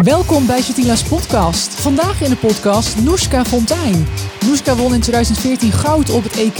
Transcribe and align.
Welkom 0.00 0.46
bij 0.46 0.60
Jatila's 0.60 1.02
podcast. 1.02 1.68
Vandaag 1.68 2.22
in 2.22 2.30
de 2.30 2.36
podcast 2.36 2.96
Noeska 2.96 3.44
Fontijn. 3.44 4.06
Noeska 4.46 4.76
won 4.76 4.94
in 4.94 5.00
2014 5.00 5.72
goud 5.72 6.10
op 6.10 6.22
het 6.22 6.36
EK 6.36 6.58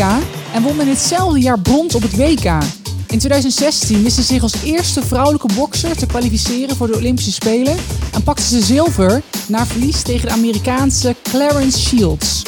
en 0.54 0.62
won 0.62 0.80
in 0.80 0.88
hetzelfde 0.88 1.40
jaar 1.40 1.60
brons 1.60 1.94
op 1.94 2.02
het 2.02 2.16
WK. 2.16 2.44
In 3.08 3.18
2016 3.18 4.02
wist 4.02 4.16
ze 4.16 4.22
zich 4.22 4.42
als 4.42 4.62
eerste 4.64 5.02
vrouwelijke 5.02 5.48
bokser 5.54 5.96
te 5.96 6.06
kwalificeren 6.06 6.76
voor 6.76 6.86
de 6.86 6.96
Olympische 6.96 7.32
Spelen 7.32 7.76
en 8.12 8.22
pakte 8.22 8.42
ze 8.42 8.60
zilver 8.60 9.22
na 9.48 9.66
verlies 9.66 10.02
tegen 10.02 10.26
de 10.26 10.34
Amerikaanse 10.34 11.16
Clarence 11.22 11.80
Shields. 11.80 12.42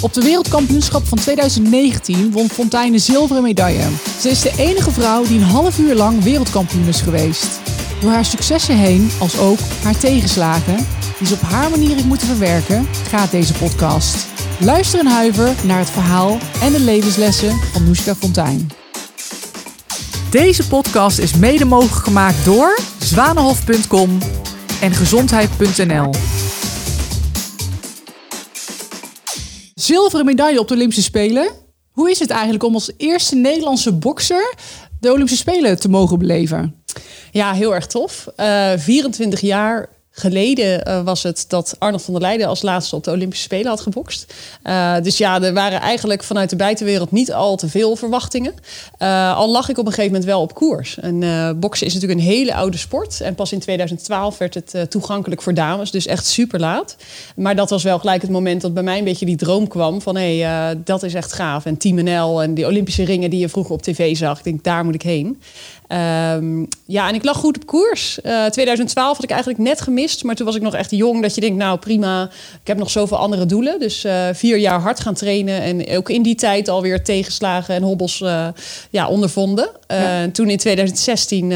Op 0.00 0.14
de 0.14 0.22
wereldkampioenschap 0.22 1.06
van 1.06 1.18
2019 1.18 2.32
won 2.32 2.48
Fontijn 2.48 2.92
de 2.92 2.98
zilveren 2.98 3.42
medaille. 3.42 3.88
Ze 4.20 4.30
is 4.30 4.40
de 4.40 4.52
enige 4.56 4.90
vrouw 4.90 5.26
die 5.26 5.38
een 5.38 5.44
half 5.44 5.78
uur 5.78 5.94
lang 5.94 6.22
wereldkampioen 6.22 6.88
is 6.88 7.00
geweest. 7.00 7.65
Door 8.00 8.10
haar 8.10 8.24
successen 8.24 8.76
heen, 8.76 9.10
als 9.20 9.38
ook 9.38 9.58
haar 9.82 9.98
tegenslagen, 9.98 10.86
die 11.18 11.26
ze 11.26 11.34
op 11.34 11.40
haar 11.40 11.70
manier 11.70 11.90
heeft 11.90 12.04
moeten 12.04 12.26
verwerken, 12.26 12.86
gaat 13.08 13.30
deze 13.30 13.52
podcast. 13.52 14.26
Luister 14.60 15.00
en 15.00 15.06
huiver 15.06 15.54
naar 15.64 15.78
het 15.78 15.90
verhaal 15.90 16.38
en 16.60 16.72
de 16.72 16.80
levenslessen 16.80 17.50
van 17.72 17.84
Noeska 17.84 18.14
Fontijn. 18.14 18.70
Deze 20.30 20.68
podcast 20.68 21.18
is 21.18 21.34
mede 21.34 21.64
mogelijk 21.64 22.04
gemaakt 22.04 22.44
door 22.44 22.78
Zwanenhof.com 22.98 24.18
en 24.80 24.92
Gezondheid.nl. 24.92 26.14
Zilveren 29.74 30.24
medaille 30.26 30.60
op 30.60 30.68
de 30.68 30.74
Olympische 30.74 31.02
Spelen. 31.02 31.50
Hoe 31.90 32.10
is 32.10 32.18
het 32.18 32.30
eigenlijk 32.30 32.64
om 32.64 32.74
als 32.74 32.92
eerste 32.96 33.36
Nederlandse 33.36 33.92
bokser 33.92 34.54
de 35.00 35.12
Olympische 35.12 35.50
Spelen 35.50 35.80
te 35.80 35.88
mogen 35.88 36.18
beleven? 36.18 36.84
Ja, 37.30 37.52
heel 37.52 37.74
erg 37.74 37.86
tof. 37.86 38.26
Uh, 38.36 38.72
24 38.76 39.40
jaar 39.40 39.88
geleden 40.18 40.88
uh, 40.88 41.02
was 41.02 41.22
het 41.22 41.44
dat 41.48 41.74
Arnold 41.78 42.02
van 42.02 42.12
der 42.14 42.22
Leijden 42.22 42.46
als 42.46 42.62
laatste 42.62 42.96
op 42.96 43.04
de 43.04 43.10
Olympische 43.10 43.44
Spelen 43.44 43.66
had 43.66 43.80
gebokst. 43.80 44.34
Uh, 44.64 44.94
dus 45.02 45.18
ja, 45.18 45.42
er 45.42 45.52
waren 45.52 45.80
eigenlijk 45.80 46.22
vanuit 46.22 46.50
de 46.50 46.56
buitenwereld 46.56 47.10
niet 47.10 47.32
al 47.32 47.56
te 47.56 47.68
veel 47.68 47.96
verwachtingen. 47.96 48.54
Uh, 48.98 49.36
al 49.36 49.50
lag 49.50 49.68
ik 49.68 49.78
op 49.78 49.86
een 49.86 49.92
gegeven 49.92 50.10
moment 50.10 50.30
wel 50.30 50.40
op 50.40 50.54
koers. 50.54 50.98
En 50.98 51.20
boksen 51.60 51.86
is 51.86 51.94
natuurlijk 51.94 52.20
een 52.20 52.26
hele 52.26 52.54
oude 52.54 52.76
sport. 52.76 53.20
En 53.20 53.34
pas 53.34 53.52
in 53.52 53.58
2012 53.58 54.38
werd 54.38 54.54
het 54.54 54.90
toegankelijk 54.90 55.42
voor 55.42 55.54
dames. 55.54 55.90
Dus 55.90 56.06
echt 56.06 56.26
super 56.26 56.60
laat. 56.60 56.96
Maar 57.36 57.56
dat 57.56 57.70
was 57.70 57.82
wel 57.82 57.98
gelijk 57.98 58.22
het 58.22 58.30
moment 58.30 58.60
dat 58.60 58.74
bij 58.74 58.82
mij 58.82 58.98
een 58.98 59.04
beetje 59.04 59.26
die 59.26 59.36
droom 59.36 59.68
kwam 59.68 60.02
van 60.02 60.16
hé, 60.16 60.38
hey, 60.38 60.80
dat 60.84 61.02
is 61.02 61.14
echt 61.14 61.32
gaaf. 61.32 61.64
En 61.64 61.76
Team 61.76 62.04
NL 62.04 62.42
en 62.42 62.54
die 62.54 62.66
Olympische 62.66 63.04
ringen 63.04 63.30
die 63.30 63.40
je 63.40 63.48
vroeger 63.48 63.74
op 63.74 63.82
tv 63.82 64.16
zag. 64.16 64.38
Ik 64.38 64.44
denk, 64.44 64.64
daar 64.64 64.84
moet 64.84 64.94
ik 64.94 65.02
heen. 65.02 65.38
Um, 65.88 66.68
ja, 66.86 67.08
en 67.08 67.14
ik 67.14 67.24
lag 67.24 67.36
goed 67.36 67.56
op 67.56 67.66
koers. 67.66 68.18
Uh, 68.22 68.46
2012 68.46 69.14
had 69.14 69.24
ik 69.24 69.30
eigenlijk 69.30 69.60
net 69.60 69.80
gemist, 69.80 70.05
maar 70.22 70.34
toen 70.34 70.46
was 70.46 70.56
ik 70.56 70.62
nog 70.62 70.74
echt 70.74 70.90
jong. 70.90 71.22
Dat 71.22 71.34
je 71.34 71.40
denkt, 71.40 71.56
nou 71.56 71.78
prima, 71.78 72.30
ik 72.60 72.66
heb 72.66 72.76
nog 72.78 72.90
zoveel 72.90 73.16
andere 73.16 73.46
doelen. 73.46 73.78
Dus 73.80 74.04
uh, 74.04 74.28
vier 74.32 74.56
jaar 74.56 74.80
hard 74.80 75.00
gaan 75.00 75.14
trainen 75.14 75.62
en 75.62 75.96
ook 75.96 76.10
in 76.10 76.22
die 76.22 76.34
tijd 76.34 76.68
alweer 76.68 77.04
tegenslagen 77.04 77.74
en 77.74 77.82
hobbels 77.82 78.20
uh, 78.20 78.48
ja, 78.90 79.08
ondervonden. 79.08 79.68
Ja. 79.86 80.30
Toen 80.30 80.50
in 80.50 80.58
2016 80.58 81.50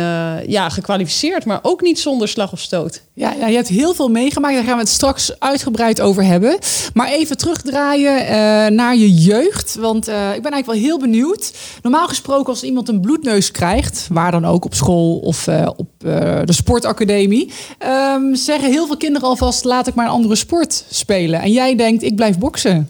ja, 0.47 0.69
gekwalificeerd, 0.69 1.45
maar 1.45 1.59
ook 1.63 1.81
niet 1.81 2.01
zonder 2.01 2.29
slag 2.29 2.53
of 2.53 2.61
stoot. 2.61 3.03
Ja, 3.21 3.33
ja, 3.33 3.47
je 3.47 3.55
hebt 3.55 3.69
heel 3.69 3.95
veel 3.95 4.09
meegemaakt. 4.09 4.55
Daar 4.55 4.65
gaan 4.65 4.75
we 4.75 4.81
het 4.81 4.89
straks 4.89 5.39
uitgebreid 5.39 6.01
over 6.01 6.25
hebben. 6.25 6.59
Maar 6.95 7.09
even 7.09 7.37
terugdraaien 7.37 8.75
naar 8.75 8.97
je 8.97 9.15
jeugd. 9.15 9.75
Want 9.75 10.09
ik 10.09 10.15
ben 10.15 10.53
eigenlijk 10.53 10.67
wel 10.67 10.75
heel 10.75 10.99
benieuwd. 10.99 11.53
Normaal 11.83 12.09
gesproken 12.09 12.47
als 12.47 12.63
iemand 12.63 12.89
een 12.89 13.01
bloedneus 13.01 13.51
krijgt 13.51 14.07
waar 14.13 14.31
dan 14.31 14.45
ook 14.45 14.65
op 14.65 14.75
school 14.75 15.19
of 15.19 15.47
uh, 15.47 15.69
op 15.77 15.89
de 16.45 16.53
sportacademie, 16.53 17.53
um, 18.15 18.35
zeggen 18.35 18.71
heel 18.71 18.87
veel 18.87 18.97
kinderen 18.97 19.29
alvast: 19.29 19.65
laat 19.65 19.87
ik 19.87 19.95
maar 19.95 20.07
een 20.07 20.13
andere 20.13 20.37
sport 20.37 20.85
spelen. 20.91 21.41
En 21.41 21.53
jij 21.53 21.77
denkt: 21.77 22.03
ik 22.03 22.17
blijf 22.17 22.39
boksen. 22.39 22.89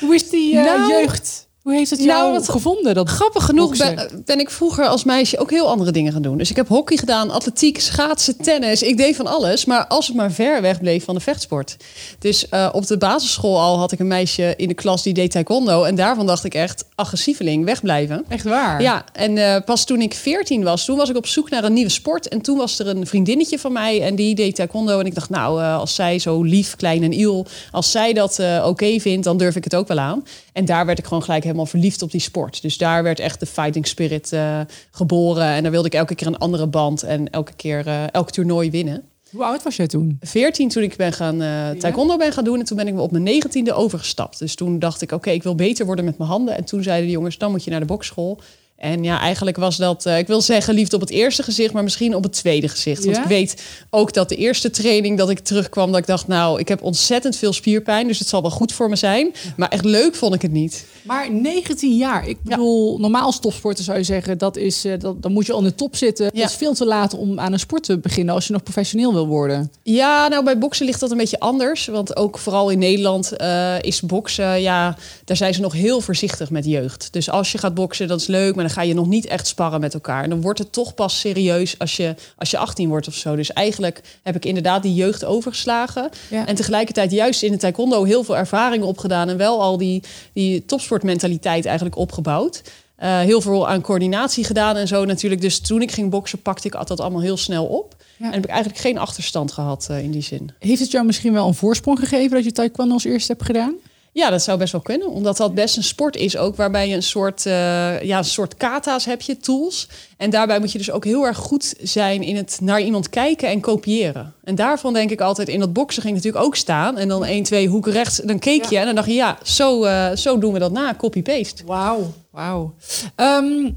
Hoe 0.00 0.14
is 0.14 0.30
die 0.30 0.54
nou, 0.54 0.92
jeugd? 0.92 1.48
Hoe 1.62 1.74
heeft 1.74 1.90
het 1.90 2.02
jou 2.02 2.32
nou, 2.32 2.44
gevonden? 2.44 2.94
Dat 2.94 3.08
grappig 3.08 3.44
genoeg 3.44 3.76
ben, 3.76 4.22
ben, 4.24 4.38
ik 4.38 4.50
vroeger 4.50 4.86
als 4.86 5.04
meisje 5.04 5.38
ook 5.38 5.50
heel 5.50 5.68
andere 5.68 5.90
dingen 5.90 6.12
gaan 6.12 6.22
doen. 6.22 6.38
Dus 6.38 6.50
ik 6.50 6.56
heb 6.56 6.68
hockey 6.68 6.96
gedaan, 6.96 7.30
atletiek, 7.30 7.80
schaatsen, 7.80 8.36
tennis. 8.36 8.82
Ik 8.82 8.96
deed 8.96 9.16
van 9.16 9.26
alles, 9.26 9.64
maar 9.64 9.86
als 9.86 10.06
het 10.06 10.16
maar 10.16 10.32
ver 10.32 10.62
weg 10.62 10.80
bleef 10.80 11.04
van 11.04 11.14
de 11.14 11.20
vechtsport. 11.20 11.76
Dus 12.18 12.46
uh, 12.50 12.68
op 12.72 12.86
de 12.86 12.98
basisschool 12.98 13.60
al 13.60 13.78
had 13.78 13.92
ik 13.92 13.98
een 13.98 14.06
meisje 14.06 14.54
in 14.56 14.68
de 14.68 14.74
klas 14.74 15.02
die 15.02 15.14
deed 15.14 15.30
taekwondo. 15.30 15.82
En 15.82 15.94
daarvan 15.94 16.26
dacht 16.26 16.44
ik 16.44 16.54
echt, 16.54 16.84
agressieveling, 16.94 17.64
wegblijven. 17.64 18.24
Echt 18.28 18.44
waar? 18.44 18.82
Ja, 18.82 19.04
en 19.12 19.36
uh, 19.36 19.56
pas 19.64 19.84
toen 19.84 20.00
ik 20.00 20.14
14 20.14 20.64
was, 20.64 20.84
toen 20.84 20.96
was 20.96 21.10
ik 21.10 21.16
op 21.16 21.26
zoek 21.26 21.50
naar 21.50 21.64
een 21.64 21.72
nieuwe 21.72 21.90
sport. 21.90 22.28
En 22.28 22.40
toen 22.40 22.56
was 22.56 22.78
er 22.78 22.88
een 22.88 23.06
vriendinnetje 23.06 23.58
van 23.58 23.72
mij 23.72 24.02
en 24.02 24.14
die 24.14 24.34
deed 24.34 24.54
taekwondo. 24.54 24.98
En 24.98 25.06
ik 25.06 25.14
dacht, 25.14 25.30
nou, 25.30 25.60
uh, 25.60 25.78
als 25.78 25.94
zij 25.94 26.18
zo 26.18 26.42
lief, 26.42 26.76
klein 26.76 27.02
en 27.02 27.12
iel, 27.12 27.46
als 27.70 27.90
zij 27.90 28.12
dat 28.12 28.38
oké 28.38 28.66
okay 28.66 29.00
vindt, 29.00 29.24
dan 29.24 29.36
durf 29.36 29.56
ik 29.56 29.64
het 29.64 29.74
ook 29.74 29.88
wel 29.88 29.98
aan. 29.98 30.24
En 30.52 30.64
daar 30.64 30.86
werd 30.86 30.98
ik 30.98 31.04
gewoon 31.04 31.22
gelijk 31.22 31.44
helemaal 31.52 31.70
verliefd 31.70 32.02
op 32.02 32.10
die 32.10 32.20
sport. 32.20 32.62
Dus 32.62 32.78
daar 32.78 33.02
werd 33.02 33.20
echt 33.20 33.40
de 33.40 33.46
fighting 33.46 33.86
spirit 33.86 34.32
uh, 34.32 34.60
geboren. 34.90 35.46
En 35.46 35.62
daar 35.62 35.70
wilde 35.72 35.86
ik 35.86 35.94
elke 35.94 36.14
keer 36.14 36.26
een 36.26 36.38
andere 36.38 36.66
band 36.66 37.02
en 37.02 37.30
elke 37.30 37.52
keer 37.52 37.86
uh, 37.86 38.12
elk 38.12 38.30
toernooi 38.30 38.70
winnen. 38.70 39.02
Hoe 39.30 39.44
oud 39.44 39.62
was 39.62 39.76
jij 39.76 39.86
toen? 39.86 40.18
14 40.20 40.68
toen 40.68 40.82
ik 40.82 40.96
ben 40.96 41.12
gaan 41.12 41.42
uh, 41.42 41.70
taekwondo 41.70 42.16
ben 42.16 42.32
gaan 42.32 42.44
doen. 42.44 42.58
En 42.58 42.64
toen 42.64 42.76
ben 42.76 42.88
ik 42.88 42.98
op 42.98 43.10
mijn 43.10 43.22
negentiende 43.22 43.72
overgestapt. 43.72 44.38
Dus 44.38 44.54
toen 44.54 44.78
dacht 44.78 45.02
ik, 45.02 45.08
oké, 45.08 45.16
okay, 45.16 45.34
ik 45.34 45.42
wil 45.42 45.54
beter 45.54 45.86
worden 45.86 46.04
met 46.04 46.18
mijn 46.18 46.30
handen. 46.30 46.56
En 46.56 46.64
toen 46.64 46.82
zeiden 46.82 47.06
de 47.06 47.12
jongens, 47.12 47.38
dan 47.38 47.50
moet 47.50 47.64
je 47.64 47.70
naar 47.70 47.80
de 47.80 47.86
bokschool. 47.86 48.40
En 48.82 49.02
ja, 49.02 49.20
eigenlijk 49.20 49.56
was 49.56 49.76
dat, 49.76 50.06
uh, 50.06 50.18
ik 50.18 50.26
wil 50.26 50.40
zeggen, 50.40 50.74
liefde 50.74 50.96
op 50.96 51.00
het 51.00 51.10
eerste 51.10 51.42
gezicht, 51.42 51.72
maar 51.72 51.82
misschien 51.82 52.14
op 52.14 52.22
het 52.22 52.32
tweede 52.32 52.68
gezicht. 52.68 53.04
Want 53.04 53.16
ja? 53.16 53.22
ik 53.22 53.28
weet 53.28 53.62
ook 53.90 54.12
dat 54.12 54.28
de 54.28 54.36
eerste 54.36 54.70
training 54.70 55.18
dat 55.18 55.30
ik 55.30 55.38
terugkwam, 55.38 55.90
dat 55.90 56.00
ik 56.00 56.06
dacht, 56.06 56.26
nou, 56.26 56.60
ik 56.60 56.68
heb 56.68 56.82
ontzettend 56.82 57.36
veel 57.36 57.52
spierpijn, 57.52 58.06
dus 58.06 58.18
het 58.18 58.28
zal 58.28 58.42
wel 58.42 58.50
goed 58.50 58.72
voor 58.72 58.88
me 58.88 58.96
zijn. 58.96 59.34
Maar 59.56 59.68
echt 59.68 59.84
leuk 59.84 60.14
vond 60.14 60.34
ik 60.34 60.42
het 60.42 60.52
niet. 60.52 60.86
Maar 61.02 61.32
19 61.32 61.96
jaar, 61.96 62.28
ik 62.28 62.42
bedoel, 62.42 62.92
ja. 62.92 63.00
normaal 63.00 63.32
stofsporten 63.32 63.84
zou 63.84 63.98
je 63.98 64.04
zeggen, 64.04 64.38
dat 64.38 64.56
is, 64.56 64.84
uh, 64.84 64.98
dat, 64.98 65.22
dan 65.22 65.32
moet 65.32 65.46
je 65.46 65.56
aan 65.56 65.64
de 65.64 65.74
top 65.74 65.96
zitten. 65.96 66.24
Ja. 66.24 66.40
Dat 66.40 66.50
is 66.50 66.56
veel 66.56 66.74
te 66.74 66.86
laat 66.86 67.14
om 67.14 67.40
aan 67.40 67.52
een 67.52 67.58
sport 67.58 67.82
te 67.82 67.98
beginnen 67.98 68.34
als 68.34 68.46
je 68.46 68.52
nog 68.52 68.62
professioneel 68.62 69.12
wil 69.12 69.26
worden. 69.26 69.72
Ja, 69.82 70.28
nou 70.28 70.44
bij 70.44 70.58
boksen 70.58 70.86
ligt 70.86 71.00
dat 71.00 71.10
een 71.10 71.16
beetje 71.16 71.40
anders. 71.40 71.86
Want 71.86 72.16
ook 72.16 72.38
vooral 72.38 72.70
in 72.70 72.78
Nederland 72.78 73.32
uh, 73.40 73.74
is 73.80 74.00
boksen, 74.00 74.60
ja, 74.60 74.96
daar 75.24 75.36
zijn 75.36 75.54
ze 75.54 75.60
nog 75.60 75.72
heel 75.72 76.00
voorzichtig 76.00 76.50
met 76.50 76.64
jeugd. 76.64 77.08
Dus 77.12 77.30
als 77.30 77.52
je 77.52 77.58
gaat 77.58 77.74
boksen, 77.74 78.08
dat 78.08 78.20
is 78.20 78.26
leuk, 78.26 78.54
maar 78.54 78.64
dan 78.64 78.71
ga 78.72 78.82
je 78.82 78.94
nog 78.94 79.06
niet 79.06 79.26
echt 79.26 79.46
sparren 79.46 79.80
met 79.80 79.94
elkaar. 79.94 80.22
En 80.22 80.30
dan 80.30 80.40
wordt 80.40 80.58
het 80.58 80.72
toch 80.72 80.94
pas 80.94 81.20
serieus 81.20 81.78
als 81.78 81.96
je, 81.96 82.14
als 82.36 82.50
je 82.50 82.58
18 82.58 82.88
wordt 82.88 83.08
of 83.08 83.14
zo. 83.14 83.36
Dus 83.36 83.52
eigenlijk 83.52 84.00
heb 84.22 84.36
ik 84.36 84.44
inderdaad 84.44 84.82
die 84.82 84.94
jeugd 84.94 85.24
overgeslagen. 85.24 86.10
Ja. 86.30 86.46
En 86.46 86.54
tegelijkertijd 86.54 87.10
juist 87.10 87.42
in 87.42 87.52
de 87.52 87.58
taekwondo 87.58 88.04
heel 88.04 88.24
veel 88.24 88.36
ervaringen 88.36 88.86
opgedaan. 88.86 89.28
En 89.28 89.36
wel 89.36 89.62
al 89.62 89.76
die, 89.76 90.02
die 90.32 90.64
topsportmentaliteit 90.64 91.64
eigenlijk 91.66 91.96
opgebouwd. 91.96 92.62
Uh, 93.02 93.18
heel 93.18 93.40
veel 93.40 93.68
aan 93.68 93.80
coördinatie 93.80 94.44
gedaan 94.44 94.76
en 94.76 94.88
zo 94.88 95.04
natuurlijk. 95.04 95.40
Dus 95.40 95.60
toen 95.60 95.82
ik 95.82 95.92
ging 95.92 96.10
boksen, 96.10 96.42
pakte 96.42 96.66
ik 96.66 96.72
dat 96.86 97.00
allemaal 97.00 97.20
heel 97.20 97.36
snel 97.36 97.64
op. 97.64 97.96
Ja. 98.16 98.26
En 98.26 98.32
heb 98.32 98.44
ik 98.44 98.50
eigenlijk 98.50 98.80
geen 98.80 98.98
achterstand 98.98 99.52
gehad 99.52 99.88
uh, 99.90 100.02
in 100.02 100.10
die 100.10 100.22
zin. 100.22 100.50
Heeft 100.58 100.80
het 100.80 100.90
jou 100.90 101.06
misschien 101.06 101.32
wel 101.32 101.46
een 101.46 101.54
voorsprong 101.54 101.98
gegeven 101.98 102.30
dat 102.30 102.44
je 102.44 102.52
taekwondo 102.52 102.92
als 102.92 103.04
eerste 103.04 103.32
hebt 103.32 103.44
gedaan? 103.44 103.74
Ja, 104.14 104.30
dat 104.30 104.42
zou 104.42 104.58
best 104.58 104.72
wel 104.72 104.80
kunnen. 104.80 105.08
Omdat 105.08 105.36
dat 105.36 105.54
best 105.54 105.76
een 105.76 105.82
sport 105.82 106.16
is 106.16 106.36
ook 106.36 106.56
waarbij 106.56 106.88
je 106.88 106.94
een 106.94 107.02
soort, 107.02 107.46
uh, 107.46 108.02
ja, 108.02 108.18
een 108.18 108.24
soort 108.24 108.56
kata's 108.56 109.04
heb 109.04 109.22
je, 109.22 109.36
tools. 109.36 109.88
En 110.16 110.30
daarbij 110.30 110.58
moet 110.58 110.72
je 110.72 110.78
dus 110.78 110.90
ook 110.90 111.04
heel 111.04 111.26
erg 111.26 111.36
goed 111.36 111.74
zijn 111.82 112.22
in 112.22 112.36
het 112.36 112.58
naar 112.62 112.80
iemand 112.80 113.08
kijken 113.08 113.48
en 113.48 113.60
kopiëren. 113.60 114.34
En 114.44 114.54
daarvan 114.54 114.92
denk 114.92 115.10
ik 115.10 115.20
altijd, 115.20 115.48
in 115.48 115.60
dat 115.60 115.72
boksen 115.72 116.02
ging 116.02 116.14
natuurlijk 116.14 116.44
ook 116.44 116.56
staan. 116.56 116.98
En 116.98 117.08
dan 117.08 117.24
1, 117.24 117.42
2, 117.42 117.68
hoek 117.68 117.86
rechts, 117.86 118.16
dan 118.16 118.38
keek 118.38 118.64
je 118.64 118.74
ja. 118.74 118.80
en 118.80 118.86
dan 118.86 118.94
dacht 118.94 119.06
je, 119.06 119.14
ja, 119.14 119.38
zo, 119.42 119.84
uh, 119.84 120.10
zo 120.16 120.38
doen 120.38 120.52
we 120.52 120.58
dat 120.58 120.72
na, 120.72 120.94
copy-paste. 120.94 121.64
Wauw, 121.66 122.12
wauw. 122.30 122.74
Um, 123.16 123.76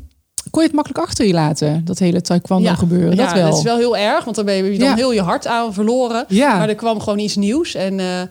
kon 0.55 0.63
je 0.63 0.69
het 0.69 0.79
makkelijk 0.79 1.07
achter 1.07 1.25
je 1.25 1.33
laten, 1.33 1.81
dat 1.85 1.99
hele 1.99 2.21
taekwondo 2.21 2.69
ja. 2.69 2.75
gebeuren? 2.75 3.16
Dat 3.16 3.29
ja, 3.29 3.35
wel. 3.35 3.49
dat 3.49 3.57
is 3.57 3.63
wel 3.63 3.77
heel 3.77 3.97
erg, 3.97 4.23
want 4.23 4.35
dan 4.35 4.45
ben 4.45 4.55
je 4.55 4.77
dan 4.77 4.88
ja. 4.88 4.95
heel 4.95 5.11
je 5.11 5.21
hart 5.21 5.47
aan 5.47 5.73
verloren. 5.73 6.25
Ja. 6.27 6.57
Maar 6.57 6.69
er 6.69 6.75
kwam 6.75 6.99
gewoon 6.99 7.19
iets 7.19 7.35
nieuws. 7.35 7.75
En 7.75 7.99
uh, 7.99 8.22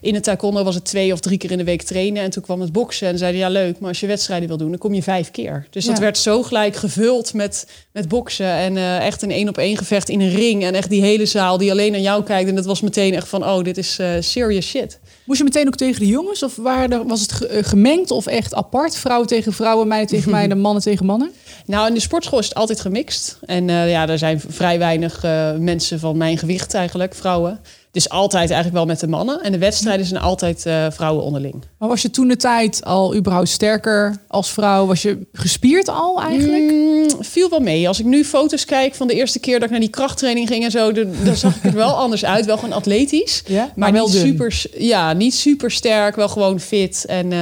in 0.00 0.14
het 0.14 0.22
taekwondo 0.22 0.64
was 0.64 0.74
het 0.74 0.84
twee 0.84 1.12
of 1.12 1.20
drie 1.20 1.38
keer 1.38 1.50
in 1.50 1.58
de 1.58 1.64
week 1.64 1.82
trainen. 1.82 2.22
En 2.22 2.30
toen 2.30 2.42
kwam 2.42 2.60
het 2.60 2.72
boksen 2.72 3.08
en 3.08 3.18
zeiden 3.18 3.40
ja 3.40 3.48
leuk, 3.48 3.78
maar 3.78 3.88
als 3.88 4.00
je 4.00 4.06
wedstrijden 4.06 4.48
wil 4.48 4.56
doen, 4.56 4.70
dan 4.70 4.78
kom 4.78 4.94
je 4.94 5.02
vijf 5.02 5.30
keer. 5.30 5.66
Dus 5.70 5.84
dat 5.84 5.98
werd 5.98 6.18
zo 6.18 6.42
gelijk 6.42 6.76
gevuld 6.76 7.34
met, 7.34 7.66
met 7.92 8.08
boksen. 8.08 8.46
En 8.46 8.76
uh, 8.76 9.06
echt 9.06 9.22
een 9.22 9.30
één 9.30 9.48
op 9.48 9.58
één 9.58 9.76
gevecht 9.76 10.08
in 10.08 10.20
een 10.20 10.34
ring. 10.34 10.64
En 10.64 10.74
echt 10.74 10.90
die 10.90 11.02
hele 11.02 11.26
zaal 11.26 11.58
die 11.58 11.70
alleen 11.70 11.92
naar 11.92 12.00
jou 12.00 12.22
kijkt. 12.22 12.48
En 12.48 12.54
dat 12.54 12.64
was 12.66 12.80
meteen 12.80 13.14
echt 13.14 13.28
van, 13.28 13.44
oh, 13.44 13.64
dit 13.64 13.78
is 13.78 13.98
uh, 14.00 14.08
serious 14.20 14.66
shit. 14.66 14.98
Moest 15.24 15.38
je 15.38 15.44
meteen 15.44 15.66
ook 15.66 15.76
tegen 15.76 16.00
de 16.00 16.06
jongens? 16.06 16.42
Of 16.42 16.56
waren 16.56 16.92
er, 16.92 17.06
was 17.06 17.20
het 17.20 17.32
gemengd 17.66 18.10
of 18.10 18.26
echt 18.26 18.54
apart? 18.54 18.96
Vrouwen 18.96 19.28
tegen 19.28 19.52
vrouwen, 19.52 19.88
meiden 19.88 20.08
tegen 20.16 20.30
meiden, 20.38 20.60
mannen 20.60 20.82
tegen 20.82 21.06
mannen? 21.06 21.30
Nou, 21.74 21.86
in 21.88 21.94
de 21.94 22.00
sportschool 22.00 22.38
is 22.38 22.48
het 22.48 22.54
altijd 22.54 22.80
gemixt. 22.80 23.38
En 23.46 23.68
uh, 23.68 23.90
ja, 23.90 24.08
er 24.08 24.18
zijn 24.18 24.40
vrij 24.48 24.78
weinig 24.78 25.24
uh, 25.24 25.52
mensen 25.56 25.98
van 25.98 26.16
mijn 26.16 26.38
gewicht 26.38 26.74
eigenlijk, 26.74 27.14
vrouwen. 27.14 27.60
Dus 27.90 28.08
altijd 28.08 28.50
eigenlijk 28.50 28.74
wel 28.74 28.86
met 28.86 29.00
de 29.00 29.06
mannen. 29.06 29.42
En 29.42 29.52
de 29.52 29.58
wedstrijden 29.58 30.06
zijn 30.06 30.20
altijd 30.20 30.66
uh, 30.66 30.86
vrouwen 30.90 31.24
onderling. 31.24 31.54
Maar 31.78 31.88
was 31.88 32.02
je 32.02 32.10
toen 32.10 32.28
de 32.28 32.36
tijd 32.36 32.84
al 32.84 33.14
überhaupt 33.14 33.48
sterker 33.48 34.16
als 34.28 34.50
vrouw? 34.50 34.86
Was 34.86 35.02
je 35.02 35.26
gespierd 35.32 35.88
al 35.88 36.22
eigenlijk? 36.22 36.70
Mm, 36.70 37.24
viel 37.24 37.50
wel 37.50 37.60
mee. 37.60 37.88
Als 37.88 38.00
ik 38.00 38.06
nu 38.06 38.24
foto's 38.24 38.64
kijk 38.64 38.94
van 38.94 39.06
de 39.06 39.14
eerste 39.14 39.38
keer 39.38 39.54
dat 39.54 39.64
ik 39.64 39.70
naar 39.70 39.80
die 39.80 39.88
krachttraining 39.88 40.48
ging 40.48 40.64
en 40.64 40.70
zo, 40.70 40.92
dan 40.92 41.36
zag 41.36 41.56
ik 41.56 41.64
er 41.64 41.74
wel 41.74 41.96
anders 41.96 42.24
uit. 42.24 42.46
Wel 42.46 42.58
gewoon 42.58 42.76
atletisch. 42.76 43.42
Ja, 43.46 43.62
maar, 43.62 43.72
maar 43.76 43.92
wel 43.92 44.08
super, 44.08 44.62
ja, 44.78 45.12
niet 45.12 45.34
super 45.34 45.70
sterk. 45.70 46.16
Wel 46.16 46.28
gewoon 46.28 46.60
fit. 46.60 47.04
En 47.04 47.32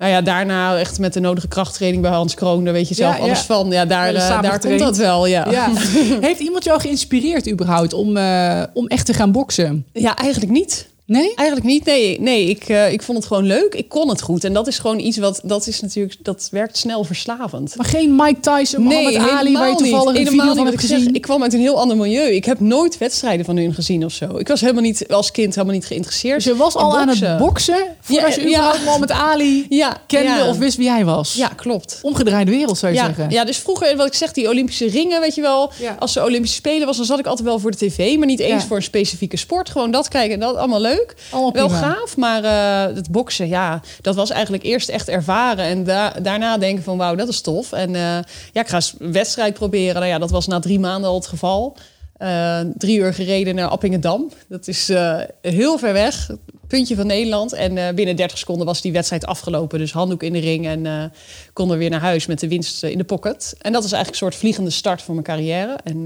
nou 0.00 0.12
ja, 0.12 0.20
daarna 0.20 0.78
echt 0.78 0.98
met 0.98 1.12
de 1.12 1.20
nodige 1.20 1.48
krachttraining 1.48 2.02
bij 2.02 2.10
Hans 2.10 2.34
Kroon, 2.34 2.64
daar 2.64 2.72
weet 2.72 2.88
je 2.88 2.94
zelf 2.94 3.16
Ja, 3.16 3.22
alles 3.22 3.38
ja. 3.38 3.44
van. 3.44 3.70
Ja, 3.70 3.84
daar, 3.84 4.14
uh, 4.14 4.20
samen 4.20 4.50
daar 4.50 4.60
komt 4.60 4.78
dat 4.78 4.96
wel, 4.96 5.26
ja. 5.26 5.50
Ja. 5.50 5.70
Heeft 6.28 6.40
iemand 6.40 6.64
jou 6.64 6.80
geïnspireerd 6.80 7.50
überhaupt 7.50 7.92
om, 7.92 8.16
eh, 8.16 8.62
om 8.72 8.86
echt 8.86 9.06
te 9.06 9.14
gaan 9.14 9.32
boksen? 9.32 9.86
Ja, 9.92 10.16
eigenlijk 10.16 10.52
niet. 10.52 10.88
Nee? 11.10 11.34
Eigenlijk 11.34 11.68
niet. 11.68 11.84
Nee, 11.84 12.20
nee 12.20 12.46
ik, 12.46 12.68
uh, 12.68 12.92
ik 12.92 13.02
vond 13.02 13.18
het 13.18 13.26
gewoon 13.26 13.44
leuk. 13.44 13.74
Ik 13.74 13.88
kon 13.88 14.08
het 14.08 14.22
goed. 14.22 14.44
En 14.44 14.52
dat 14.52 14.66
is 14.66 14.78
gewoon 14.78 14.98
iets 14.98 15.18
wat, 15.18 15.40
dat 15.44 15.66
is 15.66 15.80
natuurlijk, 15.80 16.16
dat 16.22 16.48
werkt 16.50 16.76
snel 16.76 17.04
verslavend. 17.04 17.76
Maar 17.76 17.86
geen 17.86 18.16
Mike 18.16 18.40
Tyson, 18.40 18.82
Muhammad 18.82 19.14
Ali, 19.14 19.52
waar 19.52 19.68
je 19.68 19.74
toevallig 19.74 20.16
een 20.16 20.26
video 20.26 20.38
van 20.46 20.56
wat 20.56 20.64
hebt 20.66 20.82
ik 20.82 20.88
zeg. 20.88 21.00
Ik 21.06 21.20
kwam 21.20 21.42
uit 21.42 21.52
een 21.52 21.60
heel 21.60 21.78
ander 21.80 21.96
milieu. 21.96 22.34
Ik 22.34 22.44
heb 22.44 22.60
nooit 22.60 22.98
wedstrijden 22.98 23.44
van 23.44 23.56
hun 23.56 23.74
gezien 23.74 24.04
of 24.04 24.12
zo. 24.12 24.36
Ik 24.38 24.48
was 24.48 24.60
helemaal 24.60 24.82
niet, 24.82 25.08
als 25.08 25.30
kind 25.30 25.54
helemaal 25.54 25.74
niet 25.76 25.86
geïnteresseerd. 25.86 26.34
Dus 26.34 26.44
je 26.44 26.56
was 26.56 26.74
al 26.74 26.98
aan 26.98 27.08
het 27.08 27.38
boksen 27.38 27.78
voordat 28.00 28.34
Ja, 28.34 28.42
je 28.42 28.48
ja. 28.48 28.56
überhaupt 28.56 28.84
Muhammad 28.84 29.10
Ali 29.10 29.66
Ja, 29.68 29.96
kende 30.06 30.28
ja. 30.28 30.48
of 30.48 30.58
wist 30.58 30.76
wie 30.76 30.90
hij 30.90 31.04
was? 31.04 31.34
Ja, 31.34 31.48
klopt. 31.48 31.98
Omgedraaide 32.02 32.50
wereld 32.50 32.78
zou 32.78 32.92
je 32.92 32.98
Ja, 32.98 33.04
zeggen. 33.06 33.30
ja, 33.30 33.44
dus 33.44 33.58
vroeger, 33.58 33.96
wat 33.96 34.06
ik 34.06 34.14
zeg, 34.14 34.32
die 34.32 34.48
Olympische 34.48 34.86
ringen, 34.88 35.20
weet 35.20 35.34
je 35.34 35.40
wel. 35.42 35.72
Als 35.98 36.16
er 36.16 36.24
Olympische 36.24 36.56
Spelen 36.56 36.86
was, 36.86 36.96
dan 36.96 37.06
zat 37.06 37.18
ik 37.18 37.26
altijd 37.26 37.48
wel 37.48 37.58
voor 37.58 37.70
de 37.70 37.76
tv. 37.76 38.16
Maar 38.16 38.26
niet 38.26 38.40
eens 38.40 38.64
voor 38.64 38.76
een 38.76 38.82
specifieke 38.82 39.36
sport. 39.36 39.70
Gewoon 39.70 39.90
dat 39.90 40.08
kijken, 40.08 40.40
dat 40.40 40.56
allemaal 40.56 40.80
leuk. 40.80 40.98
Allemaal 41.30 41.52
Wel 41.52 41.66
prima. 41.66 41.80
gaaf, 41.80 42.16
maar 42.16 42.44
eh, 42.44 42.96
het 42.96 43.10
boksen, 43.10 43.48
ja, 43.48 43.80
dat 44.00 44.14
was 44.14 44.30
eigenlijk 44.30 44.62
eerst 44.62 44.88
echt 44.88 45.08
ervaren. 45.08 45.64
En 45.64 45.84
da 45.84 46.10
daarna 46.10 46.58
denken 46.58 46.84
van, 46.84 46.98
wauw, 46.98 47.14
dat 47.14 47.28
is 47.28 47.40
tof. 47.40 47.72
En 47.72 47.94
eh, 47.94 48.18
ja, 48.52 48.60
ik 48.60 48.68
ga 48.68 48.74
eens 48.74 48.94
wedstrijd 48.98 49.54
proberen. 49.54 49.94
Nou 49.94 50.06
ja, 50.06 50.18
dat 50.18 50.30
was 50.30 50.46
na 50.46 50.60
drie 50.60 50.78
maanden 50.78 51.10
al 51.10 51.16
het 51.16 51.26
geval. 51.26 51.76
Eh, 52.20 52.60
drie 52.76 52.98
uur 52.98 53.14
gereden 53.14 53.54
naar 53.54 53.68
Appingedam. 53.68 54.30
Dat 54.48 54.68
is 54.68 54.88
eh, 54.88 55.20
heel 55.40 55.78
ver 55.78 55.92
weg, 55.92 56.30
puntje 56.66 56.96
van 56.96 57.06
Nederland. 57.06 57.52
En 57.52 57.78
eh, 57.78 57.94
binnen 57.94 58.16
30 58.16 58.38
seconden 58.38 58.66
was 58.66 58.80
die 58.80 58.92
wedstrijd 58.92 59.26
afgelopen. 59.26 59.78
Dus 59.78 59.92
handdoek 59.92 60.22
in 60.22 60.32
de 60.32 60.38
ring 60.38 60.66
en 60.66 61.12
konden 61.52 61.78
weer 61.78 61.90
naar 61.90 62.00
huis 62.00 62.26
met 62.26 62.40
de 62.40 62.48
winst 62.48 62.82
in 62.82 62.98
de 62.98 63.04
pocket. 63.04 63.54
En 63.58 63.72
dat 63.72 63.82
was 63.82 63.92
eigenlijk 63.92 64.22
een 64.22 64.28
soort 64.28 64.40
vliegende 64.40 64.70
start 64.70 65.02
voor 65.02 65.14
mijn 65.14 65.26
carrière. 65.26 65.78
En 65.84 66.04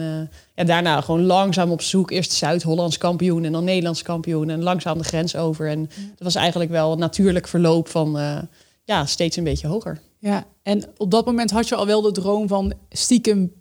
ja, 0.54 0.64
daarna 0.64 1.00
gewoon 1.00 1.22
langzaam 1.22 1.70
op 1.70 1.82
zoek. 1.82 2.10
Eerst 2.10 2.32
Zuid-Hollands 2.32 2.98
kampioen 2.98 3.44
en 3.44 3.52
dan 3.52 3.64
Nederlands 3.64 4.02
kampioen. 4.02 4.50
En 4.50 4.62
langzaam 4.62 4.98
de 4.98 5.04
grens 5.04 5.36
over. 5.36 5.68
En 5.68 5.80
dat 5.82 6.22
was 6.22 6.34
eigenlijk 6.34 6.70
wel 6.70 6.92
een 6.92 6.98
natuurlijk 6.98 7.48
verloop 7.48 7.88
van 7.88 8.18
ja, 8.84 9.06
steeds 9.06 9.36
een 9.36 9.44
beetje 9.44 9.66
hoger. 9.66 10.00
Ja, 10.18 10.44
en 10.62 10.84
op 10.96 11.10
dat 11.10 11.26
moment 11.26 11.50
had 11.50 11.68
je 11.68 11.74
al 11.74 11.86
wel 11.86 12.02
de 12.02 12.12
droom 12.12 12.48
van 12.48 12.72
stiekem 12.90 13.52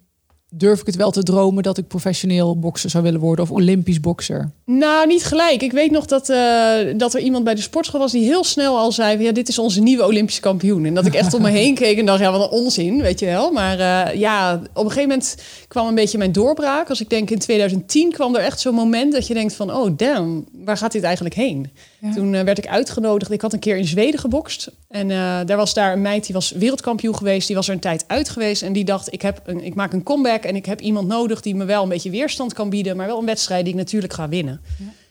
durf 0.56 0.80
ik 0.80 0.86
het 0.86 0.96
wel 0.96 1.10
te 1.10 1.22
dromen 1.22 1.62
dat 1.62 1.78
ik 1.78 1.86
professioneel 1.86 2.58
bokser 2.58 2.90
zou 2.90 3.04
willen 3.04 3.20
worden 3.20 3.44
of 3.44 3.50
olympisch 3.50 4.00
bokser. 4.00 4.50
Nou, 4.64 5.06
niet 5.06 5.24
gelijk. 5.24 5.62
Ik 5.62 5.72
weet 5.72 5.90
nog 5.90 6.06
dat, 6.06 6.28
eh, 6.28 6.74
dat 6.96 7.14
er 7.14 7.20
iemand 7.20 7.44
bij 7.44 7.54
de 7.54 7.60
sportschool 7.60 8.00
was 8.00 8.12
die 8.12 8.24
heel 8.24 8.44
snel 8.44 8.76
al 8.78 8.92
zei: 8.92 9.22
ja, 9.22 9.32
dit 9.32 9.48
is 9.48 9.58
onze 9.58 9.80
nieuwe 9.80 10.06
Olympische 10.06 10.40
kampioen. 10.40 10.84
En 10.84 10.94
dat 10.94 11.06
ik 11.06 11.14
echt 11.14 11.34
om 11.34 11.42
me 11.42 11.50
heen 11.60 11.74
keek 11.74 11.98
en 11.98 12.06
dacht: 12.06 12.20
ja, 12.20 12.32
wat 12.32 12.40
een 12.40 12.58
onzin, 12.58 13.02
weet 13.02 13.18
je 13.18 13.26
wel. 13.26 13.50
Maar 13.50 13.78
eh, 13.78 14.18
ja, 14.18 14.54
op 14.54 14.84
een 14.84 14.90
gegeven 14.90 15.08
moment 15.08 15.36
kwam 15.68 15.86
een 15.86 15.94
beetje 15.94 16.18
mijn 16.18 16.32
doorbraak. 16.32 16.88
Als 16.88 17.00
ik 17.00 17.10
denk 17.10 17.30
in 17.30 17.38
2010 17.38 18.12
kwam 18.12 18.34
er 18.34 18.42
echt 18.42 18.60
zo'n 18.60 18.74
moment 18.74 19.12
dat 19.12 19.26
je 19.26 19.34
denkt: 19.34 19.54
van, 19.54 19.74
oh 19.74 19.96
damn, 19.96 20.44
waar 20.64 20.76
gaat 20.76 20.92
dit 20.92 21.02
eigenlijk 21.02 21.34
heen? 21.34 21.70
Ja. 22.04 22.12
Toen 22.12 22.34
eh, 22.34 22.42
werd 22.42 22.58
ik 22.58 22.66
uitgenodigd. 22.66 23.30
Ik 23.30 23.40
had 23.40 23.52
een 23.52 23.58
keer 23.58 23.76
in 23.76 23.86
Zweden 23.86 24.20
gebokst. 24.20 24.70
En 24.88 25.10
eh, 25.10 25.40
daar 25.46 25.56
was 25.56 25.74
daar 25.74 25.92
een 25.92 26.02
meid 26.02 26.24
die 26.24 26.34
was 26.34 26.50
wereldkampioen 26.50 27.16
geweest. 27.16 27.46
Die 27.46 27.56
was 27.56 27.68
er 27.68 27.74
een 27.74 27.80
tijd 27.80 28.04
uit 28.06 28.28
geweest. 28.28 28.62
En 28.62 28.72
die 28.72 28.84
dacht, 28.84 29.12
ik, 29.12 29.22
heb 29.22 29.40
een, 29.44 29.64
ik 29.64 29.74
maak 29.74 29.92
een 29.92 30.02
comeback. 30.02 30.42
En 30.42 30.56
ik 30.56 30.66
heb 30.66 30.80
iemand 30.80 31.08
nodig 31.08 31.40
die 31.40 31.54
me 31.54 31.64
wel 31.64 31.82
een 31.82 31.88
beetje 31.88 32.10
weerstand 32.10 32.52
kan 32.52 32.70
bieden. 32.70 32.96
Maar 32.96 33.06
wel 33.06 33.18
een 33.18 33.26
wedstrijd 33.26 33.64
die 33.64 33.72
ik 33.72 33.78
natuurlijk 33.78 34.12
ga 34.12 34.28
winnen. 34.28 34.60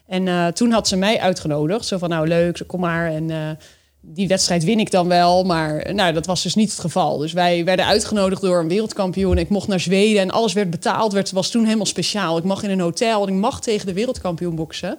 En 0.08 0.28
eh, 0.28 0.48
toen 0.48 0.72
had 0.72 0.88
ze 0.88 0.96
mij 0.96 1.20
uitgenodigd. 1.20 1.86
Zo 1.86 1.98
van, 1.98 2.10
nou 2.10 2.28
leuk, 2.28 2.64
kom 2.68 2.80
maar. 2.80 3.12
En 3.12 3.58
die 4.06 4.28
wedstrijd 4.28 4.64
win 4.64 4.80
ik 4.80 4.92
dan 4.92 5.08
wel. 5.08 5.44
Maar 5.44 5.94
nou, 5.94 6.14
dat 6.14 6.26
was 6.26 6.44
dus 6.44 6.56
niet 6.56 6.72
het 6.72 6.80
geval. 6.80 7.18
Dus 7.18 7.34
wij 7.34 7.66
werden 7.66 7.86
uitgenodigd 7.86 8.42
door 8.42 8.60
een 8.60 8.68
wereldkampioen. 8.68 9.38
Ik 9.38 9.50
mocht 9.50 9.68
naar 9.68 9.80
Zweden 9.80 10.22
en 10.22 10.32
alles 10.32 10.54
werd 10.54 10.70
betaald. 10.70 11.12
Het 11.12 11.32
was 11.32 11.50
toen 11.50 11.64
helemaal 11.64 11.86
speciaal. 11.86 12.38
Ik 12.38 12.44
mag 12.44 12.64
in 12.64 12.70
een 12.70 12.80
hotel 12.80 13.28
en 13.28 13.34
ik 13.34 13.40
mag 13.40 13.62
tegen 13.62 13.86
de 13.86 13.94
wereldkampioen 13.94 14.56
boksen. 14.56 14.98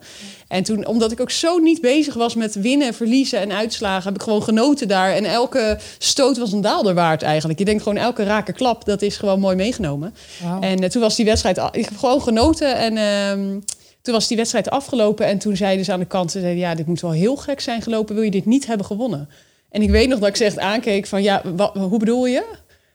En 0.49 0.63
toen, 0.63 0.87
omdat 0.87 1.13
ik 1.13 1.21
ook 1.21 1.31
zo 1.31 1.59
niet 1.59 1.81
bezig 1.81 2.15
was 2.15 2.35
met 2.35 2.55
winnen, 2.55 2.95
verliezen 2.95 3.41
en 3.41 3.53
uitslagen... 3.53 4.05
heb 4.05 4.15
ik 4.15 4.23
gewoon 4.23 4.43
genoten 4.43 4.89
daar. 4.89 5.13
En 5.13 5.25
elke 5.25 5.79
stoot 5.99 6.39
was 6.39 6.53
een 6.53 6.61
daalder 6.61 6.95
waard 6.95 7.23
eigenlijk. 7.23 7.59
Je 7.59 7.65
denkt 7.65 7.83
gewoon 7.83 7.99
elke 7.99 8.25
rake 8.25 8.53
klap, 8.53 8.85
dat 8.85 9.03
is 9.03 9.17
gewoon 9.17 9.41
mooi 9.41 9.57
meegenomen. 9.57 10.15
En 10.61 10.79
eh, 10.79 10.89
toen 10.89 11.03
was 11.03 11.17
die 11.17 11.25
wedstrijd... 11.25 11.59
Ik 11.73 11.85
heb 11.85 11.97
gewoon 11.97 12.23
genoten 12.23 12.77
en... 12.77 12.97
ehm, 12.97 13.61
toen 14.05 14.15
was 14.15 14.29
die 14.29 14.37
wedstrijd 14.37 14.71
afgelopen 14.71 15.27
en 15.27 15.39
toen 15.39 15.57
zeiden 15.57 15.85
ze 15.85 15.93
aan 15.93 15.99
de 15.99 16.07
kant... 16.07 16.31
Ze 16.31 16.41
zeiden, 16.41 16.61
ja, 16.61 16.75
dit 16.75 16.87
moet 16.87 17.01
wel 17.01 17.11
heel 17.11 17.37
gek 17.37 17.61
zijn 17.61 17.83
gelopen. 17.83 18.15
Wil 18.15 18.25
je 18.25 18.31
dit 18.31 18.47
niet 18.47 18.67
hebben 18.67 18.87
gewonnen? 18.87 19.29
En 19.71 19.83
ik 19.83 19.91
weet 19.91 20.09
nog 20.09 20.19
dat 20.19 20.29
ik 20.29 20.37
ze 20.37 20.45
echt 20.45 20.59
aankeek 20.59 21.07
van... 21.07 21.23
Ja, 21.23 21.43
wat, 21.57 21.75
hoe 21.75 21.99
bedoel 21.99 22.27
je? 22.27 22.45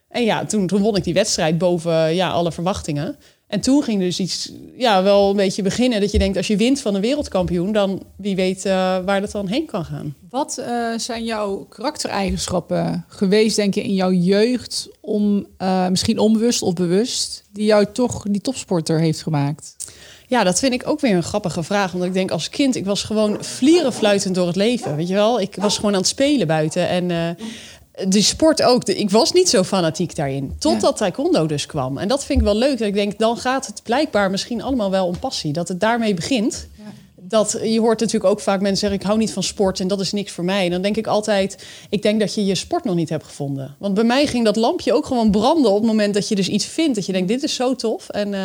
En 0.09 0.23
ja, 0.23 0.45
toen, 0.45 0.67
won 0.67 0.95
ik 0.95 1.03
die 1.03 1.13
wedstrijd 1.13 1.57
boven 1.57 2.15
ja, 2.15 2.29
alle 2.29 2.51
verwachtingen. 2.51 3.17
En 3.47 3.61
toen 3.61 3.83
ging 3.83 3.99
dus 3.99 4.19
iets, 4.19 4.51
ja, 4.77 5.03
wel 5.03 5.29
een 5.29 5.35
beetje 5.35 5.61
beginnen. 5.61 6.01
Dat 6.01 6.11
je 6.11 6.19
denkt, 6.19 6.37
als 6.37 6.47
je 6.47 6.57
wint 6.57 6.81
van 6.81 6.95
een 6.95 7.01
wereldkampioen... 7.01 7.71
dan 7.71 8.03
wie 8.15 8.35
weet 8.35 8.65
eh, 8.65 8.73
waar 9.05 9.21
dat 9.21 9.31
dan 9.31 9.47
heen 9.47 9.65
kan 9.65 9.85
gaan. 9.85 10.15
Wat 10.29 10.57
eh, 10.57 10.97
zijn 10.97 11.23
jouw 11.23 11.65
karaktereigenschappen 11.69 13.05
geweest, 13.07 13.55
denk 13.55 13.73
je, 13.73 13.83
in 13.83 13.93
jouw 13.93 14.11
jeugd, 14.11 14.89
om 15.01 15.47
eh, 15.57 15.87
misschien 15.87 16.19
onbewust 16.19 16.61
of 16.61 16.73
bewust, 16.73 17.43
die 17.51 17.65
jou 17.65 17.85
toch 17.93 18.23
die 18.29 18.41
topsporter 18.41 18.99
heeft 18.99 19.21
gemaakt? 19.21 19.75
Ja, 20.29 20.43
dat 20.43 20.59
vind 20.59 20.73
ik 20.73 20.87
ook 20.87 20.99
weer 20.99 21.15
een 21.15 21.23
grappige 21.23 21.63
vraag. 21.63 21.93
Omdat 21.93 22.07
ik 22.07 22.13
denk, 22.13 22.31
als 22.31 22.49
kind, 22.49 22.75
ik 22.75 22.85
was 22.85 23.03
gewoon 23.03 23.37
vlierenfluitend 23.43 24.35
door 24.35 24.47
het 24.47 24.55
leven. 24.55 24.95
Weet 24.95 25.07
je 25.07 25.13
wel? 25.13 25.39
Ik 25.41 25.55
was 25.59 25.75
gewoon 25.75 25.93
aan 25.93 25.99
het 25.99 26.07
spelen 26.09 26.47
buiten. 26.47 26.87
En 26.89 27.11
eh 27.11 27.45
die 28.07 28.21
sport 28.23 28.61
ook. 28.61 28.85
De- 28.85 28.95
Ik 28.97 29.09
was 29.09 29.31
niet 29.31 29.49
zo 29.49 29.63
fanatiek 29.63 30.15
daarin. 30.15 30.55
Totdat 30.59 30.97
taekwondo 30.97 31.45
dus 31.45 31.65
kwam. 31.65 31.97
En 31.97 32.07
dat 32.07 32.25
vind 32.25 32.39
ik 32.39 32.45
wel 32.45 32.55
leuk. 32.55 32.77
Dat 32.77 32.87
ik 32.87 32.93
denk, 32.93 33.17
dan 33.19 33.37
gaat 33.37 33.65
het 33.67 33.83
blijkbaar 33.83 34.31
misschien 34.31 34.61
allemaal 34.61 34.91
wel 34.91 35.05
om 35.07 35.19
passie. 35.19 35.53
Dat 35.53 35.67
het 35.67 35.79
daarmee 35.79 36.13
begint. 36.13 36.67
Dat, 37.15 37.59
je 37.63 37.79
hoort 37.79 37.99
natuurlijk 37.99 38.31
ook 38.31 38.39
vaak 38.39 38.61
mensen 38.61 38.77
zeggen... 38.79 38.99
ik 38.99 39.05
hou 39.05 39.17
niet 39.17 39.33
van 39.33 39.43
sport 39.43 39.79
en 39.79 39.87
dat 39.87 39.99
is 39.99 40.11
niks 40.11 40.31
voor 40.31 40.43
mij. 40.43 40.65
En 40.65 40.71
dan 40.71 40.81
denk 40.81 40.97
ik 40.97 41.07
altijd... 41.07 41.65
ik 41.89 42.01
denk 42.01 42.19
dat 42.19 42.33
je 42.33 42.45
je 42.45 42.55
sport 42.55 42.83
nog 42.83 42.95
niet 42.95 43.09
hebt 43.09 43.25
gevonden. 43.25 43.75
Want 43.79 43.93
bij 43.93 44.03
mij 44.03 44.25
ging 44.27 44.45
dat 44.45 44.55
lampje 44.55 44.93
ook 44.93 45.05
gewoon 45.05 45.31
branden... 45.31 45.71
op 45.71 45.77
het 45.77 45.85
moment 45.85 46.13
dat 46.13 46.27
je 46.27 46.35
dus 46.35 46.47
iets 46.47 46.65
vindt. 46.65 46.95
Dat 46.95 47.05
je 47.05 47.11
denkt, 47.11 47.27
dit 47.27 47.43
is 47.43 47.55
zo 47.55 47.75
tof. 47.75 48.09
En 48.09 48.33
eh, 48.33 48.41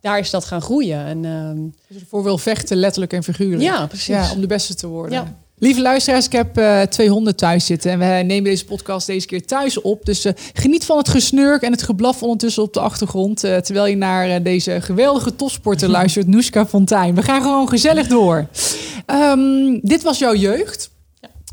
daar 0.00 0.18
is 0.18 0.30
dat 0.30 0.44
gaan 0.44 0.62
groeien. 0.62 1.04
En 1.06 1.24
ehm, 1.24 1.58
Dus 1.88 2.00
ervoor 2.02 2.22
wil 2.22 2.38
vechten, 2.38 2.76
letterlijk 2.76 3.12
en 3.12 3.22
figuurlijk. 3.22 3.62
ja, 3.62 3.86
precies. 3.86 4.06
Ja, 4.06 4.32
om 4.32 4.40
de 4.40 4.46
beste 4.46 4.74
te 4.74 4.86
worden. 4.86 5.12
Ja. 5.12 5.34
Lieve 5.58 5.80
luisteraars, 5.80 6.26
ik 6.26 6.32
heb 6.32 6.56
eh 6.58 6.80
twee 6.82 7.08
honden 7.08 7.36
thuis 7.36 7.66
zitten. 7.66 7.90
En 7.90 7.98
we 7.98 8.04
nemen 8.04 8.44
deze 8.44 8.64
podcast 8.64 9.06
deze 9.06 9.26
keer 9.26 9.46
thuis 9.46 9.80
op. 9.80 10.04
Dus 10.04 10.24
eh, 10.24 10.32
geniet 10.52 10.84
van 10.84 10.98
het 10.98 11.08
gesnurk 11.08 11.62
en 11.62 11.72
het 11.72 11.82
geblaf 11.82 12.22
ondertussen 12.22 12.62
op 12.62 12.72
de 12.74 12.80
achtergrond. 12.80 13.44
eh, 13.44 13.56
terwijl 13.56 13.86
je 13.86 13.96
naar 13.96 14.42
deze 14.42 14.80
geweldige 14.80 15.36
topsporter 15.36 15.88
luistert, 15.98 16.26
Noeska 16.26 16.66
Fontijn. 16.66 17.14
We 17.14 17.22
gaan 17.22 17.42
gewoon 17.42 17.68
gezellig 17.68 18.06
door. 18.06 18.46
Ehm, 19.06 19.78
dit 19.82 20.02
was 20.02 20.18
jouw 20.18 20.34
jeugd. 20.34 20.89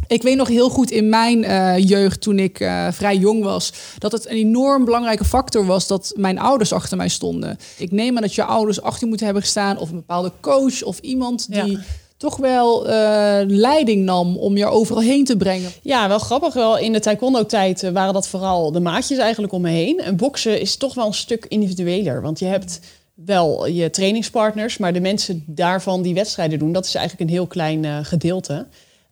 Ik 0.08 0.22
weet 0.24 0.36
nog 0.36 0.48
heel 0.48 0.70
goed 0.70 0.92
in 0.92 1.10
mijn 1.10 1.44
eh, 1.44 1.78
jeugd, 1.78 2.22
toen 2.22 2.40
ik 2.40 2.60
eh, 2.60 2.88
vrij 2.92 3.18
jong 3.18 3.44
was, 3.44 3.74
dat 3.98 4.12
het 4.12 4.30
een 4.30 4.36
enorm 4.36 4.86
belangrijke 4.86 5.26
factor 5.26 5.66
was 5.66 5.88
dat 5.88 6.14
mijn 6.16 6.40
ouders 6.40 6.74
achter 6.74 6.98
mij 6.98 7.08
stonden. 7.10 7.58
Ik 7.78 7.92
neem 7.92 8.16
aan 8.16 8.22
dat 8.22 8.36
je 8.36 8.44
ouders 8.44 8.82
achter 8.82 9.00
je 9.02 9.08
moeten 9.08 9.26
hebben 9.26 9.44
gestaan, 9.44 9.78
of 9.78 9.90
een 9.90 9.96
bepaalde 9.96 10.32
coach 10.42 10.84
of 10.84 11.00
iemand 11.00 11.52
die 11.54 11.72
Ja. 11.72 11.80
toch 12.18 12.38
wel 12.38 12.88
eh, 12.88 13.40
leiding 13.48 14.04
nam 14.06 14.38
om 14.38 14.58
je 14.58 14.66
overal 14.66 15.02
heen 15.02 15.26
te 15.26 15.38
brengen. 15.38 15.72
Ja, 15.82 16.08
wel 16.08 16.20
grappig. 16.20 16.54
Wel 16.54 16.78
in 16.78 16.94
de 16.94 17.00
taekwondo-tijd 17.00 17.92
waren 17.92 18.14
dat 18.14 18.28
vooral 18.28 18.72
de 18.72 18.80
maatjes 18.80 19.18
eigenlijk 19.18 19.54
om 19.54 19.62
me 19.62 19.70
heen. 19.70 20.00
En 20.00 20.16
boksen 20.16 20.60
is 20.62 20.76
toch 20.76 20.94
wel 20.94 21.06
een 21.08 21.14
stuk 21.14 21.46
individueler. 21.48 22.22
Want 22.22 22.40
je 22.40 22.46
hebt 22.46 22.80
wel 23.14 23.68
je 23.68 23.90
trainingspartners, 23.90 24.78
maar 24.78 24.94
de 24.94 25.00
mensen 25.00 25.44
daarvan 25.46 26.02
die 26.02 26.14
wedstrijden 26.14 26.60
doen, 26.60 26.72
dat 26.72 26.86
is 26.86 26.96
eigenlijk 26.96 27.30
een 27.30 27.36
heel 27.36 27.48
klein 27.48 28.06
gedeelte. 28.06 28.66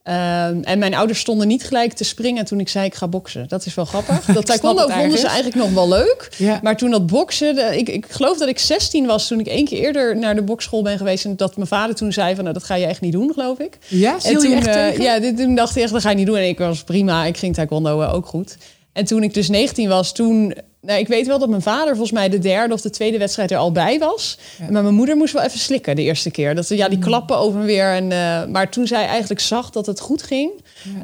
Ehm, 0.06 0.60
en 0.62 0.80
mijn 0.80 0.94
ouders 0.96 1.20
stonden 1.20 1.48
niet 1.48 1.64
gelijk 1.64 1.94
te 1.94 2.04
springen 2.04 2.46
toen 2.46 2.60
ik 2.60 2.70
zei 2.70 2.86
ik 2.86 2.96
ga 2.96 3.08
boksen. 3.08 3.46
Dat 3.48 3.66
is 3.66 3.74
wel 3.76 3.86
grappig. 3.86 4.26
Dat 4.34 4.46
taekwondo 4.46 4.88
vonden 4.88 5.18
ze 5.18 5.26
eigenlijk 5.28 5.56
nog 5.56 5.72
wel 5.74 5.88
leuk. 5.88 6.30
Ja. 6.38 6.60
Maar 6.64 6.78
toen 6.78 6.92
dat 6.92 7.08
boksen, 7.08 7.56
de- 7.56 7.78
ik, 7.78 7.90
ik 7.90 8.06
geloof 8.10 8.38
dat 8.38 8.48
ik 8.48 8.60
16 8.60 9.06
was 9.06 9.28
toen 9.28 9.40
ik 9.40 9.48
één 9.48 9.66
keer 9.66 9.80
eerder 9.80 10.18
naar 10.18 10.36
de 10.36 10.42
boksschool 10.42 10.82
ben 10.84 10.98
geweest. 10.98 11.26
En 11.26 11.36
dat 11.36 11.56
mijn 11.56 11.68
vader 11.68 11.96
toen 11.96 12.14
zei 12.14 12.36
van 12.36 12.44
nou, 12.44 12.56
dat 12.56 12.64
ga 12.66 12.76
je 12.76 12.86
echt 12.86 13.02
niet 13.02 13.12
doen, 13.12 13.32
geloof 13.34 13.60
ik. 13.60 13.78
Ja, 13.88 14.18
En 14.24 14.38
toen, 14.38 14.66
eh, 14.66 14.98
ja, 14.98 15.20
dit, 15.20 15.38
toen 15.38 15.56
dacht 15.56 15.76
ik 15.76 15.84
echt, 15.84 15.92
dat 15.92 16.02
ga 16.02 16.10
je 16.10 16.16
niet 16.16 16.26
doen. 16.26 16.38
En 16.38 16.48
ik 16.48 16.58
was 16.58 16.84
prima, 16.84 17.26
ik 17.26 17.38
ging 17.38 17.54
taekwondo 17.56 18.02
eh, 18.02 18.14
ook 18.14 18.26
goed. 18.26 18.58
En 18.94 19.06
toen 19.06 19.24
ik 19.24 19.34
dus 19.34 19.50
19 19.50 19.90
was, 19.90 20.14
toen 20.14 20.56
nou, 20.86 21.00
ik 21.00 21.08
weet 21.08 21.28
wel 21.28 21.40
dat 21.40 21.50
mijn 21.50 21.62
vader 21.62 21.88
volgens 21.88 22.12
mij 22.12 22.30
de 22.30 22.40
derde 22.40 22.74
of 22.74 22.82
de 22.82 22.90
tweede 22.90 23.18
wedstrijd 23.18 23.52
er 23.52 23.58
al 23.58 23.72
bij 23.72 24.00
was. 24.00 24.38
Ja. 24.60 24.66
Maar 24.72 24.84
mijn 24.84 24.96
moeder 24.96 25.16
moest 25.16 25.34
wel 25.34 25.44
even 25.44 25.60
slikken 25.60 25.96
de 25.96 26.02
eerste 26.02 26.32
keer. 26.32 26.56
Dat, 26.56 26.70
ja, 26.70 26.88
die 26.88 26.98
Mm. 26.98 27.04
klappen 27.04 27.38
over 27.38 27.60
en 27.60 27.66
weer. 27.66 27.94
En, 27.94 28.12
eh, 28.12 28.46
maar 28.46 28.70
toen 28.70 28.88
zij 28.88 29.06
eigenlijk 29.08 29.40
zag 29.40 29.70
dat 29.70 29.86
het 29.86 30.00
goed 30.00 30.24
ging, 30.24 30.52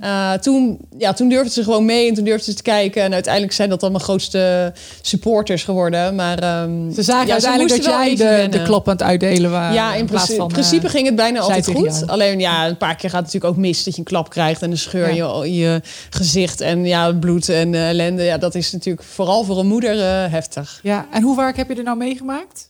eh, 0.01 0.33
toen, 0.33 0.79
ja, 0.97 1.13
toen 1.13 1.29
durfde 1.29 1.51
ze 1.51 1.63
gewoon 1.63 1.85
mee 1.85 2.07
en 2.07 2.13
toen 2.13 2.23
durfde 2.23 2.51
ze 2.51 2.57
te 2.57 2.63
kijken. 2.63 3.03
En 3.03 3.13
uiteindelijk 3.13 3.53
zijn 3.53 3.69
dat 3.69 3.79
dan 3.79 3.91
mijn 3.91 4.03
grootste 4.03 4.73
supporters 5.01 5.63
geworden. 5.63 6.15
Maar, 6.15 6.39
ehm, 6.39 6.91
Ze 6.91 7.03
zagen 7.03 7.27
ja, 7.27 7.33
uiteindelijk 7.33 7.83
dat 7.83 7.85
jij 7.85 8.15
de, 8.15 8.47
de 8.49 8.63
klap 8.63 8.87
aan 8.87 8.93
het 8.93 9.03
uitdelen 9.03 9.51
was. 9.51 9.73
Ja, 9.73 9.93
in, 9.95 10.05
plaats 10.05 10.25
principe, 10.25 10.35
van, 10.35 10.47
eh, 10.47 10.53
principe 10.53 10.89
ging 10.89 11.05
het 11.05 11.15
bijna 11.15 11.39
altijd 11.39 11.67
goed. 11.67 12.07
Alleen 12.07 12.39
ja, 12.39 12.67
een 12.67 12.77
paar 12.77 12.95
keer 12.95 13.09
gaat 13.09 13.23
het 13.23 13.33
natuurlijk 13.33 13.53
ook 13.53 13.65
mis 13.65 13.83
dat 13.83 13.93
je 13.93 13.99
een 13.99 14.05
klap 14.05 14.29
krijgt 14.29 14.61
en 14.61 14.71
een 14.71 14.77
scheur 14.77 15.07
in 15.07 15.15
je, 15.15 15.41
in 15.43 15.53
je 15.53 15.81
gezicht 16.09 16.61
en 16.61 16.85
ja, 16.85 17.13
bloed 17.13 17.49
en 17.49 17.73
ellende. 17.75 18.23
Ja, 18.23 18.37
dat 18.37 18.55
is 18.55 18.71
natuurlijk 18.71 19.05
vooral 19.07 19.43
voor 19.43 19.59
een 19.59 19.67
moeder 19.71 19.99
eh, 20.23 20.31
heftig. 20.31 20.79
Ja, 20.83 21.05
en 21.11 21.21
hoe 21.21 21.35
vaak 21.35 21.57
heb 21.57 21.69
je 21.69 21.75
er 21.75 21.83
nou 21.83 21.97
meegemaakt? 21.97 22.69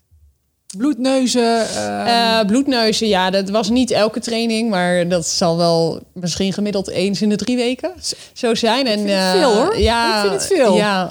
Bloedneuzen. 0.78 1.68
eh, 1.68 2.40
Eh, 2.40 2.46
bloedneuzen, 2.48 3.08
ja, 3.08 3.30
dat 3.30 3.50
was 3.50 3.70
niet 3.70 3.92
elke 3.92 4.20
training, 4.20 4.70
maar 4.70 5.08
dat 5.08 5.28
zal 5.28 5.58
wel 5.58 6.02
misschien 6.14 6.54
gemiddeld 6.54 6.90
eens 6.90 7.22
in 7.22 7.30
de 7.30 7.36
drie 7.36 7.56
weken 7.56 7.94
zo 8.34 8.56
zijn. 8.56 8.88
En, 8.88 9.08
eh, 9.08 9.32
veel, 9.32 9.54
hoor. 9.56 9.80
Ja, 9.80 10.16
Ik 10.16 10.30
vind 10.30 10.42
het 10.42 10.46
veel. 10.58 10.76
Ja. 10.76 11.10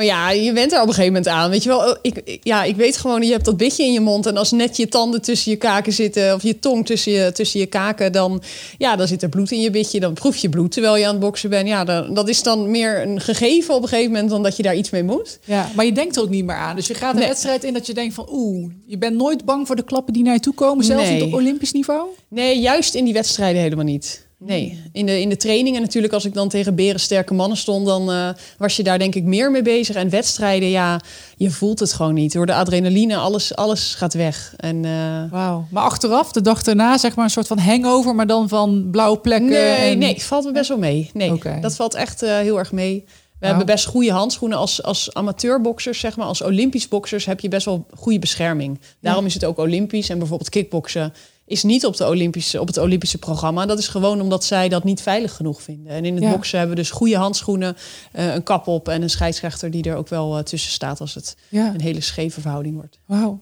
Maar 0.00 0.08
ja, 0.08 0.30
je 0.30 0.52
bent 0.52 0.72
er 0.72 0.80
op 0.80 0.88
een 0.88 0.94
gegeven 0.94 1.12
moment 1.12 1.28
aan. 1.32 1.50
Weet 1.50 1.62
je 1.62 1.68
wel, 1.68 1.96
ik, 2.02 2.38
ja, 2.42 2.62
ik 2.64 2.76
weet 2.76 2.96
gewoon, 2.96 3.22
je 3.22 3.30
hebt 3.32 3.44
dat 3.44 3.56
bitje 3.56 3.84
in 3.84 3.92
je 3.92 4.00
mond. 4.00 4.26
En 4.26 4.36
als 4.36 4.50
net 4.50 4.76
je 4.76 4.88
tanden 4.88 5.22
tussen 5.22 5.50
je 5.50 5.56
kaken 5.56 5.92
zitten, 5.92 6.34
of 6.34 6.42
je 6.42 6.58
tong 6.58 6.86
tussen 6.86 7.12
je, 7.12 7.32
tussen 7.32 7.60
je 7.60 7.66
kaken, 7.66 8.12
dan, 8.12 8.42
ja, 8.78 8.96
dan 8.96 9.06
zit 9.06 9.22
er 9.22 9.28
bloed 9.28 9.50
in 9.50 9.60
je 9.60 9.70
bitje. 9.70 10.00
Dan 10.00 10.14
proef 10.14 10.36
je 10.36 10.48
bloed 10.48 10.72
terwijl 10.72 10.96
je 10.96 11.04
aan 11.06 11.10
het 11.10 11.20
boksen 11.20 11.50
bent. 11.50 11.68
Ja, 11.68 11.84
dan, 11.84 12.14
dat 12.14 12.28
is 12.28 12.42
dan 12.42 12.70
meer 12.70 13.02
een 13.02 13.20
gegeven 13.20 13.74
op 13.74 13.82
een 13.82 13.88
gegeven 13.88 14.10
moment 14.12 14.30
dan 14.30 14.42
dat 14.42 14.56
je 14.56 14.62
daar 14.62 14.76
iets 14.76 14.90
mee 14.90 15.02
moet. 15.02 15.38
ja, 15.44 15.70
maar 15.74 15.84
je 15.84 15.92
denkt 15.92 16.16
er 16.16 16.22
ook 16.22 16.28
niet 16.28 16.44
meer 16.44 16.56
aan. 16.56 16.76
Dus 16.76 16.86
je 16.86 16.94
gaat 16.94 17.14
Nee. 17.14 17.26
wedstrijd 17.26 17.64
in 17.64 17.72
dat 17.72 17.86
je 17.86 17.94
denkt 17.94 18.14
van... 18.14 18.28
Oeh, 18.32 18.70
je 18.86 18.98
bent 18.98 19.16
nooit 19.16 19.44
bang 19.44 19.66
voor 19.66 19.76
de 19.76 19.84
klappen 19.84 20.12
die 20.12 20.22
naar 20.22 20.34
je 20.34 20.40
toe 20.40 20.54
komen. 20.54 20.84
Zelfs 20.84 21.04
Nee. 21.08 21.14
niet 21.14 21.22
op 21.22 21.34
Olympisch 21.34 21.72
niveau? 21.72 22.06
Nee, 22.28 22.58
juist 22.60 22.94
in 22.94 23.04
die 23.04 23.14
wedstrijden 23.14 23.62
helemaal 23.62 23.84
niet. 23.84 24.28
Nee, 24.44 24.82
in 24.92 25.06
de, 25.06 25.20
in 25.20 25.28
de 25.28 25.36
trainingen 25.36 25.80
natuurlijk, 25.80 26.12
als 26.12 26.24
ik 26.24 26.34
dan 26.34 26.48
tegen 26.48 26.74
berensterke 26.74 27.34
mannen 27.34 27.56
stond, 27.58 27.86
dan 27.86 28.10
eh, 28.12 28.28
was 28.58 28.76
je 28.76 28.82
daar 28.82 28.98
denk 28.98 29.14
ik 29.14 29.24
meer 29.24 29.50
mee 29.50 29.62
bezig. 29.62 29.96
En 29.96 30.10
wedstrijden, 30.10 30.68
ja, 30.68 31.00
je 31.36 31.50
voelt 31.50 31.78
het 31.78 31.92
gewoon 31.92 32.14
niet. 32.14 32.32
Door 32.32 32.46
de 32.46 32.54
adrenaline, 32.54 33.16
alles, 33.16 33.56
alles 33.56 33.94
gaat 33.94 34.14
weg. 34.14 34.54
En, 34.56 34.84
eh, 34.84 35.30
Wauw. 35.30 35.66
Maar 35.70 35.82
achteraf, 35.82 36.32
de 36.32 36.40
dag 36.40 36.62
daarna, 36.62 36.98
zeg 36.98 37.14
maar 37.16 37.24
een 37.24 37.30
soort 37.30 37.46
van 37.46 37.58
hangover... 37.58 38.14
maar 38.14 38.26
dan 38.26 38.48
van 38.48 38.88
blauwe 38.90 39.18
plekken. 39.18 39.48
nee, 39.50 39.90
en- 39.90 39.98
nee, 39.98 40.22
valt 40.22 40.44
me 40.44 40.52
best 40.52 40.68
wel 40.68 40.78
mee. 40.78 41.10
Nee, 41.12 41.40
dat 41.60 41.76
valt 41.76 41.94
echt 41.94 42.22
eh, 42.22 42.36
heel 42.36 42.58
erg 42.58 42.72
mee. 42.72 43.04
We 43.38 43.46
hebben 43.46 43.66
best 43.66 43.86
goede 43.86 44.12
handschoenen 44.12 44.58
als, 44.58 44.82
als 44.82 45.14
amateurboxers, 45.14 46.00
zeg 46.00 46.16
maar. 46.16 46.26
Als 46.26 46.42
Olympisch 46.42 46.88
boxers 46.88 47.24
heb 47.24 47.40
je 47.40 47.48
best 47.48 47.64
wel 47.64 47.86
goede 47.94 48.18
bescherming. 48.18 48.80
Daarom 49.00 49.26
is 49.26 49.34
het 49.34 49.44
ook 49.44 49.58
Olympisch. 49.58 50.08
En 50.08 50.18
bijvoorbeeld 50.18 50.48
kickboksen 50.50 51.12
is 51.50 51.62
niet 51.62 51.86
op, 51.86 51.96
de 51.96 52.06
Olympische, 52.06 52.60
op 52.60 52.66
het 52.66 52.78
Olympische 52.78 53.18
programma. 53.18 53.66
Dat 53.66 53.78
is 53.78 53.88
gewoon 53.88 54.20
omdat 54.20 54.44
zij 54.44 54.68
dat 54.68 54.84
niet 54.84 55.00
veilig 55.02 55.32
genoeg 55.36 55.62
vinden. 55.62 55.92
En 55.92 56.04
in 56.04 56.14
het 56.14 56.24
Ja. 56.24 56.30
boksen 56.30 56.58
hebben 56.58 56.76
we 56.76 56.82
dus 56.82 56.90
goede 56.90 57.16
handschoenen, 57.16 57.76
eh, 58.12 58.34
een 58.34 58.42
kap 58.42 58.66
op 58.66 58.88
en 58.88 59.02
een 59.02 59.10
scheidsrechter 59.10 59.70
die 59.70 59.82
er 59.82 59.96
ook 59.96 60.08
wel 60.08 60.36
eh, 60.38 60.42
tussen 60.42 60.70
staat 60.70 61.00
als 61.00 61.14
het 61.14 61.36
Ja. 61.48 61.66
een 61.74 61.80
hele 61.80 62.00
scheve 62.00 62.40
verhouding 62.40 62.74
wordt. 62.74 62.98
Wauw. 63.06 63.40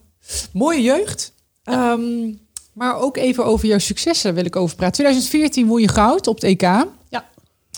Mooie 0.53 0.81
jeugd. 0.81 1.33
Ehm, 1.63 2.33
maar 2.73 2.95
ook 2.95 3.17
even 3.17 3.45
over 3.45 3.67
jouw 3.67 3.77
successen 3.77 4.33
wil 4.33 4.45
ik 4.45 4.55
over 4.55 4.75
praten. 4.75 4.93
2014 4.93 5.67
won 5.67 5.81
je 5.81 5.87
goud 5.87 6.27
op 6.27 6.35
het 6.35 6.43
EK. 6.43 6.61
Ja. 6.61 6.87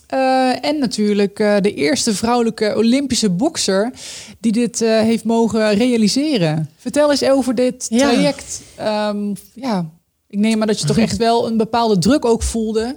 Eh, 0.07 0.65
en 0.65 0.79
natuurlijk 0.79 1.35
de 1.37 1.73
eerste 1.73 2.15
vrouwelijke 2.15 2.73
Olympische 2.77 3.29
bokser 3.29 3.93
die 4.39 4.51
dit 4.51 4.79
heeft 4.79 5.23
mogen 5.23 5.73
realiseren. 5.73 6.69
Vertel 6.77 7.11
eens 7.11 7.23
over 7.23 7.55
dit 7.55 7.87
traject. 7.89 8.61
Ehm, 8.75 9.33
ja, 9.53 9.89
ik 10.31 10.39
neem 10.39 10.57
maar 10.57 10.67
dat 10.67 10.79
je 10.79 10.85
toch 10.85 10.97
echt 10.97 11.17
wel 11.17 11.47
een 11.47 11.57
bepaalde 11.57 11.97
druk 11.97 12.25
ook 12.25 12.43
voelde 12.43 12.95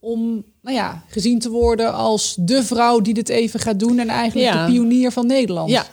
om, 0.00 0.44
nou 0.62 0.76
ja, 0.76 1.04
gezien 1.08 1.38
te 1.38 1.50
worden 1.50 1.92
als 1.94 2.36
de 2.38 2.64
vrouw 2.64 3.00
die 3.00 3.14
dit 3.14 3.28
even 3.28 3.60
gaat 3.60 3.78
doen 3.78 3.98
en 3.98 4.08
eigenlijk 4.08 4.52
Ja. 4.52 4.66
de 4.66 4.72
pionier 4.72 5.12
van 5.12 5.26
Nederland. 5.26 5.70
Ja. 5.70 5.86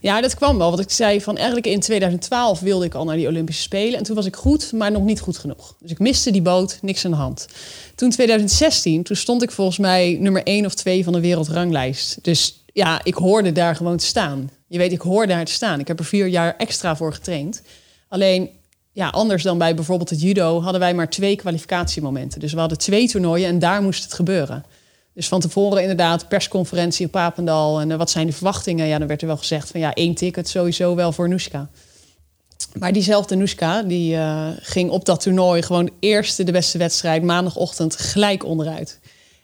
ja, 0.00 0.20
dat 0.20 0.34
kwam 0.34 0.58
wel. 0.58 0.68
Want 0.70 0.82
ik 0.82 0.90
zei 0.90 1.20
van 1.20 1.36
eigenlijk 1.36 1.66
in 1.66 1.80
2012 1.80 2.60
wilde 2.60 2.84
ik 2.84 2.94
al 2.94 3.04
naar 3.04 3.16
die 3.16 3.26
Olympische 3.26 3.62
Spelen. 3.62 3.98
En 3.98 4.04
toen 4.04 4.16
was 4.16 4.26
ik 4.26 4.36
goed, 4.36 4.72
maar 4.72 4.90
nog 4.90 5.02
niet 5.02 5.20
goed 5.20 5.38
genoeg. 5.38 5.74
Dus 5.80 5.90
ik 5.90 5.98
miste 5.98 6.30
die 6.30 6.42
boot, 6.42 6.78
niks 6.82 7.04
aan 7.04 7.10
de 7.10 7.16
hand. 7.16 7.46
Toen 7.94 8.10
2016, 8.10 9.02
toen 9.02 9.16
stond 9.16 9.42
ik 9.42 9.50
volgens 9.50 9.78
mij 9.78 10.16
nummer 10.20 10.42
1 10.42 10.66
of 10.66 10.74
2 10.74 11.04
van 11.04 11.12
de 11.12 11.20
wereldranglijst. 11.20 12.18
Dus 12.24 12.64
ja, 12.72 13.00
ik 13.04 13.14
hoorde 13.14 13.52
daar 13.52 13.76
gewoon 13.76 13.96
te 13.96 14.04
staan. 14.06 14.50
Je 14.68 14.78
weet, 14.78 14.92
ik 14.92 15.00
hoor 15.00 15.26
daar 15.26 15.44
te 15.44 15.52
staan. 15.52 15.80
Ik 15.80 15.88
heb 15.88 15.98
er 15.98 16.04
vier 16.04 16.26
jaar 16.26 16.54
extra 16.56 16.96
voor 16.96 17.12
getraind. 17.12 17.62
Alleen, 18.08 18.50
ja, 18.98 19.08
anders 19.08 19.42
dan 19.42 19.58
bij 19.58 19.74
bijvoorbeeld 19.74 20.10
het 20.10 20.20
judo 20.20 20.60
hadden 20.60 20.80
wij 20.80 20.94
maar 20.94 21.10
twee 21.10 21.36
kwalificatiemomenten. 21.36 22.40
Dus 22.40 22.52
we 22.52 22.58
hadden 22.58 22.78
twee 22.78 23.08
toernooien 23.08 23.48
en 23.48 23.58
daar 23.58 23.82
moest 23.82 24.02
het 24.02 24.12
gebeuren. 24.12 24.64
Dus 25.14 25.28
van 25.28 25.40
tevoren 25.40 25.80
inderdaad 25.80 26.28
persconferentie 26.28 27.06
op 27.06 27.12
Papendal. 27.12 27.80
En 27.80 27.90
eh, 27.90 27.98
wat 27.98 28.10
zijn 28.10 28.26
de 28.26 28.32
verwachtingen? 28.32 28.86
Ja, 28.86 28.98
dan 28.98 29.08
werd 29.08 29.20
er 29.20 29.26
wel 29.26 29.36
gezegd 29.36 29.70
van 29.70 29.80
ja, 29.80 29.94
één 29.94 30.14
ticket 30.14 30.48
sowieso 30.48 30.94
wel 30.94 31.12
voor 31.12 31.28
Noeska. 31.28 31.68
Maar 32.78 32.92
diezelfde 32.92 33.34
Noeska, 33.34 33.82
die 33.82 34.16
eh, 34.16 34.46
ging 34.60 34.90
op 34.90 35.04
dat 35.04 35.20
toernooi 35.20 35.62
gewoon 35.62 35.84
de 35.84 35.92
eerste, 36.00 36.44
de 36.44 36.52
beste 36.52 36.78
wedstrijd, 36.78 37.22
maandagochtend 37.22 37.96
gelijk 37.96 38.44
onderuit. 38.44 39.00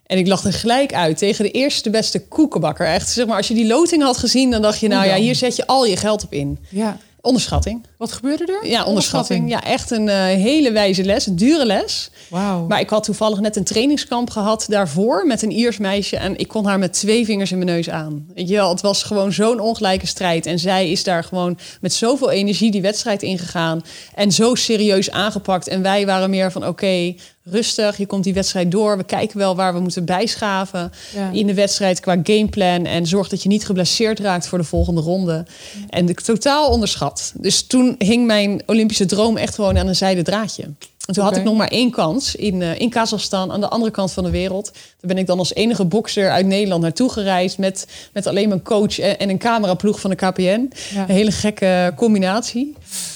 En 0.06 0.18
ik 0.18 0.26
lag 0.26 0.44
er 0.44 0.52
gelijk 0.52 0.94
uit 0.94 1.18
tegen 1.18 1.44
de 1.44 1.50
eerste 1.50 1.90
beste 1.90 2.28
koekenbakker. 2.28 2.86
Echt, 2.86 3.08
zeg 3.08 3.26
maar, 3.26 3.36
als 3.36 3.48
je 3.48 3.54
die 3.54 3.66
loting 3.66 4.02
had 4.02 4.16
gezien, 4.16 4.50
dan 4.50 4.62
dacht 4.62 4.80
je, 4.80 4.88
nou 4.88 5.06
ja, 5.06 5.16
hier 5.16 5.34
zet 5.34 5.56
je 5.56 5.66
al 5.66 5.86
je 5.86 5.96
geld 5.96 6.24
op 6.24 6.32
in. 6.32 6.58
ja. 6.70 6.98
Onderschatting. 7.24 7.86
Wat 7.98 8.12
gebeurde 8.12 8.58
er? 8.62 8.70
Ja, 8.70 8.84
onderschatting. 8.84 9.50
Ja, 9.50 9.62
echt 9.62 9.90
een 9.90 10.08
eh, 10.08 10.16
hele 10.24 10.72
wijze 10.72 11.04
les, 11.04 11.26
een 11.26 11.36
dure 11.36 11.66
les. 11.66 12.10
Wauw. 12.28 12.66
Maar 12.66 12.80
ik 12.80 12.88
had 12.88 13.04
toevallig 13.04 13.40
net 13.40 13.56
een 13.56 13.64
trainingskamp 13.64 14.30
gehad 14.30 14.66
daarvoor 14.68 15.26
met 15.26 15.42
een 15.42 15.50
Iers 15.50 15.78
meisje. 15.78 16.16
En 16.16 16.38
ik 16.38 16.48
kon 16.48 16.66
haar 16.66 16.78
met 16.78 16.92
twee 16.92 17.24
vingers 17.24 17.50
in 17.50 17.58
mijn 17.58 17.70
neus 17.70 17.90
aan. 17.90 18.26
Wel, 18.34 18.70
het 18.70 18.80
was 18.80 19.02
gewoon 19.02 19.32
zo'n 19.32 19.60
ongelijke 19.60 20.06
strijd. 20.06 20.46
En 20.46 20.58
zij 20.58 20.90
is 20.90 21.04
daar 21.04 21.24
gewoon 21.24 21.58
met 21.80 21.92
zoveel 21.92 22.30
energie 22.30 22.70
die 22.70 22.82
wedstrijd 22.82 23.22
ingegaan. 23.22 23.82
En 24.14 24.32
zo 24.32 24.54
serieus 24.54 25.10
aangepakt. 25.10 25.68
En 25.68 25.82
wij 25.82 26.06
waren 26.06 26.30
meer 26.30 26.52
van 26.52 26.66
oké, 26.66 27.14
rustig. 27.44 27.96
Je 27.96 28.06
komt 28.06 28.24
die 28.24 28.34
wedstrijd 28.34 28.70
door. 28.70 28.96
We 28.96 29.04
kijken 29.04 29.38
wel 29.38 29.56
waar 29.56 29.74
we 29.74 29.80
moeten 29.80 30.04
bijschaven 30.04 30.92
Ja. 31.14 31.30
in 31.32 31.46
de 31.46 31.54
wedstrijd 31.54 32.00
qua 32.00 32.18
gameplan. 32.22 32.84
En 32.86 33.06
zorg 33.06 33.28
dat 33.28 33.42
je 33.42 33.48
niet 33.48 33.66
geblesseerd 33.66 34.18
raakt 34.18 34.46
voor 34.46 34.58
de 34.58 34.64
volgende 34.64 35.00
ronde. 35.00 35.44
En 35.88 36.08
ik 36.08 36.20
totaal 36.20 36.68
onderschat. 36.70 37.32
Dus 37.36 37.66
toen 37.66 37.94
hing 37.98 38.26
mijn 38.26 38.62
Olympische 38.66 39.06
droom 39.06 39.36
echt 39.36 39.54
gewoon 39.54 39.78
aan 39.78 39.86
een 39.86 39.96
zijden 39.96 40.24
draadje. 40.24 40.64
En 41.06 41.14
toen 41.14 41.24
had 41.24 41.36
ik 41.36 41.44
nog 41.44 41.56
maar 41.56 41.68
één 41.68 41.90
kans 41.90 42.34
in, 42.34 42.62
eh, 42.62 42.80
in 42.80 42.90
Kazachstan, 42.90 43.52
aan 43.52 43.60
de 43.60 43.68
andere 43.68 43.90
kant 43.90 44.12
van 44.12 44.24
de 44.24 44.30
wereld. 44.30 44.70
Daar 44.72 44.82
ben 45.00 45.18
ik 45.18 45.26
dan 45.26 45.38
als 45.38 45.54
enige 45.54 45.84
bokser 45.84 46.30
uit 46.30 46.46
Nederland 46.46 46.82
naartoe 46.82 47.10
gereisd. 47.10 47.58
Met, 47.58 47.86
met 48.12 48.26
alleen 48.26 48.48
mijn 48.48 48.62
coach 48.62 48.98
en, 48.98 49.18
en 49.18 49.28
een 49.28 49.38
cameraploeg 49.38 50.00
van 50.00 50.10
de 50.10 50.16
KPN. 50.16 50.70
Ja. 50.94 51.04
Een 51.08 51.14
hele 51.14 51.30
gekke 51.30 51.92
combinatie. 51.96 52.74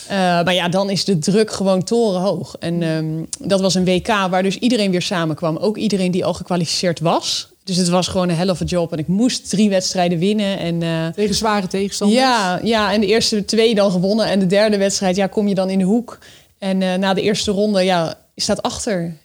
Eh, 0.09 0.17
maar 0.17 0.55
ja, 0.55 0.69
dan 0.69 0.91
is 0.91 1.05
de 1.05 1.19
druk 1.19 1.51
gewoon 1.51 1.85
torenhoog. 1.85 2.57
En 2.59 2.83
ehm, 2.83 3.49
dat 3.49 3.61
was 3.61 3.75
een 3.75 3.85
WK 3.85 4.07
waar 4.07 4.43
dus 4.43 4.59
iedereen 4.59 4.91
weer 4.91 5.03
samenkwam. 5.03 5.57
Ook 5.57 5.77
iedereen 5.77 6.11
die 6.11 6.25
al 6.25 6.35
gekwalificeerd 6.35 7.01
was. 7.01 7.49
Dus 7.65 7.77
het 7.77 7.89
was 7.89 8.09
gewoon 8.09 8.29
een 8.29 8.37
hell 8.37 8.49
of 8.49 8.61
a 8.61 8.65
job. 8.65 8.93
En 8.93 8.99
ik 8.99 9.07
moest 9.07 9.51
drie 9.51 9.69
wedstrijden 9.71 10.19
winnen. 10.19 10.59
En 10.59 10.83
eh, 10.83 11.07
Tegen 11.15 11.35
zware 11.35 11.67
tegenstanders. 11.67 12.21
ja, 12.21 12.61
ja, 12.63 12.93
en 12.93 13.01
de 13.01 13.07
eerste 13.07 13.45
twee 13.45 13.75
dan 13.75 13.91
gewonnen. 13.91 14.27
En 14.27 14.39
de 14.39 14.47
derde 14.47 14.79
wedstrijd, 14.79 15.17
ja, 15.17 15.27
kom 15.27 15.49
je 15.49 15.55
dan 15.55 15.71
in 15.71 15.79
de 15.79 15.85
hoek. 15.85 16.19
En 16.59 16.83
eh, 16.83 16.95
na 16.95 17.15
de 17.15 17.23
eerste 17.23 17.51
ronde, 17.51 17.83
ja, 17.83 18.19
je 18.35 18.43
staat 18.43 18.63
achter. 18.63 19.17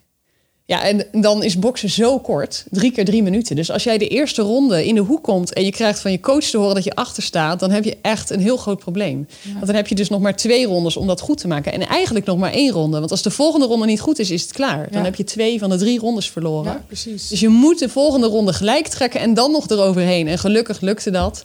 Ja, 0.66 0.84
en 0.84 1.06
dan 1.22 1.44
is 1.44 1.60
boksen 1.60 1.90
zo 1.90 2.20
kort. 2.20 2.66
Drie 2.72 2.92
keer 2.92 3.06
drie 3.06 3.24
minuten. 3.24 3.56
Dus 3.56 3.72
als 3.72 3.84
jij 3.84 3.98
de 3.98 4.08
eerste 4.08 4.42
ronde 4.42 4.86
in 4.86 4.96
de 4.96 5.02
hoek 5.02 5.24
komt... 5.24 5.54
en 5.54 5.66
je 5.66 5.72
krijgt 5.72 6.00
van 6.00 6.12
je 6.12 6.20
coach 6.20 6.44
te 6.44 6.58
horen 6.58 6.75
dat 6.75 6.84
je 6.84 6.96
achter 6.96 7.24
staat... 7.24 7.60
dan 7.60 7.72
heb 7.72 7.84
je 7.84 7.98
echt 8.02 8.30
een 8.30 8.40
heel 8.40 8.58
groot 8.58 8.80
probleem. 8.80 9.28
Want 9.54 9.66
dan 9.66 9.75
heb 9.75 9.88
je 9.88 9.96
dus 9.96 10.10
nog 10.10 10.22
maar 10.22 10.36
twee 10.36 10.66
rondes 10.66 10.98
om 10.98 11.08
dat 11.08 11.20
goed 11.20 11.38
te 11.38 11.48
maken. 11.48 11.74
En 11.74 11.82
eigenlijk 11.88 12.25
nog 12.25 12.38
maar 12.38 12.52
één 12.52 12.72
ronde. 12.72 13.00
Want 13.00 13.12
als 13.12 13.22
de 13.22 13.32
volgende 13.32 13.66
ronde 13.66 13.86
niet 13.86 14.00
goed 14.02 14.20
is, 14.20 14.30
is 14.32 14.42
het 14.42 14.52
klaar. 14.52 14.88
Dan 14.92 15.00
Ja. 15.00 15.06
heb 15.06 15.16
je 15.16 15.24
twee 15.24 15.60
van 15.60 15.70
de 15.70 15.78
drie 15.78 16.00
rondes 16.00 16.30
verloren. 16.30 16.72
Ja, 16.74 16.84
precies. 16.88 17.28
Dus 17.28 17.40
je 17.40 17.48
moet 17.50 17.80
de 17.80 17.90
volgende 17.90 18.28
ronde 18.28 18.54
gelijk 18.54 18.88
trekken 18.88 19.20
en 19.20 19.34
dan 19.34 19.52
nog 19.52 19.70
eroverheen. 19.70 20.28
En 20.28 20.38
gelukkig 20.40 20.82
lukte 20.82 21.12
dat. 21.12 21.44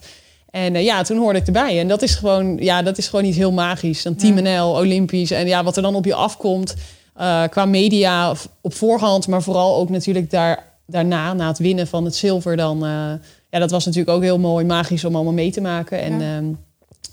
En 0.50 0.74
eh, 0.74 0.84
ja, 0.84 1.02
toen 1.02 1.18
hoorde 1.18 1.38
ik 1.38 1.46
erbij. 1.46 1.78
En 1.80 1.88
dat 1.88 2.02
is 2.02 2.14
gewoon, 2.14 2.56
ja, 2.60 2.82
dat 2.82 2.98
is 2.98 3.08
gewoon 3.08 3.24
iets 3.24 3.36
heel 3.36 3.52
magisch. 3.52 4.02
Dan 4.02 4.14
Team 4.14 4.42
NL, 4.42 4.70
Olympisch. 4.76 5.30
En 5.30 5.46
ja, 5.46 5.64
wat 5.64 5.76
er 5.76 5.82
dan 5.82 5.94
op 5.94 6.04
je 6.04 6.14
afkomt 6.14 6.74
eh, 7.16 7.42
qua 7.50 7.64
media 7.64 8.34
op 8.60 8.74
voorhand, 8.74 9.26
maar 9.28 9.42
vooral 9.42 9.76
ook 9.76 9.88
natuurlijk 9.90 10.30
daar, 10.30 10.64
daarna, 10.86 11.32
na 11.32 11.48
het 11.48 11.58
winnen 11.58 11.86
van 11.86 12.04
het 12.04 12.14
zilver, 12.16 12.56
dan. 12.56 12.84
eh, 12.84 13.12
ja, 13.50 13.58
dat 13.58 13.70
was 13.70 13.84
natuurlijk 13.84 14.16
ook 14.16 14.22
heel 14.22 14.38
mooi, 14.38 14.64
magisch 14.64 15.04
om 15.04 15.14
allemaal 15.14 15.32
mee 15.32 15.50
te 15.50 15.60
maken. 15.60 16.00
En, 16.00 16.20
Ja. 16.20 16.36
ehm, 16.36 16.44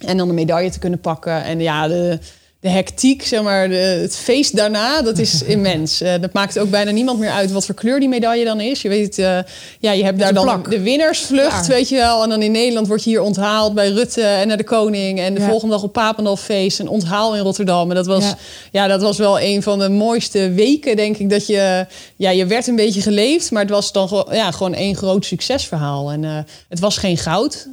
en 0.07 0.17
dan 0.17 0.29
een 0.29 0.35
medaille 0.35 0.69
te 0.69 0.79
kunnen 0.79 0.99
pakken. 0.99 1.43
En 1.43 1.59
ja, 1.59 1.87
de, 1.87 2.19
de 2.65 2.71
hectiek, 2.71 3.25
zeg 3.25 3.41
maar, 3.41 3.69
de, 3.69 3.75
het 3.75 4.15
feest 4.15 4.55
daarna, 4.55 5.01
dat 5.01 5.17
is 5.17 5.43
immens. 5.55 6.01
Uh, 6.01 6.13
dat 6.21 6.33
maakt 6.33 6.59
ook 6.59 6.69
bijna 6.69 6.91
niemand 6.91 7.19
meer 7.19 7.29
uit 7.29 7.51
wat 7.51 7.65
voor 7.65 7.75
kleur 7.75 7.99
die 7.99 8.09
medaille 8.09 8.45
dan 8.45 8.59
is. 8.59 8.81
Je 8.81 8.89
weet, 8.89 9.17
uh, 9.17 9.37
ja, 9.79 9.91
je 9.91 10.03
hebt 10.03 10.19
daar 10.19 10.33
dan 10.33 10.43
plak. 10.43 10.69
de 10.69 10.81
winnersvlucht, 10.81 11.67
weet 11.67 11.89
je 11.89 11.95
wel. 11.95 12.23
En 12.23 12.29
dan 12.29 12.41
in 12.41 12.51
Nederland 12.51 12.87
word 12.87 13.03
je 13.03 13.09
hier 13.09 13.21
onthaald 13.21 13.73
bij 13.73 13.89
Rutte 13.89 14.21
en 14.21 14.47
naar 14.47 14.57
de 14.57 14.63
koning. 14.63 15.19
En 15.19 15.33
de 15.33 15.41
volgende 15.41 15.73
dag 15.73 15.83
op 15.83 15.93
Papendal 15.93 16.37
feest, 16.37 16.79
een 16.79 16.87
onthaal 16.87 17.35
in 17.35 17.41
Rotterdam. 17.41 17.89
En 17.89 17.95
dat 17.95 18.05
was, 18.05 18.23
ja. 18.23 18.37
ja. 18.71 18.87
dat 18.87 19.01
was 19.01 19.17
wel 19.17 19.39
een 19.39 19.63
van 19.63 19.79
de 19.79 19.89
mooiste 19.89 20.51
weken, 20.51 20.95
denk 20.95 21.17
ik. 21.17 21.29
Dat 21.29 21.47
je, 21.47 21.85
ja, 22.15 22.29
je 22.29 22.45
werd 22.45 22.67
een 22.67 22.75
beetje 22.75 23.01
geleefd, 23.01 23.51
maar 23.51 23.61
het 23.61 23.71
was 23.71 23.91
dan 23.91 24.25
ja, 24.31 24.51
gewoon 24.51 24.73
één 24.73 24.95
groot 24.95 25.25
succesverhaal. 25.25 26.11
En 26.11 26.23
uh, 26.23 26.37
het 26.69 26.79
was 26.79 26.97
geen 26.97 27.17
goud, 27.17 27.67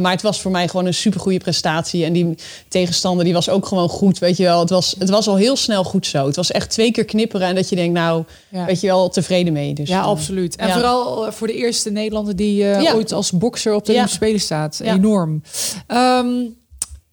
maar 0.00 0.12
het 0.12 0.22
was 0.22 0.40
voor 0.40 0.50
mij 0.50 0.68
gewoon 0.68 0.86
een 0.86 0.94
supergoeie 0.94 1.38
prestatie. 1.38 2.04
En 2.04 2.12
die 2.12 2.34
tegenstander, 2.68 3.24
die 3.24 3.34
was 3.34 3.48
ook 3.48 3.66
gewoon 3.66 3.88
goed, 3.88 4.18
weet 4.18 4.29
je 4.36 4.42
wel. 4.42 4.60
Het 4.60 4.70
was, 4.70 4.94
het 4.98 5.10
was 5.10 5.28
al 5.28 5.36
heel 5.36 5.56
snel 5.56 5.84
goed 5.84 6.06
zo. 6.06 6.26
Het 6.26 6.36
was 6.36 6.50
echt 6.50 6.70
twee 6.70 6.90
keer 6.90 7.04
knipperen 7.04 7.46
en 7.46 7.54
dat 7.54 7.68
je 7.68 7.76
denkt, 7.76 7.94
nou, 7.94 8.24
weet 8.48 8.80
je 8.80 8.86
wel, 8.86 9.08
tevreden 9.08 9.52
mee. 9.52 9.74
Dus, 9.74 9.88
ja, 9.88 10.00
absoluut. 10.00 10.56
En 10.56 10.70
vooral 10.70 11.26
eh, 11.26 11.32
voor 11.32 11.46
de 11.46 11.54
eerste 11.54 11.90
Nederlander 11.90 12.36
die 12.36 12.62
uh, 12.62 12.94
ooit 12.94 13.12
als 13.12 13.32
bokser 13.32 13.74
op 13.74 13.84
de 13.84 13.92
Olympische 13.92 14.16
Spelen 14.16 14.40
staat. 14.40 14.80
Enorm. 14.80 15.42
Um, 15.88 16.56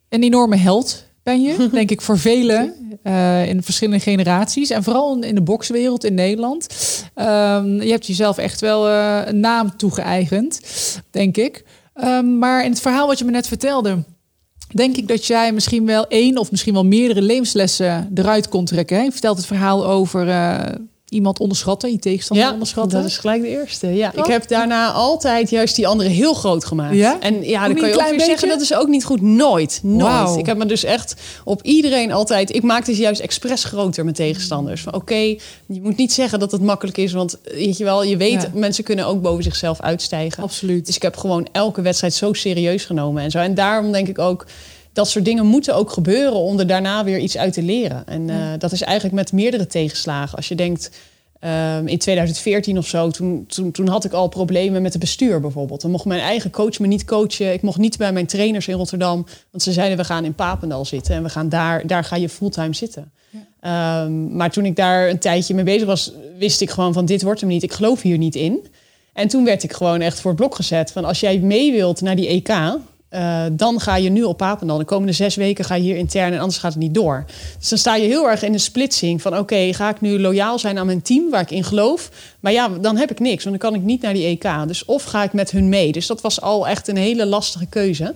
een 0.09 0.23
enorme 0.23 0.55
held 0.55 1.05
ben 1.23 1.41
je, 1.41 1.69
denk 1.71 1.91
ik, 1.91 2.01
voor 2.01 2.19
velen. 2.19 2.73
Uh, 3.03 3.47
in 3.47 3.63
verschillende 3.63 3.99
generaties. 3.99 4.69
En 4.69 4.83
vooral 4.83 5.19
in 5.19 5.35
de 5.35 5.41
bokswereld 5.41 6.03
in 6.03 6.13
Nederland. 6.13 6.67
Um, 7.15 7.81
je 7.81 7.91
hebt 7.91 8.07
jezelf 8.07 8.37
echt 8.37 8.61
wel 8.61 8.89
een 9.27 9.39
naam 9.39 9.77
toegeëigend, 9.77 10.59
denk 11.11 11.37
ik. 11.37 11.63
Um, 11.95 12.37
maar 12.37 12.63
in 12.63 12.71
het 12.71 12.81
verhaal 12.81 13.07
wat 13.07 13.19
je 13.19 13.25
me 13.25 13.31
net 13.31 13.47
vertelde 13.47 14.03
denk 14.67 14.95
ik 14.95 15.07
dat 15.07 15.25
jij 15.25 15.53
misschien 15.53 15.85
wel 15.85 16.07
één 16.07 16.37
of 16.37 16.51
misschien 16.51 16.73
wel 16.73 16.85
meerdere 16.85 17.21
levenslessen 17.21 18.11
eruit 18.15 18.49
kon 18.49 18.65
trekken. 18.65 19.03
Je 19.03 19.11
vertelt 19.11 19.37
het 19.37 19.45
verhaal 19.45 19.85
over 19.85 20.27
uh, 20.27 20.61
iemand 21.09 21.39
onderschatten, 21.39 21.91
je 21.91 21.99
tegenstander 21.99 22.45
ja, 22.45 22.51
onderschatten. 22.51 22.97
dat 22.97 23.07
is 23.07 23.17
gelijk 23.17 23.41
de 23.41 23.47
eerste. 23.47 23.87
Ja, 23.87 24.13
ik 24.13 24.25
heb 24.25 24.47
daarna 24.47 24.91
altijd 24.91 25.49
juist 25.49 25.75
die 25.75 25.87
andere 25.87 26.09
heel 26.09 26.33
groot 26.33 26.65
gemaakt. 26.65 26.95
Ja? 26.95 27.19
En 27.19 27.43
ja, 27.43 27.67
dan 27.67 27.75
kan 27.75 27.89
je 27.89 27.95
ook 27.95 28.09
weer 28.09 28.21
zeggen 28.21 28.47
dat 28.47 28.61
is 28.61 28.73
ook 28.73 28.87
niet 28.87 29.05
goed. 29.05 29.21
Nooit, 29.21 29.79
nooit. 29.83 30.37
Ik 30.37 30.45
heb 30.45 30.57
me 30.57 30.65
dus 30.65 30.83
echt 30.83 31.15
op 31.43 31.61
iedereen 31.61 32.11
altijd. 32.11 32.55
Ik 32.55 32.63
maakte 32.63 32.93
ze 32.93 33.01
juist 33.01 33.21
expres 33.21 33.63
groter 33.63 34.03
mijn 34.03 34.15
tegenstanders. 34.15 34.81
Van 34.81 34.93
oké, 34.93 35.15
je 35.65 35.81
moet 35.81 35.97
niet 35.97 36.13
zeggen 36.13 36.39
dat 36.39 36.51
het 36.51 36.61
makkelijk 36.61 36.97
is, 36.97 37.11
want 37.11 37.37
weet 37.43 37.77
je 37.77 37.83
wel, 37.83 38.03
je 38.03 38.17
weet 38.17 38.53
mensen 38.53 38.83
kunnen 38.83 39.05
ook 39.05 39.21
boven 39.21 39.43
zichzelf 39.43 39.81
uitstijgen. 39.81 40.43
Absoluut. 40.43 40.85
Dus 40.85 40.95
ik 40.95 41.01
heb 41.01 41.17
gewoon 41.17 41.47
elke 41.51 41.81
wedstrijd 41.81 42.13
zo 42.13 42.33
serieus 42.33 42.85
genomen 42.85 43.23
en 43.23 43.31
zo. 43.31 43.37
En 43.37 43.55
daarom 43.55 43.91
denk 43.91 44.07
ik 44.07 44.19
ook 44.19 44.45
dat 44.97 45.09
soort 45.09 45.25
dingen 45.25 45.45
moeten 45.45 45.75
ook 45.75 45.91
gebeuren 45.91 46.39
om 46.39 46.59
er 46.59 46.67
daarna 46.67 47.03
weer 47.03 47.19
iets 47.19 47.37
uit 47.37 47.53
te 47.53 47.61
leren. 47.61 48.07
En 48.07 48.27
uh, 48.27 48.35
dat 48.57 48.71
is 48.71 48.81
eigenlijk 48.81 49.15
met 49.15 49.31
meerdere 49.31 49.67
tegenslagen. 49.67 50.37
Als 50.37 50.47
je 50.47 50.55
denkt, 50.55 50.91
um, 51.41 51.87
in 51.87 51.97
2014 51.97 52.77
of 52.77 52.87
zo, 52.87 53.09
toen, 53.09 53.45
toen, 53.47 53.71
toen 53.71 53.87
had 53.87 54.05
ik 54.05 54.13
al 54.13 54.27
problemen 54.27 54.81
met 54.81 54.91
het 54.91 55.01
bestuur 55.01 55.41
bijvoorbeeld. 55.41 55.81
Dan 55.81 55.91
mocht 55.91 56.05
mijn 56.05 56.21
eigen 56.21 56.51
coach 56.51 56.79
me 56.79 56.87
niet 56.87 57.05
coachen. 57.05 57.53
Ik 57.53 57.61
mocht 57.61 57.77
niet 57.77 57.97
bij 57.97 58.11
mijn 58.11 58.25
trainers 58.25 58.67
in 58.67 58.75
Rotterdam. 58.75 59.25
Want 59.51 59.63
ze 59.63 59.71
zeiden, 59.71 59.97
we 59.97 60.03
gaan 60.03 60.25
in 60.25 60.33
Papendal 60.33 60.85
zitten 60.85 61.15
en 61.15 61.23
we 61.23 61.29
gaan 61.29 61.49
daar, 61.49 61.87
daar 61.87 62.03
ga 62.03 62.15
je 62.15 62.29
fulltime 62.29 62.75
zitten. 62.75 63.11
Ja. 63.61 64.03
Um, 64.03 64.35
maar 64.35 64.51
toen 64.51 64.65
ik 64.65 64.75
daar 64.75 65.09
een 65.09 65.19
tijdje 65.19 65.53
mee 65.53 65.63
bezig 65.63 65.87
was, 65.87 66.11
wist 66.37 66.61
ik 66.61 66.69
gewoon 66.69 66.93
van 66.93 67.05
dit 67.05 67.21
wordt 67.21 67.39
hem 67.39 67.49
niet. 67.49 67.63
Ik 67.63 67.73
geloof 67.73 68.01
hier 68.01 68.17
niet 68.17 68.35
in. 68.35 68.67
En 69.13 69.27
toen 69.27 69.45
werd 69.45 69.63
ik 69.63 69.73
gewoon 69.73 70.01
echt 70.01 70.19
voor 70.19 70.31
het 70.31 70.39
blok 70.39 70.55
gezet 70.55 70.91
van 70.91 71.05
als 71.05 71.19
jij 71.19 71.39
mee 71.39 71.71
wilt 71.71 72.01
naar 72.01 72.15
die 72.15 72.27
EK, 72.27 72.79
uh, 73.17 73.43
dan 73.51 73.79
ga 73.79 73.95
je 73.95 74.09
nu 74.09 74.23
op 74.23 74.37
Papendal. 74.37 74.77
De 74.77 74.85
komende 74.85 75.13
zes 75.13 75.35
weken 75.35 75.65
ga 75.65 75.75
je 75.75 75.81
hier 75.81 75.95
intern 75.95 76.33
en 76.33 76.39
anders 76.39 76.57
gaat 76.57 76.73
het 76.73 76.81
niet 76.81 76.93
door. 76.93 77.25
Dus 77.59 77.69
dan 77.69 77.77
sta 77.77 77.95
je 77.95 78.07
heel 78.07 78.29
erg 78.29 78.43
in 78.43 78.51
de 78.51 78.57
splitsing 78.57 79.21
van... 79.21 79.37
oké, 79.37 79.73
ga 79.73 79.89
ik 79.89 80.01
nu 80.01 80.19
loyaal 80.19 80.59
zijn 80.59 80.77
aan 80.77 80.85
mijn 80.85 81.01
team 81.01 81.29
waar 81.29 81.41
ik 81.41 81.51
in 81.51 81.63
geloof? 81.63 82.09
Maar 82.39 82.51
ja, 82.51 82.69
dan 82.81 82.97
heb 82.97 83.11
ik 83.11 83.19
niks, 83.19 83.43
want 83.43 83.59
dan 83.59 83.71
kan 83.71 83.79
ik 83.79 83.85
niet 83.85 84.01
naar 84.01 84.13
die 84.13 84.25
EK. 84.25 84.67
Dus 84.67 84.85
of 84.85 85.03
ga 85.03 85.23
ik 85.23 85.33
met 85.33 85.51
hun 85.51 85.69
mee? 85.69 85.91
Dus 85.91 86.07
dat 86.07 86.21
was 86.21 86.41
al 86.41 86.67
echt 86.67 86.87
een 86.87 86.97
hele 86.97 87.25
lastige 87.25 87.65
keuze. 87.65 88.15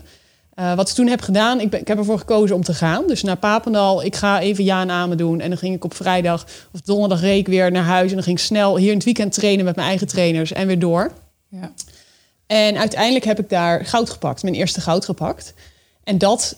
Uh, 0.60 0.76
wat 0.76 0.90
ik 0.90 0.96
toen 0.96 1.08
heb 1.08 1.22
gedaan, 1.22 1.60
ik, 1.60 1.74
ik 1.74 1.88
heb 1.88 1.98
ervoor 1.98 2.18
gekozen 2.18 2.56
om 2.56 2.64
te 2.64 2.74
gaan. 2.74 3.08
Dus 3.08 3.24
naar 3.24 3.38
Papendal, 3.38 4.04
ik 4.04 4.16
ga 4.16 4.40
even 4.40 4.64
ja 4.64 4.82
en 4.82 4.92
amen 4.92 5.18
doen. 5.18 5.40
En 5.40 5.50
dan 5.50 5.58
ging 5.58 5.76
ik 5.76 5.84
op 5.84 5.94
vrijdag 5.94 6.46
of 6.74 6.82
donderdag 6.82 7.22
reek 7.22 7.48
weer 7.48 7.72
naar 7.72 7.84
huis... 7.84 8.10
en 8.10 8.16
dan 8.16 8.24
ging 8.24 8.38
ik 8.38 8.44
snel 8.44 8.78
hier 8.78 8.90
in 8.90 8.96
het 8.96 9.06
weekend 9.06 9.34
trainen 9.34 9.66
met 9.66 9.76
mijn 9.76 9.88
eigen 9.88 10.08
trainers 10.08 10.52
en 10.52 10.68
weer 10.68 10.80
door. 10.80 11.12
Ja. 11.50 11.72
En 12.52 12.78
uiteindelijk 12.78 13.26
heb 13.26 13.40
ik 13.40 13.50
daar 13.50 13.86
goud 13.86 14.10
gepakt, 14.10 14.44
mijn 14.44 14.56
eerste 14.56 14.82
goud 14.82 15.06
gepakt. 15.06 15.54
En 16.04 16.18
dat, 16.18 16.56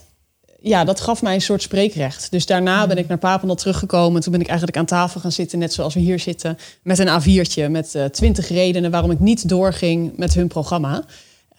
ja, 0.60 0.84
dat 0.84 1.00
gaf 1.00 1.22
mij 1.22 1.34
een 1.34 1.42
soort 1.42 1.62
spreekrecht. 1.62 2.32
Dus 2.32 2.46
daarna 2.46 2.88
ben 2.88 2.98
ik 2.98 3.08
naar 3.08 3.18
Papendal 3.18 3.56
teruggekomen. 3.56 4.22
Toen 4.22 4.32
ben 4.32 4.42
ik 4.42 4.48
eigenlijk 4.48 4.78
aan 4.78 4.86
tafel 4.86 5.22
gaan 5.22 5.32
zitten, 5.32 5.60
net 5.60 5.74
zoals 5.74 5.94
we 5.94 6.00
hier 6.00 6.20
zitten. 6.20 6.58
Met 6.84 7.00
een 7.00 7.22
A4'tje 7.22 7.70
met 7.70 7.94
uh, 7.96 8.06
twintig 8.06 8.50
redenen 8.50 8.92
waarom 8.92 9.12
ik 9.12 9.20
niet 9.20 9.50
doorging 9.50 10.18
met 10.18 10.34
hun 10.34 10.48
programma. 10.48 11.04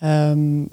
Um, 0.03 0.69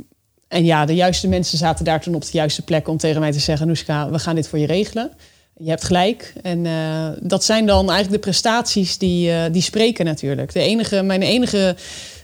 en 0.48 0.66
ja, 0.66 0.86
de 0.86 0.96
juiste 0.96 1.28
mensen 1.28 1.58
zaten 1.58 1.86
daar 1.86 2.02
toen 2.02 2.16
op 2.16 2.22
de 2.22 2.30
juiste 2.32 2.62
plek 2.62 2.88
om 2.88 2.98
tegen 2.98 3.20
mij 3.20 3.32
te 3.32 3.40
zeggen: 3.40 3.68
Noeska, 3.68 4.10
we 4.10 4.20
gaan 4.20 4.36
dit 4.36 4.48
voor 4.48 4.60
je 4.60 4.68
regelen. 4.68 5.12
Je 5.64 5.70
hebt 5.70 5.84
gelijk. 5.84 6.34
En 6.42 6.66
uh, 6.66 7.08
dat 7.20 7.44
zijn 7.44 7.66
dan 7.66 7.90
eigenlijk 7.90 8.12
de 8.12 8.30
prestaties 8.30 8.98
die, 8.98 9.30
uh, 9.30 9.44
die 9.52 9.62
spreken 9.62 10.06
natuurlijk. 10.06 10.54
De 10.54 10.60
enige, 10.60 11.02
mijn 11.02 11.22
enige 11.22 11.76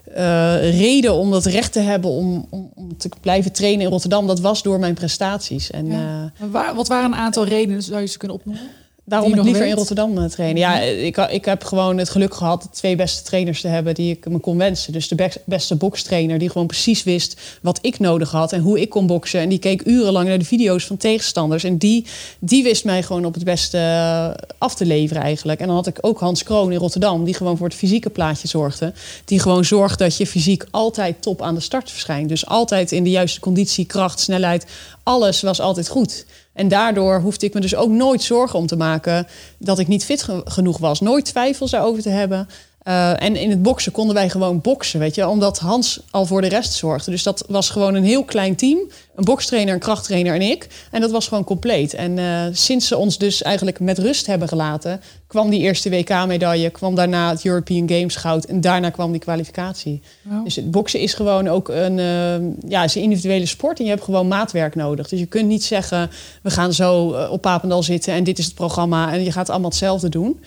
uh, 0.10 0.80
reden 0.80 1.14
om 1.14 1.32
dat 1.32 1.46
recht 1.46 1.72
te 1.72 1.80
hebben 1.80 2.10
om, 2.10 2.48
om, 2.50 2.72
om, 2.76 2.98
te 2.98 3.10
blijven 3.22 3.52
trainen 3.52 3.86
in 3.86 3.92
Rotterdam, 3.92 4.28
dat 4.28 4.40
was 4.40 4.64
door 4.64 4.80
mijn 4.80 4.94
prestaties. 4.94 5.72
En, 5.72 5.88
ja. 5.88 6.32
waar, 6.52 6.76
wat 6.76 6.88
waren 6.88 7.12
een 7.12 7.18
aantal 7.18 7.46
redenen, 7.46 7.84
zou 7.84 8.02
je 8.02 8.08
ze 8.08 8.18
kunnen 8.18 8.38
opnoemen? 8.38 8.70
Daarom 9.10 9.34
ik 9.34 9.44
liever 9.44 9.66
in 9.66 9.76
Rotterdam 9.76 10.18
eh, 10.18 10.26
trainen. 10.26 10.58
Ja, 10.58 10.80
ik, 10.80 11.18
ik 11.18 11.46
heb 11.46 11.64
gewoon 11.64 11.98
het 11.98 12.10
geluk 12.10 12.34
gehad 12.34 12.62
de 12.62 12.70
twee 12.70 12.96
beste 12.96 13.24
trainers 13.24 13.62
te 13.62 13.68
hebben 13.68 13.96
die 13.96 14.12
ik 14.12 14.30
me 14.30 14.40
kon 14.40 14.58
wensen. 14.58 14.94
Dus 14.94 15.08
de 15.08 15.30
beste 15.46 15.76
bokstrainer 15.76 16.38
die 16.38 16.50
gewoon 16.50 16.68
precies 16.68 17.04
wist 17.04 17.40
wat 17.62 17.80
ik 17.82 18.00
nodig 18.00 18.32
had 18.32 18.54
en 18.54 18.62
hoe 18.62 18.82
ik 18.82 18.90
kon 18.90 19.08
boksen. 19.08 19.40
En 19.40 19.50
die 19.50 19.60
keek 19.60 19.86
urenlang 19.86 20.28
naar 20.28 20.40
de 20.40 20.46
video's 20.46 20.86
van 20.86 20.98
tegenstanders. 20.98 21.64
En 21.64 21.78
die, 21.78 22.06
die 22.40 22.64
wist 22.64 22.86
mij 22.86 23.04
gewoon 23.04 23.26
op 23.26 23.34
het 23.34 23.44
beste 23.44 23.78
eh, 23.78 24.30
af 24.58 24.76
te 24.76 24.86
leveren 24.86 25.24
eigenlijk. 25.24 25.60
En 25.60 25.68
dan 25.68 25.76
had 25.76 25.88
ik 25.88 25.98
ook 26.02 26.20
Hans 26.20 26.44
Kroon 26.44 26.72
in 26.72 26.78
Rotterdam, 26.78 27.24
die 27.24 27.34
gewoon 27.34 27.58
voor 27.58 27.68
het 27.68 27.76
fysieke 27.76 28.10
plaatje 28.10 28.48
zorgde. 28.48 28.94
Die 29.26 29.40
gewoon 29.40 29.66
zorgde 29.66 30.04
dat 30.04 30.18
je 30.18 30.28
fysiek 30.28 30.66
altijd 30.72 31.22
top 31.22 31.42
aan 31.42 31.56
de 31.56 31.62
start 31.62 31.92
verschijnt. 31.92 32.30
Dus 32.30 32.46
altijd 32.46 32.92
in 32.92 33.04
de 33.04 33.10
juiste 33.10 33.40
conditie, 33.40 33.86
kracht, 33.86 34.20
snelheid. 34.20 34.66
Alles 35.04 35.42
was 35.42 35.60
altijd 35.60 35.88
goed. 35.88 36.26
En 36.58 36.68
daardoor 36.68 37.20
hoefde 37.20 37.46
ik 37.46 37.54
me 37.54 37.60
dus 37.60 37.76
ook 37.76 37.90
nooit 37.90 38.24
zorgen 38.24 38.60
om 38.60 38.68
te 38.68 38.76
maken 38.76 39.28
dat 39.58 39.80
ik 39.80 39.88
niet 39.88 40.06
fit 40.06 40.28
genoeg 40.46 40.78
was. 40.78 41.00
Nooit 41.00 41.26
twijfels 41.26 41.76
over 41.76 42.02
te 42.02 42.10
hebben. 42.10 42.48
Uh, 42.88 43.22
en 43.24 43.36
in 43.36 43.50
het 43.50 43.62
boksen 43.62 43.92
konden 43.92 44.16
wij 44.16 44.30
gewoon 44.30 44.62
boksen, 44.62 45.00
weet 45.00 45.16
je, 45.16 45.28
omdat 45.28 45.60
Hans 45.60 46.00
al 46.12 46.26
voor 46.26 46.42
de 46.42 46.48
rest 46.48 46.74
zorgde. 46.74 47.12
Dus 47.12 47.24
dat 47.24 47.46
was 47.48 47.70
gewoon 47.70 47.96
een 47.96 48.04
heel 48.04 48.24
klein 48.24 48.56
team. 48.56 48.80
Een 49.16 49.24
bokstrainer, 49.24 49.74
een 49.74 49.80
krachttrainer 49.80 50.34
en 50.34 50.42
ik. 50.42 50.68
En 50.92 51.02
dat 51.02 51.12
was 51.12 51.28
gewoon 51.28 51.44
compleet. 51.44 51.94
En 51.94 52.18
uh, 52.18 52.42
sinds 52.52 52.88
ze 52.88 52.98
ons 52.98 53.18
dus 53.18 53.42
eigenlijk 53.42 53.80
met 53.80 53.98
rust 53.98 54.26
hebben 54.26 54.48
gelaten, 54.48 55.02
kwam 55.28 55.50
die 55.50 55.60
eerste 55.60 55.90
WK-medaille, 55.90 56.70
kwam 56.70 56.96
daarna 56.96 57.30
het 57.30 57.46
European 57.46 57.90
Games 57.90 58.16
goud 58.16 58.46
en 58.46 58.62
daarna 58.62 58.90
kwam 58.90 59.12
die 59.12 59.22
kwalificatie. 59.22 60.02
Wow. 60.22 60.44
Dus 60.44 60.56
het 60.56 60.72
boksen 60.72 61.00
is 61.00 61.14
gewoon 61.14 61.48
ook 61.48 61.70
een, 61.70 61.98
uh, 61.98 62.70
ja, 62.72 62.84
is 62.84 62.96
een 62.96 63.02
individuele 63.02 63.46
sport 63.46 63.78
en 63.80 63.84
je 63.84 63.92
hebt 63.92 64.04
gewoon 64.04 64.28
maatwerk 64.28 64.76
nodig. 64.76 65.08
Dus 65.08 65.20
je 65.20 65.26
kunt 65.26 65.48
niet 65.48 65.64
zeggen, 65.64 66.10
we 66.42 66.50
gaan 66.50 66.74
zo 66.74 67.08
op 67.30 67.42
Papendal 67.42 67.84
zitten 67.84 68.14
en 68.14 68.24
dit 68.24 68.40
is 68.40 68.46
het 68.46 68.54
programma 68.54 69.14
en 69.14 69.24
je 69.24 69.32
gaat 69.32 69.50
allemaal 69.50 69.70
hetzelfde 69.70 70.10
doen. 70.10 70.40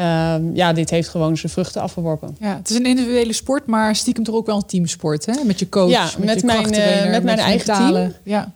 Um, 0.00 0.54
ja, 0.54 0.72
dit 0.72 0.90
heeft 0.90 1.08
gewoon 1.08 1.36
zijn 1.36 1.52
vruchten 1.52 1.82
afgeworpen. 1.82 2.36
Ja, 2.40 2.56
het 2.56 2.70
is 2.70 2.76
een 2.76 2.86
individuele 2.86 3.32
sport, 3.32 3.66
maar 3.66 3.96
stiekem 3.96 4.24
toch 4.24 4.34
ook 4.34 4.46
wel 4.46 4.56
een 4.56 4.66
teamsport, 4.66 5.26
hè? 5.26 5.44
Met 5.44 5.58
je 5.58 5.68
coach, 5.68 5.90
ja, 5.90 6.10
met, 6.18 6.26
met 6.26 6.44
mijn, 6.44 7.04
uh, 7.04 7.10
met 7.10 7.22
mijn 7.22 7.38
eigen 7.38 7.74
team. 7.74 8.12
Ja. 8.24 8.52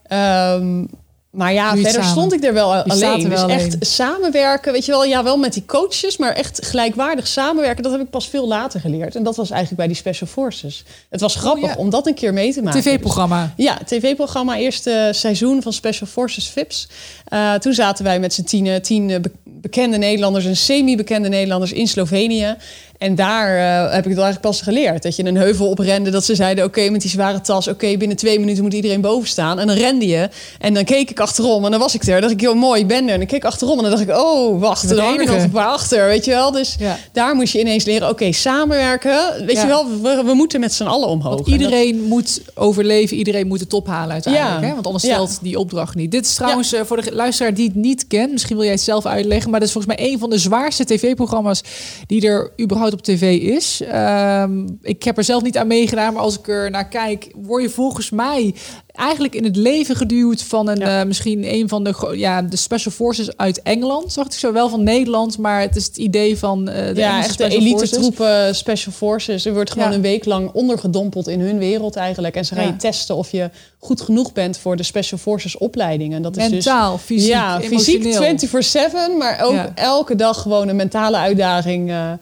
Um, 0.56 0.88
maar 1.34 1.52
ja, 1.52 1.76
verder 1.76 2.04
stond 2.04 2.32
ik 2.32 2.44
er 2.44 2.52
wel 2.52 2.74
alleen. 2.74 3.28
dus 3.28 3.46
echt 3.46 3.76
samenwerken, 3.80 4.72
weet 4.72 4.84
je 4.84 4.92
wel, 4.92 5.04
ja, 5.04 5.22
wel 5.22 5.36
met 5.36 5.52
die 5.52 5.64
coaches, 5.66 6.16
maar 6.16 6.32
echt 6.32 6.66
gelijkwaardig 6.66 7.26
samenwerken, 7.26 7.82
dat 7.82 7.92
heb 7.92 8.00
ik 8.00 8.10
pas 8.10 8.28
veel 8.28 8.46
later 8.46 8.80
geleerd. 8.80 9.16
En 9.16 9.22
dat 9.22 9.36
was 9.36 9.50
eigenlijk 9.50 9.78
bij 9.78 9.86
die 9.86 9.96
Special 9.96 10.28
Forces. 10.28 10.84
Het 11.10 11.20
was 11.20 11.34
grappig 11.36 11.62
oh, 11.62 11.68
ja. 11.68 11.76
om 11.76 11.90
dat 11.90 12.06
een 12.06 12.14
keer 12.14 12.32
mee 12.32 12.52
te 12.52 12.62
maken. 12.62 12.80
TV-programma. 12.80 13.52
Dus, 13.56 13.66
ja, 13.66 13.78
TV-programma, 13.84 14.56
eerste 14.56 15.10
seizoen 15.12 15.62
van 15.62 15.72
Special 15.72 16.08
Forces 16.08 16.48
VIPS. 16.48 16.88
Uh, 17.32 17.54
toen 17.54 17.74
zaten 17.74 18.04
wij 18.04 18.20
met 18.20 18.34
z'n 18.34 18.42
tien, 18.42 18.82
tien 18.82 19.32
bekende 19.44 19.96
Nederlanders 19.96 20.44
en 20.44 20.56
semi-bekende 20.56 21.28
Nederlanders 21.28 21.72
in 21.72 21.88
Slovenië. 21.88 22.56
En 22.98 23.14
daar 23.14 23.56
uh, 23.56 23.80
heb 23.92 24.04
ik 24.04 24.10
het 24.10 24.18
eigenlijk 24.18 24.40
pas 24.40 24.60
geleerd. 24.60 25.02
Dat 25.02 25.16
je 25.16 25.24
een 25.24 25.36
heuvel 25.36 25.68
oprende, 25.68 26.10
dat 26.10 26.24
ze 26.24 26.34
zeiden: 26.34 26.64
Oké, 26.64 26.78
okay, 26.78 26.90
met 26.90 27.00
die 27.00 27.10
zware 27.10 27.40
tas, 27.40 27.68
oké, 27.68 27.84
okay, 27.84 27.96
binnen 27.98 28.16
twee 28.16 28.38
minuten 28.40 28.62
moet 28.62 28.72
iedereen 28.72 29.00
boven 29.00 29.28
staan. 29.28 29.58
En 29.58 29.66
dan 29.66 29.76
rende 29.76 30.06
je. 30.06 30.28
En 30.58 30.74
dan 30.74 30.84
keek 30.84 31.10
ik 31.10 31.20
achterom 31.20 31.64
en 31.64 31.70
dan 31.70 31.80
was 31.80 31.94
ik 31.94 32.02
er. 32.02 32.10
Dan 32.12 32.20
dacht 32.20 32.32
ik, 32.32 32.40
joh, 32.40 32.54
mooi, 32.56 32.80
ik 32.80 32.86
ben 32.86 33.08
er. 33.08 33.14
En 33.14 33.20
ik 33.20 33.28
keek 33.28 33.44
achterom 33.44 33.76
en 33.76 33.82
dan 33.82 33.90
dacht 33.90 34.02
ik, 34.02 34.16
oh, 34.16 34.60
wacht, 34.60 34.90
er 34.90 35.00
hangen 35.00 35.26
nog 35.26 35.42
een 35.42 35.50
paar 35.50 35.66
achter, 35.66 36.06
weet 36.06 36.24
je 36.24 36.30
wel. 36.30 36.50
Dus 36.50 36.76
Ja. 36.78 36.98
daar 37.12 37.34
moest 37.34 37.52
je 37.52 37.60
ineens 37.60 37.84
leren, 37.84 38.08
oké, 38.08 38.32
samenwerken. 38.32 39.44
Weet 39.46 39.56
Ja. 39.56 39.62
je 39.62 39.66
wel, 39.68 39.86
we, 40.02 40.22
we 40.24 40.34
moeten 40.34 40.60
met 40.60 40.72
z'n 40.72 40.84
allen 40.84 41.08
omhoog. 41.08 41.34
Want 41.34 41.46
En 41.46 41.52
dat- 41.52 41.60
iedereen 41.60 42.02
moet 42.02 42.40
overleven, 42.54 43.16
iedereen 43.16 43.46
moet 43.46 43.58
de 43.58 43.66
top 43.66 43.86
halen 43.86 44.12
uiteindelijk. 44.12 44.60
Ja. 44.60 44.66
Hè? 44.66 44.74
Want 44.74 44.86
anders 44.86 45.04
stelt 45.04 45.38
die 45.42 45.58
opdracht 45.58 45.94
niet. 45.94 46.10
Dit 46.10 46.24
is 46.26 46.34
trouwens 46.34 46.72
eh, 46.72 46.80
voor 46.84 47.02
de 47.02 47.14
luisteraar 47.14 47.54
die 47.54 47.66
het 47.66 47.74
niet 47.74 48.06
kent. 48.06 48.32
Misschien 48.32 48.54
wil 48.56 48.64
jij 48.64 48.74
het 48.74 48.82
zelf 48.82 49.06
uitleggen. 49.06 49.50
Maar 49.50 49.60
dat 49.60 49.68
is 49.68 49.74
volgens 49.74 49.96
mij 49.96 50.06
een 50.12 50.18
van 50.18 50.30
de 50.30 50.38
zwaarste 50.38 50.84
tv-programma's 50.84 51.60
die 52.06 52.26
er 52.26 52.50
überhaupt 52.60 52.82
op 52.92 53.02
tv 53.02 53.40
is. 53.40 53.80
Ehm, 53.80 54.66
ik 54.82 55.02
heb 55.02 55.16
er 55.18 55.24
zelf 55.24 55.42
niet 55.42 55.58
aan 55.58 55.66
meegedaan. 55.66 56.12
Maar 56.12 56.22
als 56.22 56.38
ik 56.38 56.48
er 56.48 56.70
naar 56.70 56.88
kijk, 56.88 57.30
word 57.36 57.62
je 57.62 57.70
volgens 57.70 58.10
mij 58.10 58.54
eigenlijk 58.92 59.34
in 59.34 59.44
het 59.44 59.56
leven 59.56 59.96
geduwd 59.96 60.42
van 60.42 60.68
een, 60.68 60.78
Ja. 60.78 61.00
eh, 61.00 61.06
misschien 61.06 61.52
een 61.54 61.68
van 61.68 61.84
de, 61.84 62.12
ja, 62.16 62.42
de 62.42 62.56
special 62.56 62.92
forces 62.92 63.36
uit 63.36 63.62
Engeland. 63.62 64.14
Dacht 64.14 64.32
ik 64.32 64.38
zo 64.38 64.52
wel 64.52 64.68
van 64.68 64.82
Nederland. 64.82 65.38
Maar 65.38 65.60
het 65.60 65.76
is 65.76 65.86
het 65.86 65.96
idee 65.96 66.38
van 66.38 66.68
eh, 66.68 66.94
de 66.94 67.00
ja, 67.00 67.18
echt 67.18 67.38
de 67.38 67.44
elite 67.48 67.78
forces. 67.78 67.90
troepen, 67.98 68.54
special 68.54 68.92
forces. 68.92 69.44
Er 69.44 69.54
wordt 69.54 69.70
gewoon 69.72 69.88
Ja. 69.88 69.94
een 69.94 70.00
week 70.02 70.24
lang 70.24 70.50
ondergedompeld 70.52 71.28
in 71.28 71.40
hun 71.40 71.58
wereld 71.58 71.96
eigenlijk. 71.96 72.34
En 72.36 72.44
ze 72.44 72.54
gaan 72.54 72.64
Ja. 72.64 72.70
je 72.70 72.76
testen 72.76 73.16
of 73.16 73.30
je 73.30 73.50
goed 73.78 74.00
genoeg 74.00 74.32
bent 74.32 74.58
voor 74.58 74.76
de 74.76 74.82
special 74.82 75.18
forces 75.18 75.58
opleidingen. 75.58 76.22
Dat 76.22 76.36
is 76.36 76.42
dus 76.42 76.52
Mentaal, 76.52 76.98
fysiek, 76.98 77.28
ja, 77.28 77.60
fysiek 77.60 78.04
emotioneel. 78.04 78.20
24/7, 78.20 79.16
maar 79.18 79.40
ook 79.42 79.58
elke 79.74 80.14
dag 80.14 80.42
gewoon 80.42 80.68
een 80.68 80.76
mentale 80.76 81.16
uitdaging. 81.16 81.90
eh. 81.90 82.12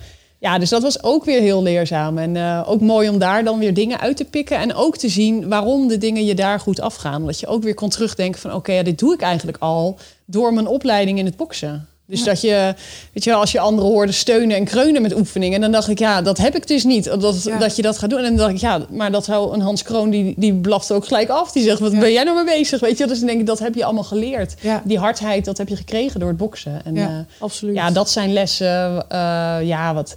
Ja, 0.43 0.59
dus 0.59 0.69
dat 0.69 0.83
was 0.83 1.03
ook 1.03 1.25
weer 1.25 1.41
heel 1.41 1.63
leerzaam. 1.63 2.19
En 2.19 2.37
eh, 2.37 2.63
ook 2.67 2.81
mooi 2.81 3.09
om 3.09 3.19
daar 3.19 3.45
dan 3.45 3.59
weer 3.59 3.75
dingen 3.75 4.01
uit 4.01 4.17
te 4.17 4.25
pikken. 4.25 4.59
En 4.59 4.75
ook 4.75 4.97
te 4.97 5.09
zien 5.09 5.49
waarom 5.49 5.89
de 5.89 5.99
dingen 5.99 6.25
je 6.25 6.35
daar 6.35 6.61
goed 6.61 6.81
afgaan. 6.81 7.27
Dat 7.27 7.41
je 7.41 7.47
ook 7.47 7.63
weer 7.63 7.75
kon 7.75 7.89
terugdenken 7.89 8.41
van... 8.41 8.55
oké, 8.55 8.73
ja, 8.73 8.83
dit 8.83 8.99
doe 8.99 9.15
ik 9.15 9.21
eigenlijk 9.21 9.59
al 9.61 9.99
door 10.25 10.55
mijn 10.55 10.67
opleiding 10.67 11.19
in 11.19 11.25
het 11.25 11.37
boksen. 11.37 11.89
Dus 12.13 12.21
Ja. 12.21 12.27
dat 12.27 12.41
je, 12.41 12.75
weet 13.13 13.25
je 13.25 13.31
wel, 13.31 13.41
als 13.41 13.53
je 13.53 13.61
anderen 13.61 13.91
hoorde 13.91 14.13
steunen 14.13 14.57
en 14.57 14.65
kreunen 14.65 15.03
met 15.03 15.15
oefeningen... 15.17 15.61
dan 15.61 15.73
dacht 15.73 15.89
ik, 15.89 15.99
ja, 15.99 16.23
dat 16.23 16.39
heb 16.39 16.55
ik 16.57 16.67
dus 16.67 16.85
niet. 16.85 17.05
Dat, 17.21 17.43
Ja. 17.45 17.59
dat 17.59 17.77
je 17.77 17.83
dat 17.83 17.99
gaat 17.99 18.11
doen. 18.11 18.19
En 18.19 18.25
dan 18.25 18.37
dacht 18.37 18.51
ik, 18.51 18.57
ja, 18.59 18.81
maar 18.91 19.13
dat 19.13 19.25
zou 19.25 19.55
een 19.55 19.61
Hans 19.61 19.83
Kroon... 19.83 20.11
die, 20.11 20.35
die 20.37 20.55
blaft 20.55 20.93
ook 20.93 21.07
gelijk 21.07 21.29
af. 21.29 21.53
Die 21.53 21.63
zegt, 21.63 21.79
wat 21.79 21.93
Ja. 21.93 21.99
ben 21.99 22.13
jij 22.13 22.25
nou 22.25 22.45
mee 22.45 22.59
bezig? 22.59 22.81
Weet 22.81 22.99
je, 22.99 23.07
dus 23.07 23.19
dan 23.19 23.27
denk 23.27 23.41
ik, 23.41 23.47
dat 23.47 23.59
heb 23.59 23.75
je 23.75 23.85
allemaal 23.85 24.05
geleerd 24.05 24.55
die 24.85 24.99
hardheid, 24.99 25.45
dat 25.45 25.59
heb 25.59 25.69
je 25.69 25.77
gekregen 25.77 26.21
door 26.21 26.29
het 26.29 26.39
boksen. 26.39 26.81
En 26.85 26.95
Ja, 26.95 27.01
ja, 27.03 27.25
absoluut. 27.39 27.75
ja 27.75 27.91
dat 27.91 28.11
zijn 28.11 28.33
lessen. 28.33 29.05
eh, 29.09 29.19
ja, 29.63 29.95
wat. 29.95 30.17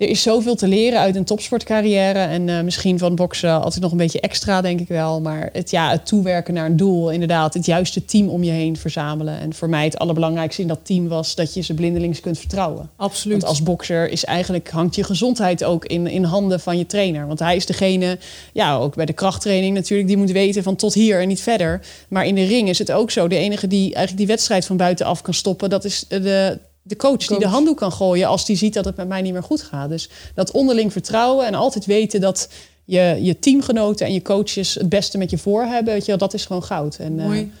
Er 0.00 0.08
is 0.08 0.22
zoveel 0.22 0.54
te 0.54 0.68
leren 0.68 1.00
uit 1.00 1.16
een 1.16 1.24
topsportcarrière. 1.24 2.18
En 2.18 2.48
eh, 2.48 2.62
misschien 2.62 2.98
van 2.98 3.14
boksen 3.14 3.62
altijd 3.62 3.82
nog 3.82 3.92
een 3.92 3.98
beetje 3.98 4.20
extra, 4.20 4.60
denk 4.60 4.80
ik 4.80 4.88
wel. 4.88 5.20
Maar 5.20 5.48
het, 5.52 5.70
ja, 5.70 5.90
het 5.90 6.06
toewerken 6.06 6.54
naar 6.54 6.66
een 6.66 6.76
doel, 6.76 7.10
inderdaad. 7.10 7.54
Het 7.54 7.66
juiste 7.66 8.04
team 8.04 8.28
om 8.28 8.42
je 8.42 8.50
heen 8.50 8.76
verzamelen. 8.76 9.40
En 9.40 9.54
voor 9.54 9.68
mij 9.68 9.84
het 9.84 9.98
allerbelangrijkste 9.98 10.62
in 10.62 10.68
dat 10.68 10.78
team 10.82 11.08
was 11.08 11.34
dat 11.34 11.54
je 11.54 11.60
ze 11.60 11.74
blindelings 11.74 12.20
kunt 12.20 12.38
vertrouwen. 12.38 12.90
Absoluut. 12.96 13.40
Want 13.40 13.48
als 13.48 13.62
bokser 13.62 14.10
is 14.10 14.24
eigenlijk, 14.24 14.70
hangt 14.70 14.94
je 14.94 15.04
gezondheid 15.04 15.64
ook 15.64 15.84
in, 15.84 16.06
in 16.06 16.24
handen 16.24 16.60
van 16.60 16.78
je 16.78 16.86
trainer. 16.86 17.26
Want 17.26 17.38
hij 17.38 17.56
is 17.56 17.66
degene, 17.66 18.18
ja, 18.52 18.76
ook 18.76 18.94
bij 18.94 19.06
de 19.06 19.12
krachttraining 19.12 19.74
natuurlijk, 19.74 20.08
die 20.08 20.18
moet 20.18 20.30
weten 20.30 20.62
van 20.62 20.76
tot 20.76 20.94
hier 20.94 21.20
en 21.20 21.28
niet 21.28 21.42
verder. 21.42 21.80
Maar 22.08 22.26
in 22.26 22.34
de 22.34 22.44
ring 22.44 22.68
is 22.68 22.78
het 22.78 22.92
ook 22.92 23.10
zo. 23.10 23.28
De 23.28 23.36
enige 23.36 23.66
die 23.66 23.82
eigenlijk 23.82 24.16
die 24.16 24.26
wedstrijd 24.26 24.66
van 24.66 24.76
buitenaf 24.76 25.22
kan 25.22 25.34
stoppen, 25.34 25.70
dat 25.70 25.84
is 25.84 26.04
de, 26.08 26.58
de 26.82 26.96
coach, 26.96 27.26
die 27.26 27.38
de 27.38 27.46
handdoek 27.46 27.76
kan 27.76 27.92
gooien 27.92 28.28
als 28.28 28.44
die 28.44 28.56
ziet 28.56 28.74
dat 28.74 28.84
het 28.84 28.96
met 28.96 29.08
mij 29.08 29.22
niet 29.22 29.32
meer 29.32 29.42
goed 29.42 29.62
gaat. 29.62 29.88
Dus 29.88 30.10
dat 30.34 30.50
onderling 30.50 30.92
vertrouwen 30.92 31.46
en 31.46 31.54
altijd 31.54 31.86
weten 31.86 32.20
dat 32.20 32.48
je, 32.84 33.18
je 33.20 33.38
teamgenoten 33.38 34.06
en 34.06 34.12
je 34.12 34.22
coaches 34.22 34.74
het 34.74 34.88
beste 34.88 35.18
met 35.18 35.30
je 35.30 35.38
voor 35.38 35.62
hebben, 35.62 35.92
weet 35.92 36.04
je 36.04 36.16
dat 36.16 36.34
is 36.34 36.46
gewoon 36.46 36.64
goud. 36.64 36.96
En, 36.96 37.18
eh, 37.18 37.26
Mooi. 37.26 37.52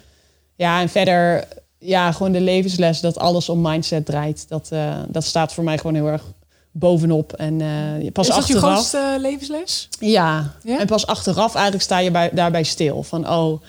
ja, 0.56 0.80
en 0.80 0.88
verder, 0.88 1.48
ja, 1.78 2.12
gewoon 2.12 2.32
de 2.32 2.40
levensles 2.40 3.00
dat 3.00 3.18
alles 3.18 3.48
om 3.48 3.60
mindset 3.60 4.06
draait. 4.06 4.48
Dat, 4.48 4.68
eh, 4.70 4.98
dat 5.08 5.24
staat 5.24 5.52
voor 5.52 5.64
mij 5.64 5.76
gewoon 5.76 5.94
heel 5.94 6.08
erg 6.08 6.24
bovenop. 6.70 7.32
En 7.32 7.60
eh, 7.60 8.12
pas 8.12 8.28
is 8.28 8.34
dat 8.34 8.46
je 8.46 8.58
grootste 8.58 9.16
levensles? 9.18 9.88
Ja. 9.98 10.54
Ja? 10.62 10.78
en 10.78 10.86
pas 10.86 11.06
achteraf 11.06 11.54
eigenlijk 11.54 11.84
sta 11.84 11.98
je 11.98 12.10
bij, 12.10 12.30
daarbij 12.32 12.62
stil. 12.62 13.02
Van, 13.02 13.28
oh, 13.28 13.60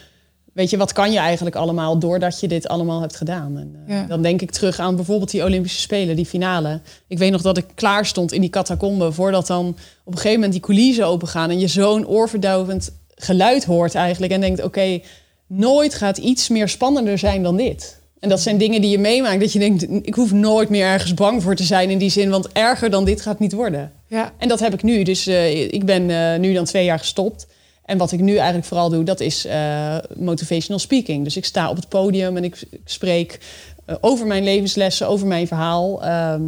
weet 0.53 0.69
je, 0.69 0.77
wat 0.77 0.93
kan 0.93 1.11
je 1.11 1.19
eigenlijk 1.19 1.55
allemaal 1.55 1.99
doordat 1.99 2.39
je 2.39 2.47
dit 2.47 2.67
allemaal 2.67 3.01
hebt 3.01 3.15
gedaan? 3.15 3.57
En, 3.57 3.75
eh, 3.87 3.95
Ja. 3.95 4.05
Dan 4.05 4.21
denk 4.21 4.41
ik 4.41 4.51
terug 4.51 4.79
aan 4.79 4.95
bijvoorbeeld 4.95 5.31
die 5.31 5.43
Olympische 5.43 5.79
Spelen, 5.79 6.15
die 6.15 6.25
finale. 6.25 6.79
Ik 7.07 7.17
weet 7.17 7.31
nog 7.31 7.41
dat 7.41 7.57
ik 7.57 7.65
klaar 7.75 8.05
stond 8.05 8.31
in 8.31 8.41
die 8.41 8.49
catacombe... 8.49 9.11
voordat 9.11 9.47
dan 9.47 9.67
op 10.03 10.13
een 10.13 10.19
gegeven 10.19 10.33
moment 10.33 10.51
die 10.51 10.61
coulissen 10.61 11.05
opengaan... 11.05 11.49
en 11.49 11.59
je 11.59 11.67
zo'n 11.67 12.07
oorverdovend 12.07 12.91
geluid 13.15 13.65
hoort 13.65 13.95
eigenlijk... 13.95 14.31
en 14.31 14.41
denkt, 14.41 14.63
oké, 14.63 14.99
nooit 15.47 15.93
gaat 15.93 16.17
iets 16.17 16.49
meer 16.49 16.69
spannender 16.69 17.17
zijn 17.17 17.43
dan 17.43 17.57
dit. 17.57 17.99
En 18.19 18.29
dat 18.29 18.39
zijn 18.39 18.57
dingen 18.57 18.81
die 18.81 18.89
je 18.89 18.99
meemaakt, 18.99 19.39
dat 19.39 19.53
je 19.53 19.59
denkt... 19.59 19.87
ik 19.91 20.13
hoef 20.13 20.31
nooit 20.31 20.69
meer 20.69 20.85
ergens 20.85 21.13
bang 21.13 21.43
voor 21.43 21.55
te 21.55 21.63
zijn 21.63 21.89
in 21.89 21.97
die 21.97 22.09
zin... 22.09 22.29
want 22.29 22.51
erger 22.51 22.89
dan 22.89 23.05
dit 23.05 23.21
gaat 23.21 23.39
niet 23.39 23.53
worden. 23.53 23.91
Ja. 24.07 24.33
En 24.37 24.47
dat 24.47 24.59
heb 24.59 24.73
ik 24.73 24.83
nu. 24.83 25.03
Dus 25.03 25.27
eh, 25.27 25.73
ik 25.73 25.85
ben 25.85 26.09
eh, 26.09 26.39
nu 26.39 26.53
dan 26.53 26.65
twee 26.65 26.85
jaar 26.85 26.99
gestopt. 26.99 27.47
En 27.91 27.97
wat 27.97 28.11
ik 28.11 28.19
nu 28.19 28.35
eigenlijk 28.35 28.65
vooral 28.65 28.89
doe, 28.89 29.03
dat 29.03 29.19
is 29.19 29.45
eh, 29.45 29.97
motivational 30.15 30.79
speaking. 30.79 31.23
Dus 31.23 31.37
ik 31.37 31.45
sta 31.45 31.69
op 31.69 31.75
het 31.75 31.89
podium 31.89 32.37
en 32.37 32.43
ik, 32.43 32.63
spreek 32.85 33.39
eh, 33.85 33.95
over 34.01 34.27
mijn 34.27 34.43
levenslessen, 34.43 35.07
over 35.07 35.27
mijn 35.27 35.47
verhaal. 35.47 36.03
ehm, 36.03 36.41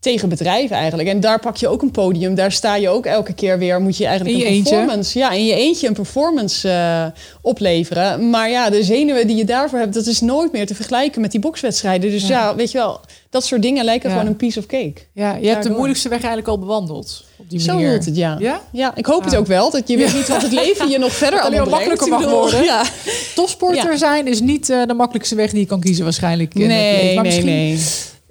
tegen 0.00 0.28
bedrijven 0.28 0.76
eigenlijk. 0.76 1.08
En 1.08 1.20
daar 1.20 1.40
pak 1.40 1.56
je 1.56 1.68
ook 1.68 1.82
een 1.82 1.90
podium. 1.90 2.34
Daar 2.34 2.52
sta 2.52 2.74
je 2.76 2.88
ook 2.88 3.06
elke 3.06 3.32
keer 3.32 3.58
weer. 3.58 3.80
Moet 3.80 3.96
je 3.96 4.06
eigenlijk 4.06 4.36
je 4.38 4.44
een 4.46 4.50
eentje? 4.50 4.74
performance. 4.74 5.18
Ja, 5.18 5.30
in 5.30 5.44
je 5.46 5.54
eentje 5.54 5.86
een 5.88 5.94
performance 5.94 6.68
eh, 6.68 7.04
opleveren. 7.42 8.30
Maar 8.30 8.50
ja, 8.50 8.70
de 8.70 8.84
zenuwen 8.84 9.26
die 9.26 9.36
je 9.36 9.44
daarvoor 9.44 9.78
hebt, 9.78 9.94
dat 9.94 10.06
is 10.06 10.20
nooit 10.20 10.52
meer 10.52 10.66
te 10.66 10.74
vergelijken 10.74 11.20
met 11.20 11.30
die 11.30 11.40
bokswedstrijden. 11.40 12.10
Dus 12.10 12.26
Ja. 12.26 12.28
ja, 12.48 12.54
weet 12.54 12.70
je 12.70 12.78
wel, 12.78 13.00
dat 13.30 13.44
soort 13.44 13.62
dingen 13.62 13.84
lijken 13.84 14.08
Ja. 14.10 14.14
gewoon 14.16 14.30
een 14.30 14.36
piece 14.36 14.58
of 14.58 14.66
cake. 14.66 14.94
ja, 15.12 15.36
je 15.40 15.48
hebt 15.48 15.62
de 15.62 15.70
moeilijkste 15.70 16.08
weg 16.08 16.18
eigenlijk 16.18 16.48
al 16.48 16.58
bewandeld. 16.58 17.24
Op 17.36 17.50
die 17.50 17.60
Zo 17.60 17.78
voelt 17.78 18.04
het, 18.04 18.16
ja. 18.16 18.36
Ja? 18.40 18.60
Ja, 18.72 18.92
ik 18.96 19.06
hoop 19.06 19.24
het 19.24 19.32
Ah. 19.32 19.38
ook 19.38 19.46
wel. 19.46 19.70
Dat 19.70 19.88
je 19.88 19.96
weet 19.96 20.14
niet 20.14 20.28
wat 20.28 20.42
het 20.42 20.52
leven 20.52 20.88
je 20.90 20.98
nog 20.98 21.12
verder 21.24 21.40
allemaal 21.40 21.64
brengt. 21.66 21.70
makkelijker 21.88 22.08
mag 22.08 22.30
worden. 22.40 22.64
Ja. 22.64 22.84
Topsporter 23.34 23.98
zijn 23.98 24.26
is 24.26 24.40
niet 24.40 24.70
eh, 24.70 24.82
de 24.86 24.94
makkelijkste 24.94 25.34
weg 25.34 25.50
die 25.50 25.60
je 25.60 25.66
kan 25.66 25.80
kiezen 25.80 26.04
waarschijnlijk. 26.04 26.54
Nee, 26.54 27.14
Maar 27.14 27.24
nee, 27.24 27.42
nee. 27.42 27.78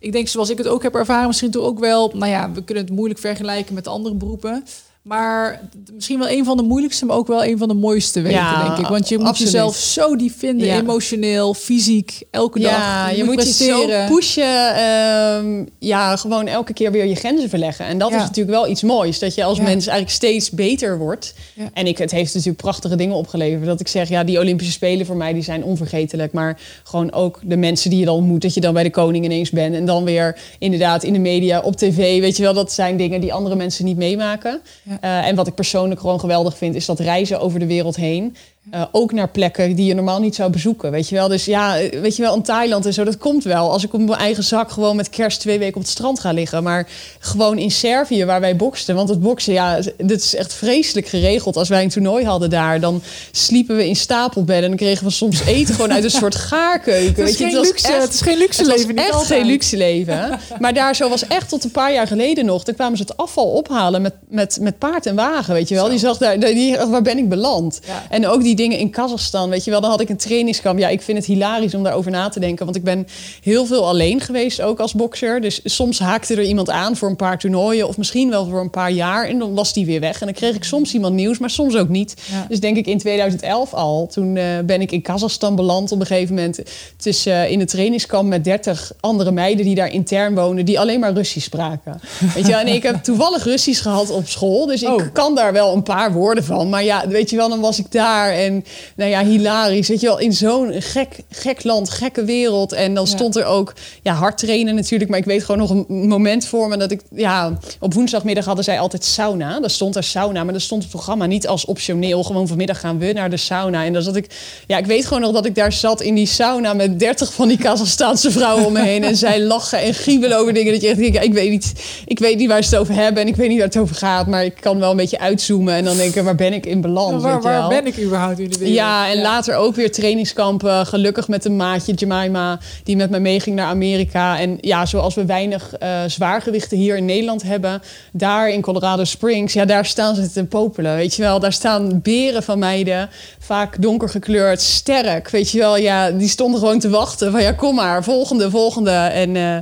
Ik 0.05 0.11
denk 0.11 0.27
zoals 0.27 0.49
ik 0.49 0.57
het 0.57 0.67
ook 0.67 0.83
heb 0.83 0.95
ervaren, 0.95 1.27
misschien 1.27 1.51
toch 1.51 1.65
ook 1.65 1.79
wel... 1.79 2.11
Nou 2.13 2.31
ja, 2.31 2.51
we 2.51 2.63
kunnen 2.63 2.83
het 2.83 2.93
moeilijk 2.93 3.19
vergelijken 3.19 3.73
met 3.73 3.87
andere 3.87 4.15
beroepen. 4.15 4.63
Maar 5.05 5.61
misschien 5.93 6.19
wel 6.19 6.29
een 6.29 6.45
van 6.45 6.57
de 6.57 6.63
moeilijkste, 6.63 7.05
maar 7.05 7.15
ook 7.15 7.27
wel 7.27 7.45
een 7.45 7.57
van 7.57 7.67
de 7.67 7.73
mooiste 7.73 8.21
wegen, 8.21 8.39
Ja, 8.39 8.65
denk 8.65 8.77
ik. 8.77 8.87
Want 8.87 9.09
je 9.09 9.17
moet 9.17 9.27
absoluut. 9.27 9.51
jezelf 9.51 9.75
zo 9.75 10.15
diep 10.15 10.31
vinden, 10.37 10.67
Ja. 10.67 10.79
emotioneel, 10.79 11.53
fysiek, 11.53 12.21
elke 12.31 12.59
dag. 12.59 12.71
Ja, 12.71 13.09
je 13.09 13.23
moet 13.23 13.43
je 13.43 13.51
zo 13.65 13.87
pushen. 14.07 14.75
ehm, 14.75 15.65
ja, 15.79 16.15
gewoon 16.15 16.47
elke 16.47 16.73
keer 16.73 16.91
weer 16.91 17.05
je 17.05 17.15
grenzen 17.15 17.49
verleggen. 17.49 17.85
En 17.85 17.97
dat 17.97 18.09
is 18.11 18.17
natuurlijk 18.17 18.49
wel 18.57 18.67
iets 18.67 18.83
moois. 18.83 19.19
Dat 19.19 19.35
je 19.35 19.43
als 19.43 19.57
mens 19.59 19.87
eigenlijk 19.87 20.09
steeds 20.09 20.49
beter 20.51 20.97
wordt. 20.97 21.33
En 21.73 21.87
ik, 21.87 21.97
het 21.97 22.11
heeft 22.11 22.33
natuurlijk 22.33 22.61
prachtige 22.61 22.95
dingen 22.95 23.15
opgeleverd. 23.15 23.65
Dat 23.65 23.79
ik 23.79 23.87
zeg, 23.87 24.09
ja, 24.09 24.23
die 24.23 24.39
Olympische 24.39 24.73
Spelen 24.73 25.05
voor 25.05 25.15
mij 25.17 25.33
die 25.33 25.43
zijn 25.43 25.63
onvergetelijk. 25.63 26.33
Maar 26.33 26.59
gewoon 26.83 27.11
ook 27.13 27.39
de 27.43 27.57
mensen 27.57 27.89
die 27.89 27.99
je 27.99 28.05
dan 28.05 28.15
ontmoet. 28.15 28.41
Dat 28.41 28.53
je 28.53 28.61
dan 28.61 28.73
bij 28.73 28.83
de 28.83 28.89
koning 28.89 29.25
ineens 29.25 29.49
bent. 29.49 29.75
En 29.75 29.85
dan 29.85 30.03
weer 30.03 30.37
inderdaad 30.59 31.03
in 31.03 31.13
de 31.13 31.19
media, 31.19 31.59
op 31.59 31.75
tv. 31.75 32.19
Weet 32.19 32.37
je 32.37 32.43
wel, 32.43 32.53
dat 32.53 32.71
zijn 32.71 32.97
dingen 32.97 33.21
die 33.21 33.33
andere 33.33 33.55
mensen 33.55 33.85
niet 33.85 33.97
meemaken. 33.97 34.61
Ja. 34.83 34.94
Eh, 35.01 35.27
en 35.27 35.35
wat 35.35 35.47
ik 35.47 35.55
persoonlijk 35.55 35.99
gewoon 35.99 36.19
geweldig 36.19 36.57
vind, 36.57 36.75
is 36.75 36.85
dat 36.85 36.99
reizen 36.99 37.39
over 37.39 37.59
de 37.59 37.65
wereld 37.65 37.95
heen. 37.95 38.35
Eh, 38.71 38.81
ook 38.91 39.11
naar 39.11 39.29
plekken 39.29 39.75
die 39.75 39.85
je 39.85 39.93
normaal 39.93 40.19
niet 40.19 40.35
zou 40.35 40.49
bezoeken. 40.51 40.91
Weet 40.91 41.09
je 41.09 41.15
wel, 41.15 41.27
dus 41.27 41.45
ja, 41.45 41.77
eh, 41.79 41.99
weet 42.01 42.15
je 42.15 42.21
wel, 42.21 42.35
in 42.35 42.41
Thailand 42.41 42.85
en 42.85 42.93
zo, 42.93 43.03
dat 43.03 43.17
komt 43.17 43.43
wel. 43.43 43.71
Als 43.71 43.83
ik 43.83 43.93
op 43.93 43.99
mijn 43.99 44.19
eigen 44.19 44.43
zak 44.43 44.71
gewoon 44.71 44.95
met 44.95 45.09
kerst 45.09 45.39
twee 45.39 45.59
weken 45.59 45.75
op 45.75 45.81
het 45.81 45.91
strand 45.91 46.19
ga 46.19 46.31
liggen. 46.31 46.63
Maar 46.63 46.87
gewoon 47.19 47.57
in 47.57 47.71
Servië, 47.71 48.25
waar 48.25 48.39
wij 48.41 48.55
boksten. 48.55 48.95
Want 48.95 49.09
het 49.09 49.19
boksen, 49.19 49.53
ja, 49.53 49.79
dit 49.97 50.23
is 50.23 50.35
echt 50.35 50.53
vreselijk 50.53 51.07
geregeld. 51.07 51.57
Als 51.57 51.69
wij 51.69 51.83
een 51.83 51.89
toernooi 51.89 52.25
hadden 52.25 52.49
daar, 52.49 52.79
dan 52.79 53.01
sliepen 53.31 53.75
we 53.75 53.87
in 53.87 53.95
stapelbedden. 53.95 54.63
En 54.63 54.69
dan 54.69 54.77
kregen 54.77 55.05
we 55.05 55.11
soms 55.11 55.41
eten 55.45 55.75
gewoon 55.75 55.93
uit 55.93 56.03
een 56.03 56.09
soort 56.21 56.35
gaarkeuken. 56.35 57.23
Het 57.23 57.29
is, 57.31 57.37
weet 57.37 57.37
je, 57.37 57.43
geen 57.45 57.53
was 57.55 57.67
luxe, 57.67 57.87
echt- 57.87 58.01
het 58.03 58.13
is 58.13 58.21
geen 58.21 58.37
luxe 58.37 58.61
het 58.61 58.69
was 58.69 58.77
leven. 58.79 58.95
niet 58.95 59.03
echt 59.05 59.13
altijd. 59.13 59.39
geen 59.39 59.45
luxe 59.47 59.77
leven. 59.77 60.39
Maar 60.59 60.73
daar 60.73 60.95
zo 60.95 61.09
was 61.09 61.27
echt 61.27 61.49
tot 61.49 61.63
een 61.63 61.71
paar 61.71 61.93
jaar 61.93 62.07
geleden 62.07 62.45
nog. 62.45 62.63
Daar 62.63 62.75
kwamen 62.75 62.97
ze 62.97 63.03
het 63.03 63.17
afval 63.17 63.45
ophalen 63.45 64.01
met, 64.01 64.13
met, 64.29 64.57
met 64.61 64.77
paard 64.77 65.05
en 65.05 65.15
wagen, 65.15 65.53
weet 65.53 65.69
je 65.69 65.75
wel. 65.75 65.83
Zo. 65.83 65.89
Die 65.89 65.99
zag 65.99 66.17
daar, 66.17 66.39
die, 66.39 66.77
waar 66.77 67.01
ben 67.01 67.17
ik 67.17 67.29
beland? 67.29 67.79
Ja. 67.87 68.03
En 68.09 68.27
ook 68.27 68.43
die 68.43 68.54
dingen 68.55 68.77
in 68.77 68.89
Kazachstan, 68.89 69.49
weet 69.49 69.63
je 69.63 69.71
wel. 69.71 69.81
Dan 69.81 69.89
had 69.89 70.01
ik 70.01 70.09
een 70.09 70.17
trainingskamp. 70.17 70.79
Ja, 70.79 70.87
ik 70.87 71.01
vind 71.01 71.17
het 71.17 71.27
hilarisch 71.27 71.75
om 71.75 71.83
daarover 71.83 72.11
na 72.11 72.29
te 72.29 72.39
denken. 72.39 72.65
Want 72.65 72.77
ik 72.77 72.83
ben 72.83 73.07
heel 73.41 73.65
veel 73.65 73.87
alleen 73.87 74.21
geweest, 74.21 74.61
ook 74.61 74.79
als 74.79 74.93
bokser. 74.93 75.41
Dus 75.41 75.59
soms 75.63 75.99
haakte 75.99 76.33
er 76.35 76.43
iemand 76.43 76.69
aan 76.69 76.95
voor 76.95 77.09
een 77.09 77.15
paar 77.15 77.39
toernooien. 77.39 77.87
Of 77.87 77.97
misschien 77.97 78.29
wel 78.29 78.45
voor 78.47 78.59
een 78.59 78.69
paar 78.69 78.91
jaar. 78.91 79.27
En 79.27 79.39
dan 79.39 79.53
was 79.53 79.73
die 79.73 79.85
weer 79.85 79.99
weg. 79.99 80.19
En 80.19 80.25
dan 80.25 80.35
kreeg 80.35 80.55
ik 80.55 80.63
soms 80.63 80.93
iemand 80.93 81.13
nieuws, 81.15 81.37
maar 81.37 81.49
soms 81.49 81.75
ook 81.75 81.89
niet. 81.89 82.13
Ja. 82.31 82.45
Dus 82.49 82.59
denk 82.59 82.77
ik 82.77 82.85
in 82.87 82.97
2011 82.97 83.73
al. 83.73 84.07
Toen 84.11 84.37
eh, 84.37 84.43
ben 84.65 84.81
ik 84.81 84.91
in 84.91 85.01
Kazachstan 85.01 85.55
beland 85.55 85.91
op 85.91 85.99
een 85.99 86.05
gegeven 86.05 86.35
moment. 86.35 86.59
Tussen, 86.97 87.33
eh, 87.33 87.51
in 87.51 87.59
een 87.59 87.67
trainingskamp 87.67 88.29
met 88.29 88.43
30 88.43 88.91
andere 88.99 89.31
meiden 89.31 89.65
die 89.65 89.75
daar 89.75 89.91
intern 89.91 90.35
wonen. 90.35 90.65
Die 90.65 90.79
alleen 90.79 90.99
maar 90.99 91.13
Russisch 91.13 91.45
spraken. 91.45 91.99
Weet 92.35 92.45
je 92.45 92.51
wel? 92.51 92.59
En 92.59 92.67
ik 92.67 92.83
heb 92.83 93.03
toevallig 93.03 93.43
Russisch 93.43 93.81
gehad 93.81 94.09
op 94.09 94.27
school. 94.27 94.65
Dus 94.65 94.81
ik 94.81 94.89
Oh. 94.89 95.01
kan 95.13 95.35
daar 95.35 95.53
wel 95.53 95.73
een 95.73 95.83
paar 95.83 96.13
woorden 96.13 96.43
van. 96.43 96.69
Maar 96.69 96.83
ja, 96.83 97.07
weet 97.07 97.29
je 97.29 97.35
wel, 97.35 97.49
dan 97.49 97.59
was 97.59 97.79
ik 97.79 97.91
daar. 97.91 98.33
En 98.45 98.65
nou 98.95 99.09
ja, 99.09 99.23
hilarisch. 99.23 99.87
Weet 99.87 100.01
je 100.01 100.07
wel, 100.07 100.19
in 100.19 100.33
zo'n 100.33 100.73
gek, 100.81 101.19
gek 101.29 101.63
land, 101.63 101.89
gekke 101.89 102.23
wereld. 102.23 102.73
En 102.73 102.93
dan 102.93 103.07
stond 103.07 103.35
er 103.35 103.45
ook 103.45 103.73
ja, 104.01 104.13
hard 104.13 104.37
trainen 104.37 104.75
natuurlijk. 104.75 105.09
Maar 105.09 105.19
ik 105.19 105.25
weet 105.25 105.43
gewoon 105.43 105.61
nog 105.61 105.69
een 105.69 106.07
moment 106.07 106.47
voor 106.47 106.67
me 106.67 106.77
dat 106.77 106.91
ik... 106.91 107.01
Ja, 107.09 107.57
op 107.79 107.93
woensdagmiddag 107.93 108.45
hadden 108.45 108.63
zij 108.63 108.79
altijd 108.79 109.03
sauna. 109.03 109.59
Daar 109.59 109.69
stond 109.69 109.95
er 109.95 110.03
sauna, 110.03 110.43
maar 110.43 110.53
er 110.53 110.61
stond 110.61 110.81
het 110.81 110.91
programma 110.91 111.25
niet 111.25 111.47
als 111.47 111.65
optioneel. 111.65 112.23
Gewoon 112.23 112.47
vanmiddag 112.47 112.79
gaan 112.79 112.99
we 112.99 113.11
naar 113.13 113.29
de 113.29 113.37
sauna. 113.37 113.85
En 113.85 113.93
dan 113.93 114.01
zat 114.01 114.15
ik... 114.15 114.29
Ja, 114.67 114.77
ik 114.77 114.85
weet 114.85 115.05
gewoon 115.05 115.21
nog 115.21 115.31
dat 115.31 115.45
ik 115.45 115.55
daar 115.55 115.73
zat 115.73 116.01
in 116.01 116.15
die 116.15 116.27
sauna 116.27 116.73
met 116.73 116.99
30 116.99 117.33
van 117.33 117.47
die 117.47 117.57
Kazachstaanse 117.57 118.31
vrouwen 118.31 118.65
om 118.65 118.73
me 118.73 118.81
heen. 118.81 119.03
En 119.03 119.15
zij 119.15 119.41
lachen 119.41 119.79
en 119.79 119.93
giebelen 119.93 120.37
over 120.37 120.53
dingen 120.53 120.71
dat 120.71 120.81
je 120.81 120.87
echt 120.87 120.97
denkt... 120.97 121.23
Ik 121.23 121.33
weet 121.33 121.49
niet, 121.49 121.73
ik 122.05 122.19
weet 122.19 122.37
niet 122.37 122.47
waar 122.47 122.63
ze 122.63 122.69
het 122.69 122.79
over 122.79 122.93
hebben 122.93 123.21
en 123.21 123.27
ik 123.27 123.35
weet 123.35 123.49
niet 123.49 123.57
waar 123.57 123.67
het 123.67 123.77
over 123.77 123.95
gaat. 123.95 124.27
Maar 124.27 124.45
ik 124.45 124.55
kan 124.59 124.79
wel 124.79 124.91
een 124.91 124.97
beetje 124.97 125.19
uitzoomen 125.19 125.73
en 125.73 125.83
dan 125.83 125.97
denken, 125.97 126.23
waar 126.23 126.35
ben 126.35 126.53
ik 126.53 126.65
in 126.65 126.81
beland? 126.81 127.21
waar, 127.21 127.41
waar 127.41 127.67
ben 127.67 127.85
ik 127.85 127.99
überhaupt 127.99 128.34
wereld? 128.35 128.59
Ja, 128.59 129.09
en 129.09 129.21
later 129.21 129.55
ook 129.55 129.75
weer 129.75 129.91
trainingskampen. 129.91 130.85
Gelukkig 130.85 131.27
met 131.27 131.45
een 131.45 131.55
maatje, 131.55 131.93
Jemima, 131.93 132.59
die 132.83 132.95
met 132.95 133.09
me 133.09 133.19
meeging 133.19 133.55
naar 133.55 133.67
Amerika. 133.67 134.39
En 134.39 134.57
ja, 134.61 134.85
zoals 134.85 135.15
we 135.15 135.25
weinig 135.25 135.73
uh, 135.83 135.99
zwaargewichten 136.07 136.77
hier 136.77 136.97
in 136.97 137.05
Nederland 137.05 137.43
hebben, 137.43 137.81
daar 138.11 138.49
in 138.49 138.61
Colorado 138.61 139.03
Springs, 139.03 139.53
ja, 139.53 139.65
daar 139.65 139.85
staan 139.85 140.15
ze 140.15 140.31
te 140.31 140.45
popelen. 140.45 140.95
Weet 140.95 141.15
je 141.15 141.21
wel, 141.21 141.39
daar 141.39 141.53
staan 141.53 142.01
beren 142.01 142.43
van 142.43 142.59
meiden, 142.59 143.09
vaak 143.39 143.81
donker 143.81 144.09
gekleurd, 144.09 144.61
sterk. 144.61 145.29
Weet 145.29 145.51
je 145.51 145.57
wel, 145.57 145.77
ja, 145.77 146.11
die 146.11 146.29
stonden 146.29 146.59
gewoon 146.59 146.79
te 146.79 146.89
wachten 146.89 147.31
van 147.31 147.41
ja, 147.41 147.51
kom 147.51 147.75
maar, 147.75 148.03
volgende, 148.03 148.49
volgende. 148.49 148.91
En 148.91 149.35
uh, 149.35 149.57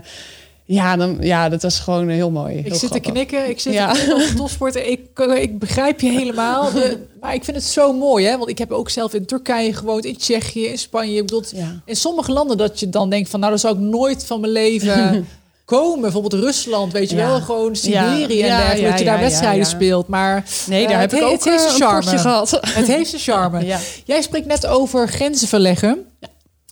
ja, 0.66 0.96
dan, 0.96 1.18
ja, 1.20 1.50
dat 1.50 1.62
was 1.62 1.80
gewoon 1.80 2.10
heel 2.10 2.32
mooi. 2.32 2.58
Ik 2.58 2.74
zit 2.74 2.92
te 2.92 3.00
knikken, 3.00 3.50
ik 3.50 3.60
zit 3.60 3.74
ja. 3.74 3.94
te 3.94 4.28
op 4.32 4.38
topsporten. 4.38 4.92
Ik, 4.92 5.20
ik 5.36 5.60
begrijp 5.60 6.00
je 6.00 6.10
helemaal. 6.10 6.70
maar 7.22 7.34
ik 7.34 7.44
vind 7.44 7.58
het 7.58 7.66
zo 7.66 7.94
mooi, 7.94 8.26
hè? 8.26 8.38
Want 8.38 8.50
ik 8.50 8.58
heb 8.58 8.72
ook 8.72 8.90
zelf 8.90 9.14
in 9.14 9.26
Turkije 9.26 9.74
gewoond, 9.74 10.06
in 10.06 10.18
Tsjechië, 10.18 10.66
in 10.66 10.78
Spanje. 10.78 11.16
Ik 11.16 11.26
bedoel, 11.26 11.44
ja. 11.56 11.82
in 11.86 11.96
sommige 11.96 12.32
landen 12.32 12.58
dat 12.58 12.80
je 12.80 12.90
dan 12.90 13.10
denkt 13.10 13.30
van, 13.30 13.40
nou, 13.40 13.52
dat 13.52 13.62
zou 13.62 13.76
ik 13.76 13.82
nooit 13.82 14.26
van 14.26 14.40
mijn 14.40 14.52
leven 14.52 15.28
komen. 15.66 16.02
Bijvoorbeeld 16.02 16.34
Rusland, 16.34 16.92
weet 16.92 17.10
je 17.10 17.16
wel, 17.16 17.42
gewoon 17.42 17.76
Siberië 17.76 18.42
en 18.42 18.58
dergelijke, 18.58 18.90
dat 18.90 19.00
je 19.00 19.06
daar 19.06 19.20
wedstrijden 19.20 19.66
speelt. 19.66 20.08
Maar 20.08 20.46
nee, 20.68 20.84
daar 20.84 20.94
uh, 20.94 21.00
heb 21.00 21.14
ik 21.14 21.24
ook 21.24 21.32
het 21.32 21.44
heeft 21.44 21.64
een 21.64 21.70
charme 21.70 22.18
gehad. 22.18 22.50
Het 22.62 22.88
heeft 22.88 23.14
een 23.14 23.20
charme. 23.20 23.78
Jij 24.06 24.22
spreekt 24.22 24.48
net 24.48 24.66
over 24.68 25.08
grenzen 25.08 25.48
verleggen. 25.48 26.06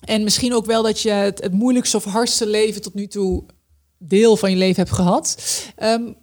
En 0.04 0.24
misschien 0.24 0.54
ook 0.54 0.66
wel 0.66 0.82
dat 0.82 1.00
je 1.00 1.10
het, 1.10 1.42
het 1.42 1.52
moeilijkste 1.52 1.96
of 1.96 2.04
hardste 2.04 2.46
leven 2.46 2.82
tot 2.82 2.94
nu 2.94 3.06
toe 3.06 3.44
deel 4.08 4.36
van 4.36 4.50
je 4.50 4.56
leven 4.56 4.82
hebt 4.82 4.94
gehad. 4.94 5.36
Um, 5.82 6.16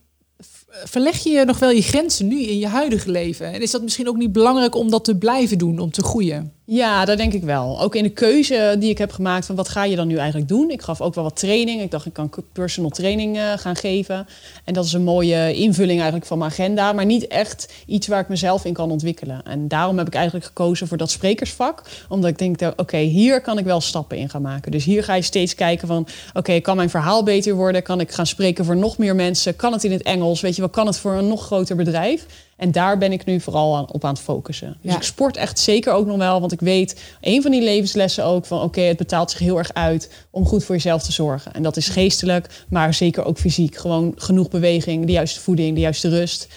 verleg 0.70 1.24
je 1.24 1.46
nog 1.46 1.60
wel 1.60 1.70
je 1.70 1.82
grenzen 1.82 2.28
nu 2.28 2.42
in 2.42 2.60
je 2.60 2.68
huidige 2.68 3.12
leven? 3.12 3.54
En 3.54 3.62
is 3.62 3.72
dat 3.72 3.82
misschien 3.82 4.08
ook 4.08 4.18
niet 4.18 4.32
belangrijk 4.32 4.76
om 4.76 4.90
dat 4.90 5.04
te 5.04 5.18
blijven 5.18 5.58
doen, 5.58 5.80
om 5.80 5.92
te 5.92 6.04
groeien? 6.04 6.54
Ja, 6.72 7.06
dat 7.06 7.18
denk 7.18 7.34
ik 7.34 7.44
wel. 7.44 7.82
Ook 7.82 7.96
in 7.96 8.04
de 8.04 8.10
keuze 8.10 8.76
die 8.80 8.90
ik 8.90 8.98
heb 8.98 9.12
gemaakt 9.12 9.46
van 9.46 9.56
wat 9.56 9.70
ga 9.70 9.84
je 9.84 9.96
dan 9.96 10.08
nu 10.08 10.18
eigenlijk 10.18 10.48
doen. 10.48 10.70
Ik 10.70 10.82
gaf 10.82 11.02
ook 11.02 11.16
wel 11.16 11.24
wat 11.24 11.36
training. 11.36 11.82
Ik 11.82 11.92
dacht 11.92 12.06
ik 12.06 12.14
kan 12.14 12.32
personal 12.52 12.90
training 12.90 13.38
uh, 13.38 13.54
gaan 13.56 13.76
geven. 13.76 14.28
En 14.64 14.74
dat 14.74 14.86
is 14.86 14.94
een 14.94 15.04
mooie 15.04 15.54
invulling 15.54 15.98
eigenlijk 15.98 16.26
van 16.26 16.38
mijn 16.38 16.52
agenda. 16.52 16.94
Maar 16.94 17.06
niet 17.06 17.28
echt 17.28 17.74
iets 17.86 18.08
waar 18.08 18.20
ik 18.20 18.28
mezelf 18.28 18.66
in 18.66 18.74
kan 18.74 18.92
ontwikkelen. 18.92 19.44
En 19.44 19.68
daarom 19.68 19.98
heb 19.98 20.08
ik 20.08 20.14
eigenlijk 20.14 20.46
gekozen 20.46 20.88
voor 20.88 20.98
dat 20.98 21.12
sprekersvak. 21.12 21.82
Omdat 22.10 22.30
ik 22.30 22.38
denk, 22.38 22.74
oké, 22.76 22.98
hier 22.98 23.42
kan 23.42 23.58
ik 23.58 23.66
wel 23.66 23.82
stappen 23.82 24.18
in 24.18 24.30
gaan 24.30 24.42
maken. 24.42 24.72
Dus 24.72 24.86
hier 24.86 25.04
ga 25.04 25.16
je 25.16 25.22
steeds 25.22 25.56
kijken 25.56 25.88
van, 25.88 26.08
oké, 26.34 26.60
kan 26.60 26.76
mijn 26.76 26.90
verhaal 26.90 27.24
beter 27.24 27.56
worden? 27.56 27.84
Kan 27.84 28.00
ik 28.00 28.12
gaan 28.12 28.28
spreken 28.28 28.66
voor 28.66 28.78
nog 28.78 28.98
meer 28.98 29.16
mensen? 29.16 29.56
Kan 29.56 29.74
het 29.74 29.84
in 29.84 29.92
het 29.92 30.04
Engels? 30.04 30.42
Weet 30.42 30.56
je, 30.56 30.62
wat 30.62 30.72
kan 30.72 30.88
het 30.88 30.98
voor 30.98 31.14
een 31.14 31.28
nog 31.28 31.46
groter 31.46 31.76
bedrijf? 31.76 32.26
En 32.60 32.72
daar 32.72 32.98
ben 32.98 33.12
ik 33.12 33.26
nu 33.26 33.40
vooral 33.40 33.90
op 33.92 34.06
aan 34.06 34.14
het 34.14 34.22
focussen. 34.22 34.78
Dus 34.82 34.96
ik 34.96 35.04
sport 35.04 35.38
echt 35.38 35.60
zeker 35.60 35.94
ook 35.94 36.06
nog 36.06 36.18
wel. 36.18 36.40
Want 36.40 36.52
ik 36.52 36.60
weet, 36.60 37.02
een 37.22 37.42
van 37.42 37.52
die 37.52 37.62
levenslessen 37.62 38.26
ook 38.26 38.46
van... 38.46 38.62
oké, 38.62 38.82
het 38.82 38.98
betaalt 38.98 39.32
zich 39.32 39.40
heel 39.40 39.58
erg 39.58 39.74
uit 39.74 40.12
om 40.32 40.46
goed 40.46 40.64
voor 40.64 40.76
jezelf 40.76 41.04
te 41.04 41.12
zorgen. 41.12 41.54
En 41.54 41.64
dat 41.64 41.78
is 41.78 41.88
geestelijk, 41.88 42.66
maar 42.70 42.94
zeker 42.94 43.26
ook 43.26 43.38
fysiek. 43.38 43.78
Gewoon 43.78 44.14
genoeg 44.16 44.50
beweging, 44.50 45.06
de 45.06 45.12
juiste 45.12 45.40
voeding, 45.40 45.76
de 45.76 45.82
juiste 45.82 46.10
rust. 46.10 46.48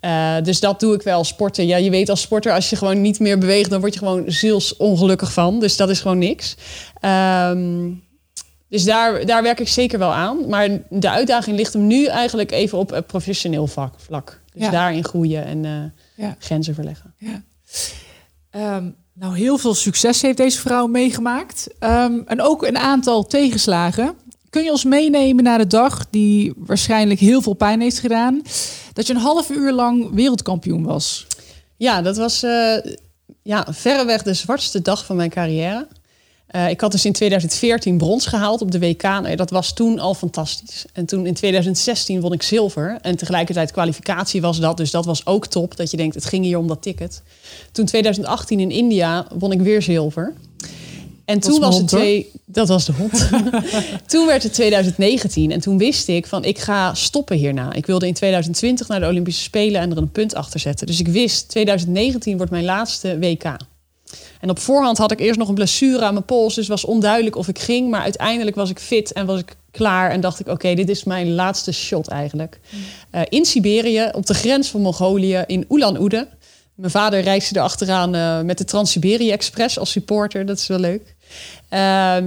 Uh, 0.00 0.34
dus 0.42 0.60
dat 0.60 0.80
doe 0.80 0.94
ik 0.94 1.02
wel, 1.02 1.24
sporten. 1.24 1.66
Ja, 1.66 1.76
je 1.76 1.90
weet 1.90 2.08
als 2.08 2.20
sporter, 2.20 2.52
als 2.52 2.70
je 2.70 2.76
gewoon 2.76 3.00
niet 3.00 3.20
meer 3.20 3.38
beweegt... 3.38 3.70
dan 3.70 3.80
word 3.80 3.92
je 3.92 3.98
gewoon 3.98 4.24
zielsongelukkig 4.26 5.32
van. 5.32 5.60
Dus 5.60 5.76
dat 5.76 5.90
is 5.90 6.00
gewoon 6.00 6.18
niks. 6.18 6.56
Um, 7.50 8.02
dus 8.72 8.84
daar, 8.84 9.26
daar 9.26 9.42
werk 9.42 9.60
ik 9.60 9.68
zeker 9.68 9.98
wel 9.98 10.12
aan. 10.12 10.48
Maar 10.48 10.68
de 10.88 11.10
uitdaging 11.10 11.56
ligt 11.56 11.72
hem 11.72 11.86
nu 11.86 12.06
eigenlijk 12.06 12.50
even 12.50 12.78
op 12.78 12.90
het 12.90 13.06
professioneel 13.06 13.66
vlak. 13.96 14.40
Dus 14.54 14.70
daarin 14.70 15.04
groeien 15.04 15.44
en 15.44 15.92
uh, 16.18 16.30
grenzen 16.38 16.74
verleggen. 16.74 17.14
Ja. 17.18 17.42
Um, 18.76 18.94
nou, 19.12 19.36
heel 19.36 19.58
veel 19.58 19.74
succes 19.74 20.22
heeft 20.22 20.36
deze 20.36 20.58
vrouw 20.58 20.86
meegemaakt. 20.86 21.68
Um, 21.80 22.22
en 22.26 22.40
ook 22.40 22.62
een 22.62 22.78
aantal 22.78 23.26
tegenslagen. 23.26 24.14
Kun 24.50 24.64
je 24.64 24.70
ons 24.70 24.84
meenemen 24.84 25.44
naar 25.44 25.58
de 25.58 25.66
dag 25.66 26.06
die 26.10 26.52
waarschijnlijk 26.56 27.20
heel 27.20 27.42
veel 27.42 27.54
pijn 27.54 27.80
heeft 27.80 27.98
gedaan? 27.98 28.42
Dat 28.92 29.06
je 29.06 29.14
een 29.14 29.20
half 29.20 29.50
uur 29.50 29.72
lang 29.72 30.14
wereldkampioen 30.14 30.84
was. 30.84 31.26
Ja, 31.76 32.02
dat 32.02 32.16
was 32.16 32.44
uh, 32.44 32.76
ja, 33.42 33.66
verreweg 33.70 34.22
de 34.22 34.34
zwartste 34.34 34.82
dag 34.82 35.04
van 35.04 35.16
mijn 35.16 35.30
carrière. 35.30 35.88
Uh, 36.52 36.70
ik 36.70 36.80
had 36.80 36.92
dus 36.92 37.04
in 37.04 37.12
2014 37.12 37.96
brons 37.96 38.26
gehaald 38.26 38.60
op 38.60 38.70
de 38.70 38.78
WK. 38.78 39.36
Dat 39.36 39.50
was 39.50 39.72
toen 39.72 39.98
al 39.98 40.14
fantastisch. 40.14 40.84
En 40.92 41.06
toen 41.06 41.26
in 41.26 41.34
2016 41.34 42.20
won 42.20 42.32
ik 42.32 42.42
zilver. 42.42 42.98
En 43.02 43.16
tegelijkertijd 43.16 43.70
kwalificatie 43.70 44.40
was 44.40 44.60
dat. 44.60 44.76
Dus 44.76 44.90
dat 44.90 45.04
was 45.04 45.26
ook 45.26 45.46
top. 45.46 45.76
Dat 45.76 45.90
je 45.90 45.96
denkt, 45.96 46.14
het 46.14 46.24
ging 46.24 46.44
hier 46.44 46.58
om 46.58 46.66
dat 46.66 46.82
ticket. 46.82 47.22
Toen 47.72 47.86
2018 47.86 48.60
in 48.60 48.70
India 48.70 49.26
won 49.38 49.52
ik 49.52 49.60
weer 49.60 49.82
zilver. 49.82 50.34
En 51.24 51.40
toen 51.40 51.60
was 51.60 51.76
het 51.76 51.88
twee. 51.88 52.30
Dat 52.44 52.68
was 52.68 52.84
de 52.84 52.92
hond. 52.92 53.28
toen 54.06 54.26
werd 54.26 54.42
het 54.42 54.54
2019 54.54 55.50
en 55.50 55.60
toen 55.60 55.78
wist 55.78 56.08
ik 56.08 56.26
van 56.26 56.44
ik 56.44 56.58
ga 56.58 56.94
stoppen 56.94 57.36
hierna. 57.36 57.72
Ik 57.72 57.86
wilde 57.86 58.06
in 58.06 58.14
2020 58.14 58.88
naar 58.88 59.00
de 59.00 59.06
Olympische 59.06 59.42
Spelen 59.42 59.80
en 59.80 59.90
er 59.90 59.96
een 59.96 60.10
punt 60.10 60.34
achter 60.34 60.60
zetten. 60.60 60.86
Dus 60.86 61.00
ik 61.00 61.08
wist 61.08 61.48
2019 61.48 62.36
wordt 62.36 62.52
mijn 62.52 62.64
laatste 62.64 63.18
WK. 63.18 63.56
En 64.42 64.50
op 64.50 64.58
voorhand 64.58 64.98
had 64.98 65.10
ik 65.12 65.20
eerst 65.20 65.38
nog 65.38 65.48
een 65.48 65.54
blessure 65.54 66.04
aan 66.04 66.12
mijn 66.12 66.24
pols. 66.24 66.54
Dus 66.54 66.68
was 66.68 66.84
onduidelijk 66.84 67.36
of 67.36 67.48
ik 67.48 67.58
ging. 67.58 67.90
Maar 67.90 68.00
uiteindelijk 68.00 68.56
was 68.56 68.70
ik 68.70 68.78
fit 68.78 69.12
en 69.12 69.26
was 69.26 69.40
ik 69.40 69.56
klaar. 69.70 70.10
En 70.10 70.20
dacht 70.20 70.40
ik, 70.40 70.48
oké, 70.48 70.74
dit 70.74 70.88
is 70.88 71.04
mijn 71.04 71.34
laatste 71.34 71.72
shot 71.72 72.08
eigenlijk. 72.08 72.60
Uh, 73.14 73.20
in 73.28 73.44
Siberië, 73.44 74.08
op 74.12 74.26
de 74.26 74.34
grens 74.34 74.68
van 74.68 74.80
Mongolië, 74.80 75.44
in 75.46 75.64
Ulan-Ude. 75.68 76.28
Mijn 76.74 76.90
vader 76.90 77.20
reisde 77.20 77.58
er 77.58 77.64
achteraan 77.64 78.14
uh, 78.14 78.40
met 78.40 78.58
de 78.58 78.64
Trans-Siberië 78.64 79.30
Express 79.30 79.78
als 79.78 79.90
supporter. 79.90 80.46
Dat 80.46 80.58
is 80.58 80.66
wel 80.66 80.78
leuk. 80.78 81.14
Uh, 81.70 81.78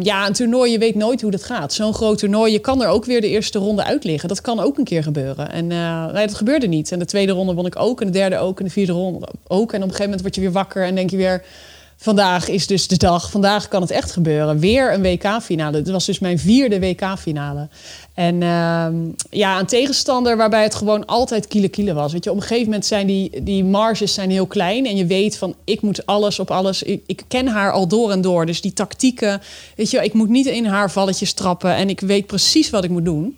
ja, 0.01 0.27
een 0.27 0.33
toernooi, 0.33 0.71
je 0.71 0.77
weet 0.77 0.95
nooit 0.95 1.21
hoe 1.21 1.31
dat 1.31 1.43
gaat. 1.43 1.73
Zo'n 1.73 1.93
groot 1.93 2.17
toernooi, 2.17 2.51
je 2.51 2.59
kan 2.59 2.81
er 2.81 2.87
ook 2.87 3.05
weer 3.05 3.21
de 3.21 3.29
eerste 3.29 3.59
ronde 3.59 3.83
uit 3.83 4.03
liggen. 4.03 4.29
Dat 4.29 4.41
kan 4.41 4.59
ook 4.59 4.77
een 4.77 4.83
keer 4.83 5.03
gebeuren. 5.03 5.51
En 5.51 5.69
uh, 5.69 6.11
nee, 6.11 6.27
dat 6.27 6.35
gebeurde 6.35 6.67
niet. 6.67 6.91
En 6.91 6.99
de 6.99 7.05
tweede 7.05 7.31
ronde 7.31 7.53
won 7.53 7.65
ik 7.65 7.79
ook. 7.79 8.01
En 8.01 8.07
de 8.07 8.13
derde 8.13 8.37
ook. 8.37 8.59
En 8.59 8.65
de 8.65 8.71
vierde 8.71 8.91
ronde 8.91 9.27
ook. 9.47 9.73
En 9.73 9.77
op 9.77 9.89
een 9.89 9.95
gegeven 9.95 10.03
moment 10.03 10.21
word 10.21 10.35
je 10.35 10.41
weer 10.41 10.51
wakker 10.51 10.85
en 10.85 10.95
denk 10.95 11.09
je 11.09 11.17
weer 11.17 11.43
vandaag 11.97 12.47
is 12.47 12.67
dus 12.67 12.87
de 12.87 12.97
dag. 12.97 13.31
Vandaag 13.31 13.67
kan 13.67 13.81
het 13.81 13.91
echt 13.91 14.11
gebeuren. 14.11 14.59
Weer 14.59 14.93
een 14.93 15.01
WK-finale. 15.01 15.77
Het 15.77 15.89
was 15.89 16.05
dus 16.05 16.19
mijn 16.19 16.39
vierde 16.39 16.79
WK-finale. 16.79 17.67
En 18.13 18.35
uh, 18.35 18.87
ja, 19.29 19.59
een 19.59 19.65
tegenstander 19.65 20.37
waarbij 20.37 20.63
het 20.63 20.75
gewoon 20.75 21.05
altijd 21.05 21.47
kiele 21.47 21.69
kiele 21.69 21.93
was. 21.93 22.13
Weet 22.13 22.23
je, 22.23 22.29
op 22.29 22.35
een 22.35 22.41
gegeven 22.41 22.65
moment 22.65 22.85
zijn 22.85 23.07
die, 23.07 23.43
die 23.43 23.63
marges 23.63 24.13
zijn 24.13 24.29
heel 24.29 24.45
klein. 24.45 24.85
En 24.85 24.95
je 24.95 25.05
weet 25.05 25.37
van, 25.37 25.55
ik 25.63 25.81
moet 25.81 26.05
alles 26.05 26.39
op 26.39 26.51
alles. 26.51 26.83
Ik, 26.83 27.03
ik 27.05 27.23
ken 27.27 27.47
haar 27.47 27.71
al 27.71 27.87
door 27.87 28.11
en 28.11 28.21
door. 28.21 28.45
Dus 28.45 28.61
die 28.61 28.73
tactieken, 28.73 29.41
weet 29.75 29.91
je, 29.91 30.03
ik 30.03 30.13
moet 30.13 30.29
niet 30.29 30.45
in 30.45 30.65
haar 30.65 30.91
valletjes 30.91 31.33
trappen. 31.33 31.75
En 31.75 31.89
ik 31.89 31.99
weet 31.99 32.27
precies 32.27 32.69
wat 32.69 32.83
ik 32.83 32.89
moet 32.89 33.05
doen. 33.05 33.37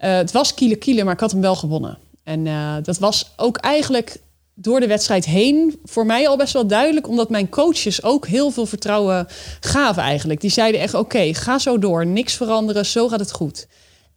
Uh, 0.00 0.14
het 0.14 0.32
was 0.32 0.54
kiele 0.54 0.76
kiele, 0.76 1.04
maar 1.04 1.14
ik 1.14 1.20
had 1.20 1.30
hem 1.30 1.40
wel 1.40 1.56
gewonnen. 1.56 1.98
En 2.24 2.46
uh, 2.46 2.74
dat 2.82 2.98
was 2.98 3.30
ook 3.36 3.56
eigenlijk 3.56 4.16
door 4.58 4.80
de 4.80 4.86
wedstrijd 4.86 5.24
heen 5.24 5.80
voor 5.84 6.06
mij 6.06 6.28
al 6.28 6.36
best 6.36 6.52
wel 6.52 6.66
duidelijk, 6.66 7.08
omdat 7.08 7.30
mijn 7.30 7.48
coaches 7.48 8.02
ook 8.02 8.26
heel 8.26 8.50
veel 8.50 8.66
vertrouwen 8.66 9.26
gaven 9.60 10.02
eigenlijk. 10.02 10.40
Die 10.40 10.50
zeiden 10.50 10.80
echt: 10.80 10.94
oké, 10.94 11.34
ga 11.34 11.58
zo 11.58 11.78
door, 11.78 12.06
niks 12.06 12.34
veranderen, 12.34 12.86
zo 12.86 13.08
gaat 13.08 13.20
het 13.20 13.32
goed. 13.32 13.66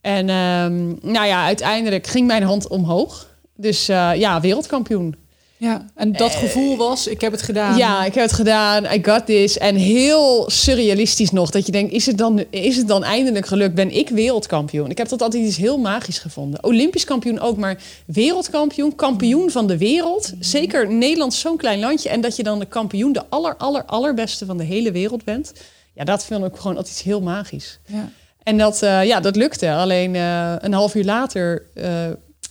En 0.02 0.30
um, 0.30 0.97
nou 1.02 1.25
ja, 1.25 1.45
uiteindelijk 1.45 2.08
ging 2.08 2.28
mijn 2.28 2.43
hand 2.43 2.67
omhoog. 2.67 3.28
Dus 3.56 3.89
uh, 3.89 4.15
ja, 4.15 4.41
wereldkampioen. 4.41 5.15
Ja, 5.60 5.86
en 5.95 6.12
dat 6.12 6.32
eh, 6.32 6.38
gevoel 6.38 6.78
was, 6.78 7.08
ik 7.08 7.22
heb 7.22 7.32
het 7.32 7.41
gedaan. 7.41 7.78
Ja, 7.78 8.06
ik 8.06 8.13
heb 8.13 8.24
het 8.24 8.34
gedaan. 8.34 8.86
I 8.86 9.00
got 9.04 9.26
this. 9.26 9.58
En 9.58 9.76
heel 9.76 10.50
surrealistisch 10.50 11.32
nog. 11.32 11.50
Dat 11.50 11.65
je 11.65 11.72
denkt, 11.72 11.93
is 11.93 12.06
het 12.06 12.17
dan, 12.17 12.43
is 12.50 12.76
het 12.76 12.88
dan 12.88 13.04
eindelijk 13.04 13.45
gelukt? 13.45 13.76
Ben 13.76 13.95
ik 13.95 14.10
wereldkampioen? 14.10 14.89
Ik 14.89 14.98
heb 14.98 15.10
dat 15.10 15.22
altijd 15.22 15.45
iets 15.45 15.58
heel 15.58 15.78
magisch 15.78 16.19
gevonden. 16.19 16.63
Olympisch 16.63 17.06
kampioen 17.06 17.39
ook, 17.39 17.58
maar 17.58 17.82
wereldkampioen. 18.06 18.95
Kampioen 18.95 19.52
van 19.52 19.67
de 19.67 19.78
wereld. 19.78 20.34
Zeker 20.39 20.91
Nederland 20.91 21.34
zo'n 21.34 21.58
klein 21.58 21.80
landje. 21.80 22.10
En 22.10 22.22
dat 22.22 22.36
je 22.36 22.43
dan 22.43 22.60
de 22.60 22.65
kampioen, 22.65 23.13
de 23.13 23.24
aller, 23.30 23.56
aller, 23.56 23.86
allerbeste 23.86 24.45
van 24.45 24.58
de 24.58 24.63
hele 24.63 24.91
wereld 24.91 25.24
bent. 25.24 25.54
Ja, 25.93 26.04
dat 26.04 26.26
vind 26.26 26.45
ik 26.45 26.56
gewoon 26.56 26.78
altijd 26.78 26.95
iets 26.95 27.04
heel 27.04 27.22
magisch. 27.22 27.80
Ja. 27.86 28.10
En 28.43 28.58
dat, 28.58 28.84
uh, 28.84 29.06
ja, 29.06 29.19
dat 29.19 29.36
lukte. 29.36 29.72
Alleen 29.72 30.13
uh, 30.13 30.54
een 30.58 30.74
half 30.74 30.95
uur 30.95 31.06
later... 31.06 31.65
Uh, 31.76 31.86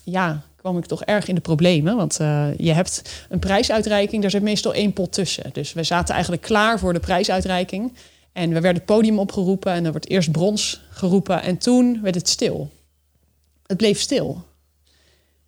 ja, 0.05 0.43
kwam 0.69 0.83
ik 0.83 0.89
toch 0.89 1.05
erg 1.05 1.29
in 1.29 1.35
de 1.35 1.41
problemen. 1.41 1.97
Want 1.97 2.21
uh, 2.21 2.47
je 2.57 2.73
hebt 2.73 3.03
een 3.29 3.39
prijsuitreiking, 3.39 4.23
daar 4.23 4.31
zit 4.31 4.43
meestal 4.43 4.75
één 4.75 4.93
pot 4.93 5.13
tussen. 5.13 5.51
Dus 5.53 5.73
we 5.73 5.83
zaten 5.83 6.13
eigenlijk 6.13 6.43
klaar 6.43 6.79
voor 6.79 6.93
de 6.93 7.01
prijsuitreiking. 7.01 7.93
En 8.33 8.49
we 8.49 8.61
werden 8.61 8.75
het 8.75 8.85
podium 8.85 9.19
opgeroepen 9.19 9.73
en 9.73 9.85
er 9.85 9.91
wordt 9.91 10.09
eerst 10.09 10.33
brons 10.33 10.81
geroepen. 10.91 11.43
En 11.43 11.59
toen 11.59 12.01
werd 12.03 12.15
het 12.15 12.29
stil. 12.29 12.71
Het 13.67 13.77
bleef 13.77 14.01
stil. 14.01 14.45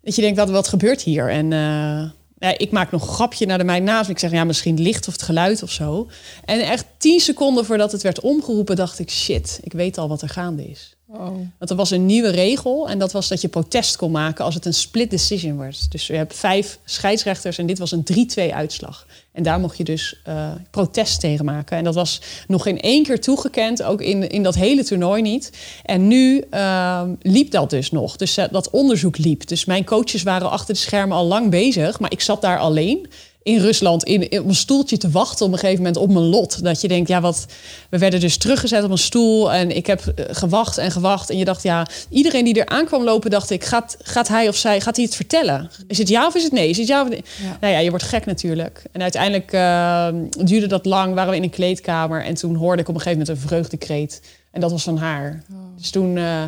Dat 0.01 0.15
je 0.15 0.21
denkt, 0.21 0.37
wat, 0.37 0.49
wat 0.49 0.67
gebeurt 0.67 1.01
hier? 1.01 1.29
En 1.29 1.45
uh, 1.45 2.09
ja, 2.37 2.57
ik 2.57 2.71
maak 2.71 2.91
nog 2.91 3.01
een 3.01 3.13
grapje 3.13 3.45
naar 3.45 3.57
de 3.57 3.63
meid 3.63 3.83
naast 3.83 4.09
Ik 4.09 4.19
zeg, 4.19 4.31
ja, 4.31 4.43
misschien 4.43 4.81
licht 4.81 5.07
of 5.07 5.13
het 5.13 5.21
geluid 5.21 5.63
of 5.63 5.71
zo. 5.71 6.09
En 6.45 6.59
echt 6.59 6.85
tien 6.97 7.19
seconden 7.19 7.65
voordat 7.65 7.91
het 7.91 8.01
werd 8.01 8.19
omgeroepen, 8.19 8.75
dacht 8.75 8.99
ik, 8.99 9.09
shit, 9.09 9.59
ik 9.63 9.73
weet 9.73 9.97
al 9.97 10.07
wat 10.07 10.21
er 10.21 10.29
gaande 10.29 10.69
is. 10.69 10.95
Oh. 11.13 11.19
Want 11.57 11.69
er 11.69 11.75
was 11.75 11.91
een 11.91 12.05
nieuwe 12.05 12.29
regel 12.29 12.89
en 12.89 12.99
dat 12.99 13.11
was 13.11 13.27
dat 13.27 13.41
je 13.41 13.47
protest 13.47 13.95
kon 13.95 14.11
maken 14.11 14.45
als 14.45 14.55
het 14.55 14.65
een 14.65 14.73
split 14.73 15.09
decision 15.09 15.57
werd. 15.57 15.91
Dus 15.91 16.07
je 16.07 16.13
hebt 16.13 16.35
vijf 16.35 16.79
scheidsrechters 16.85 17.57
en 17.57 17.65
dit 17.65 17.79
was 17.79 17.91
een 17.91 18.05
3-2 18.39 18.53
uitslag. 18.53 19.05
En 19.31 19.43
daar 19.43 19.59
mocht 19.59 19.77
je 19.77 19.83
dus 19.83 20.21
uh, 20.27 20.51
protest 20.71 21.19
tegen 21.19 21.45
maken. 21.45 21.77
En 21.77 21.83
dat 21.83 21.95
was 21.95 22.21
nog 22.47 22.63
geen 22.63 22.79
één 22.79 23.03
keer 23.03 23.21
toegekend, 23.21 23.83
ook 23.83 24.01
in, 24.01 24.29
in 24.29 24.43
dat 24.43 24.55
hele 24.55 24.83
toernooi 24.83 25.21
niet. 25.21 25.51
En 25.83 26.07
nu 26.07 26.43
uh, 26.51 27.03
liep 27.21 27.51
dat 27.51 27.69
dus 27.69 27.91
nog. 27.91 28.15
Dus 28.15 28.37
uh, 28.37 28.45
dat 28.51 28.69
onderzoek 28.69 29.17
liep. 29.17 29.47
Dus 29.47 29.65
mijn 29.65 29.85
coaches 29.85 30.23
waren 30.23 30.49
achter 30.49 30.73
de 30.73 30.79
schermen 30.79 31.17
al 31.17 31.25
lang 31.25 31.49
bezig, 31.49 31.99
maar 31.99 32.11
ik 32.11 32.21
zat 32.21 32.41
daar 32.41 32.59
alleen 32.59 33.07
in 33.43 33.59
Rusland 33.59 34.03
in, 34.03 34.39
op 34.39 34.47
een 34.47 34.55
stoeltje 34.55 34.97
te 34.97 35.09
wachten 35.09 35.45
op 35.45 35.51
een 35.51 35.57
gegeven 35.57 35.83
moment 35.83 35.97
op 35.97 36.11
mijn 36.11 36.25
lot. 36.25 36.63
Dat 36.63 36.81
je 36.81 36.87
denkt, 36.87 37.09
ja, 37.09 37.21
wat. 37.21 37.45
We 37.89 37.97
werden 37.97 38.19
dus 38.19 38.37
teruggezet 38.37 38.83
op 38.83 38.91
een 38.91 38.97
stoel 38.97 39.51
en 39.51 39.75
ik 39.75 39.87
heb 39.87 40.05
eh, 40.05 40.25
gewacht 40.29 40.77
en 40.77 40.91
gewacht. 40.91 41.29
En 41.29 41.37
je 41.37 41.45
dacht, 41.45 41.63
ja, 41.63 41.87
iedereen 42.09 42.43
die 42.43 42.59
er 42.59 42.65
aankwam 42.65 43.03
lopen, 43.03 43.29
dacht 43.29 43.49
ik, 43.49 43.63
gaat, 43.63 43.97
gaat 44.01 44.27
hij 44.27 44.47
of 44.47 44.55
zij, 44.55 44.81
gaat 44.81 44.95
hij 44.95 45.05
het 45.05 45.15
vertellen? 45.15 45.69
Is 45.87 45.97
het 45.97 46.09
ja 46.09 46.27
of 46.27 46.35
is 46.35 46.43
het 46.43 46.51
nee? 46.51 46.69
Is 46.69 46.77
het 46.77 46.87
ja 46.87 47.01
of 47.01 47.09
nee? 47.09 47.23
Nou 47.61 47.73
ja, 47.73 47.79
je 47.79 47.89
wordt 47.89 48.05
gek 48.05 48.25
natuurlijk. 48.25 48.83
En 48.91 49.01
uiteindelijk 49.01 49.53
uh, 49.53 50.07
duurde 50.45 50.67
dat 50.67 50.85
lang, 50.85 51.13
waren 51.13 51.29
we 51.29 51.35
in 51.35 51.43
een 51.43 51.49
kleedkamer 51.49 52.23
en 52.23 52.33
toen 52.33 52.55
hoorde 52.55 52.81
ik 52.81 52.87
op 52.87 52.95
een 52.95 53.01
gegeven 53.01 53.25
moment 53.25 53.41
een 53.43 53.47
vreugdekreet. 53.47 54.21
En 54.51 54.61
dat 54.61 54.71
was 54.71 54.83
van 54.83 54.97
haar. 54.97 55.43
Oh. 55.51 55.57
Dus 55.77 55.89
toen. 55.89 56.15
Uh, 56.15 56.43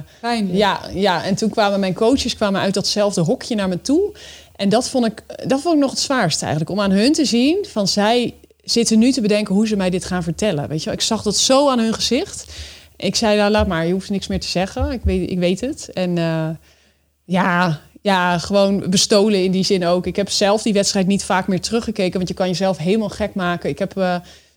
ja, 0.52 0.80
ja, 0.94 1.24
en 1.24 1.36
toen 1.36 1.50
kwamen 1.50 1.80
mijn 1.80 1.94
coaches 1.94 2.36
kwamen 2.36 2.62
uit 2.62 2.74
datzelfde 2.74 3.22
hokje 3.22 3.56
naar 3.56 3.68
me 3.68 3.82
toe. 3.82 4.12
En 4.56 4.70
dat 4.70 4.90
vond, 4.90 5.06
ik, 5.06 5.24
dat 5.48 5.62
vond 5.62 5.76
ik 5.76 5.82
nog 5.82 5.90
het 5.90 6.00
zwaarste 6.00 6.46
eigenlijk. 6.46 6.72
Om 6.72 6.82
aan 6.82 6.92
hun 6.92 7.14
te 7.14 7.26
zien 7.26 7.66
van 7.70 7.88
zij 7.88 8.34
zitten 8.64 9.00
nu 9.00 9.12
te 9.12 9.22
bedenken 9.22 9.56
hoe 9.56 9.68
ze 9.68 9.76
mij 9.76 9.90
dit 9.90 10.06
gaan 10.06 10.24
vertellen. 10.24 10.68
Weet 10.68 10.84
je, 10.84 10.92
ik 10.92 11.02
zag 11.02 11.22
dat 11.22 11.38
zo 11.38 11.70
aan 11.70 11.80
hun 11.80 11.94
gezicht. 11.94 12.54
Ik 12.96 13.16
zei, 13.16 13.38
nou, 13.38 13.52
laat 13.52 13.68
maar, 13.68 13.86
je 13.86 13.94
hoeft 13.94 14.10
niks 14.10 14.28
meer 14.28 14.40
te 14.40 14.48
zeggen. 14.48 14.92
Ik 14.92 15.02
weet, 15.04 15.30
ik 15.30 15.40
weet 15.40 15.62
het. 15.62 15.90
En 15.94 16.18
uh, 16.18 16.50
ja, 17.24 17.82
ja, 18.02 18.38
gewoon 18.38 18.90
bestolen 18.90 19.44
in 19.44 19.52
die 19.52 19.64
zin 19.64 19.86
ook. 19.86 20.06
Ik 20.06 20.16
heb 20.16 20.30
zelf 20.30 20.62
die 20.62 20.74
wedstrijd 20.74 21.08
niet 21.08 21.24
vaak 21.24 21.48
meer 21.48 21.62
teruggekeken, 21.62 22.18
want 22.18 22.28
je 22.28 22.34
kan 22.34 22.48
jezelf 22.48 22.78
helemaal 22.78 23.10
gek 23.10 23.34
maken. 23.34 23.70
Ik 23.70 23.80
heb, 23.80 23.98
uh, 23.98 24.04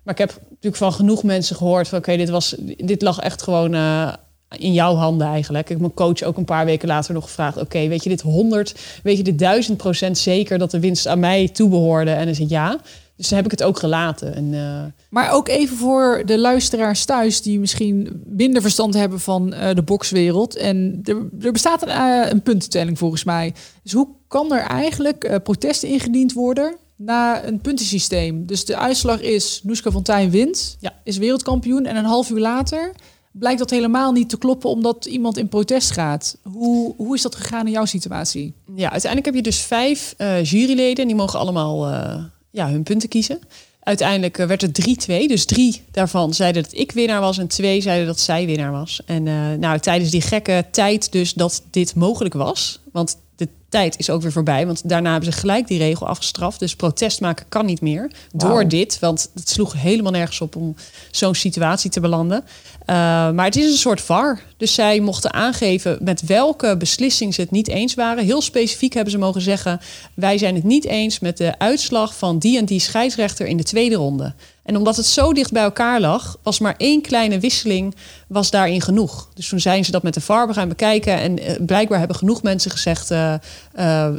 maar 0.03 0.15
ik 0.15 0.19
heb 0.19 0.41
natuurlijk 0.49 0.77
van 0.77 0.93
genoeg 0.93 1.23
mensen 1.23 1.57
gehoord 1.57 1.89
van, 1.89 1.99
oké, 1.99 2.17
dit 2.17 2.29
was, 2.29 2.55
dit 2.77 3.03
lag 3.03 3.19
echt 3.19 3.43
gewoon 3.43 3.75
uh, 3.75 4.13
in 4.49 4.73
jouw 4.73 4.95
handen 4.95 5.27
eigenlijk. 5.27 5.65
Ik 5.65 5.71
heb 5.71 5.81
mijn 5.81 5.95
coach 5.95 6.23
ook 6.23 6.37
een 6.37 6.45
paar 6.45 6.65
weken 6.65 6.89
later 6.89 7.15
nog 7.15 7.25
gevraagd: 7.25 7.57
Oké, 7.57 7.89
weet 7.89 8.03
je 8.03 8.09
dit 8.09 8.21
100, 8.21 8.75
weet 9.03 9.17
je 9.17 9.23
dit 9.23 9.39
1000 9.39 9.77
procent 9.77 10.19
zeker 10.19 10.59
dat 10.59 10.71
de 10.71 10.81
winst 10.81 11.07
aan 11.07 11.21
mij 11.21 11.49
toebehoorde? 11.49 12.11
En 12.11 12.25
dan 12.25 12.35
zei 12.35 12.49
ja. 12.49 12.81
Dus 13.17 13.29
dan 13.29 13.37
heb 13.37 13.45
ik 13.45 13.51
het 13.51 13.63
ook 13.63 13.79
gelaten. 13.79 14.35
En, 14.35 14.45
uh... 14.53 14.85
Maar 15.11 15.33
ook 15.33 15.49
even 15.49 15.77
voor 15.77 16.23
de 16.27 16.39
luisteraars 16.39 17.05
thuis 17.05 17.43
die 17.43 17.59
misschien 17.59 18.23
minder 18.27 18.63
verstand 18.63 18.95
hebben 18.95 19.21
van 19.21 19.55
uh, 19.55 19.75
de 19.75 19.83
bokswereld. 19.83 20.57
En 20.57 21.01
er, 21.05 21.17
er 21.41 21.53
bestaat 21.53 21.83
een, 21.83 21.89
uh, 21.89 22.31
een 22.31 22.43
puntentelling 22.43 22.99
volgens 22.99 23.25
mij. 23.25 23.55
Dus 23.83 23.93
hoe 23.93 24.09
kan 24.29 24.53
er 24.53 24.61
eigenlijk 24.63 25.41
protesten 25.43 25.89
ingediend 25.89 26.33
worden 26.33 26.77
na 26.97 27.45
een 27.45 27.61
puntensysteem? 27.61 28.47
Dus 28.47 28.65
de 28.65 28.77
uitslag 28.77 29.21
is 29.21 29.61
Noeska 29.63 29.91
Fontijn 29.91 30.31
wint, 30.31 30.77
ja. 30.81 30.93
is 31.05 31.19
wereldkampioen. 31.19 31.87
En 31.87 31.97
een 31.97 32.05
half 32.05 32.31
uur 32.31 32.41
later 32.41 32.93
blijkt 33.39 33.59
dat 33.59 33.71
helemaal 33.71 34.13
niet 34.13 34.29
te 34.29 34.39
kloppen 34.39 34.71
omdat 34.71 35.05
iemand 35.05 35.37
in 35.39 35.49
protest 35.49 35.91
gaat. 35.91 36.37
Hoe, 36.43 36.95
hoe 36.97 37.15
is 37.15 37.23
dat 37.23 37.37
gegaan 37.37 37.67
in 37.67 37.73
jouw 37.73 37.85
situatie? 37.85 38.55
Ja, 38.75 38.91
uiteindelijk 38.91 39.25
heb 39.25 39.45
je 39.45 39.51
dus 39.51 39.61
vijf 39.61 40.15
uh, 40.19 40.45
juryleden. 40.45 41.07
Die 41.07 41.17
mogen 41.17 41.39
allemaal 41.39 41.91
uh, 41.91 42.25
ja, 42.51 42.71
hun 42.71 42.83
punten 42.83 43.09
kiezen. 43.09 43.39
Uiteindelijk 43.81 44.39
uh, 44.39 44.47
werd 44.47 44.61
het 44.61 44.81
3-2. 44.81 45.07
Dus 45.07 45.45
drie 45.45 45.83
daarvan 45.91 46.35
zeiden 46.35 46.63
dat 46.63 46.73
ik 46.73 46.93
winnaar 46.93 47.21
was. 47.21 47.39
En 47.39 47.49
twee 47.49 47.81
zeiden 47.81 48.07
dat 48.07 48.21
zij 48.21 48.47
winnaar 48.47 48.73
was. 48.73 49.01
En 49.05 49.23
nou, 49.61 49.79
tijdens 49.79 50.11
die 50.11 50.21
gekke 50.21 50.65
tijd 50.71 51.13
dus 51.13 51.33
dat 51.33 51.63
dit 51.71 51.95
mogelijk 51.95 52.35
was. 52.35 52.81
Want 52.93 53.19
de 53.37 53.49
tijd 53.77 53.99
is 53.99 54.11
ook 54.11 54.23
weer 54.23 54.33
voorbij. 54.33 54.67
Want 54.67 54.89
daarna 54.89 55.11
hebben 55.11 55.33
ze 55.33 55.39
gelijk 55.39 55.67
die 55.67 55.79
regel 55.79 56.07
afgestraft. 56.07 56.59
Dus 56.59 56.77
protest 56.77 57.21
maken 57.21 57.47
kan 57.49 57.67
niet 57.67 57.81
meer. 57.81 58.11
Door 58.33 58.69
dit. 58.69 58.99
Want 58.99 59.31
het 59.35 59.49
sloeg 59.49 59.73
helemaal 59.73 60.13
nergens 60.13 60.41
op 60.41 60.57
om 60.57 60.75
zo'n 61.11 61.35
situatie 61.35 61.91
te 61.91 62.01
belanden. 62.01 62.45
Uh, 62.87 62.97
maar 63.31 63.45
het 63.45 63.57
is 63.57 63.71
een 63.71 63.79
soort 63.79 64.01
VAR. 64.01 64.41
Dus 64.57 64.75
zij 64.75 65.01
mochten 65.01 65.33
aangeven 65.33 65.99
met 66.01 66.27
welke 66.27 66.77
beslissing 66.77 67.35
ze 67.35 67.41
het 67.41 67.51
niet 67.51 67.69
eens 67.69 67.95
waren. 67.95 68.25
Heel 68.25 68.43
specifiek 68.43 68.95
hebben 68.95 69.13
ze 69.13 69.19
mogen 69.19 69.41
zeggen: 69.41 69.81
wij 70.15 70.39
zijn 70.39 70.55
het 70.55 70.65
niet 70.65 70.85
eens 70.85 71.19
met 71.19 71.37
de 71.37 71.59
uitslag 71.59 72.17
van 72.17 72.39
die 72.39 72.59
en 72.59 72.65
die 72.65 72.81
scheidsrechter 72.81 73.47
in 73.47 73.57
de 73.57 73.63
tweede 73.63 73.95
ronde. 73.95 74.35
En 74.67 74.77
omdat 74.77 74.97
het 74.97 75.07
zo 75.07 75.33
dicht 75.33 75.53
bij 75.53 75.63
elkaar 75.63 76.01
lag, 76.01 76.37
was 76.43 76.59
maar 76.59 76.75
één 76.77 77.03
kleine 77.03 77.39
wisseling 77.39 77.95
was 78.27 78.51
daarin 78.51 78.81
genoeg. 78.81 79.29
Dus 79.35 79.49
toen 79.49 79.61
zijn 79.61 79.85
ze 79.85 79.91
dat 79.91 80.03
met 80.03 80.15
de 80.15 80.21
VAR 80.21 80.55
gaan 80.55 80.69
bekijken. 80.69 81.19
En 81.19 81.43
uh, 81.43 81.67
blijkbaar 81.67 81.99
hebben 81.99 82.17
genoeg 82.17 82.43
mensen 82.43 82.71
gezegd: 82.71 83.11
uh, 83.11 83.35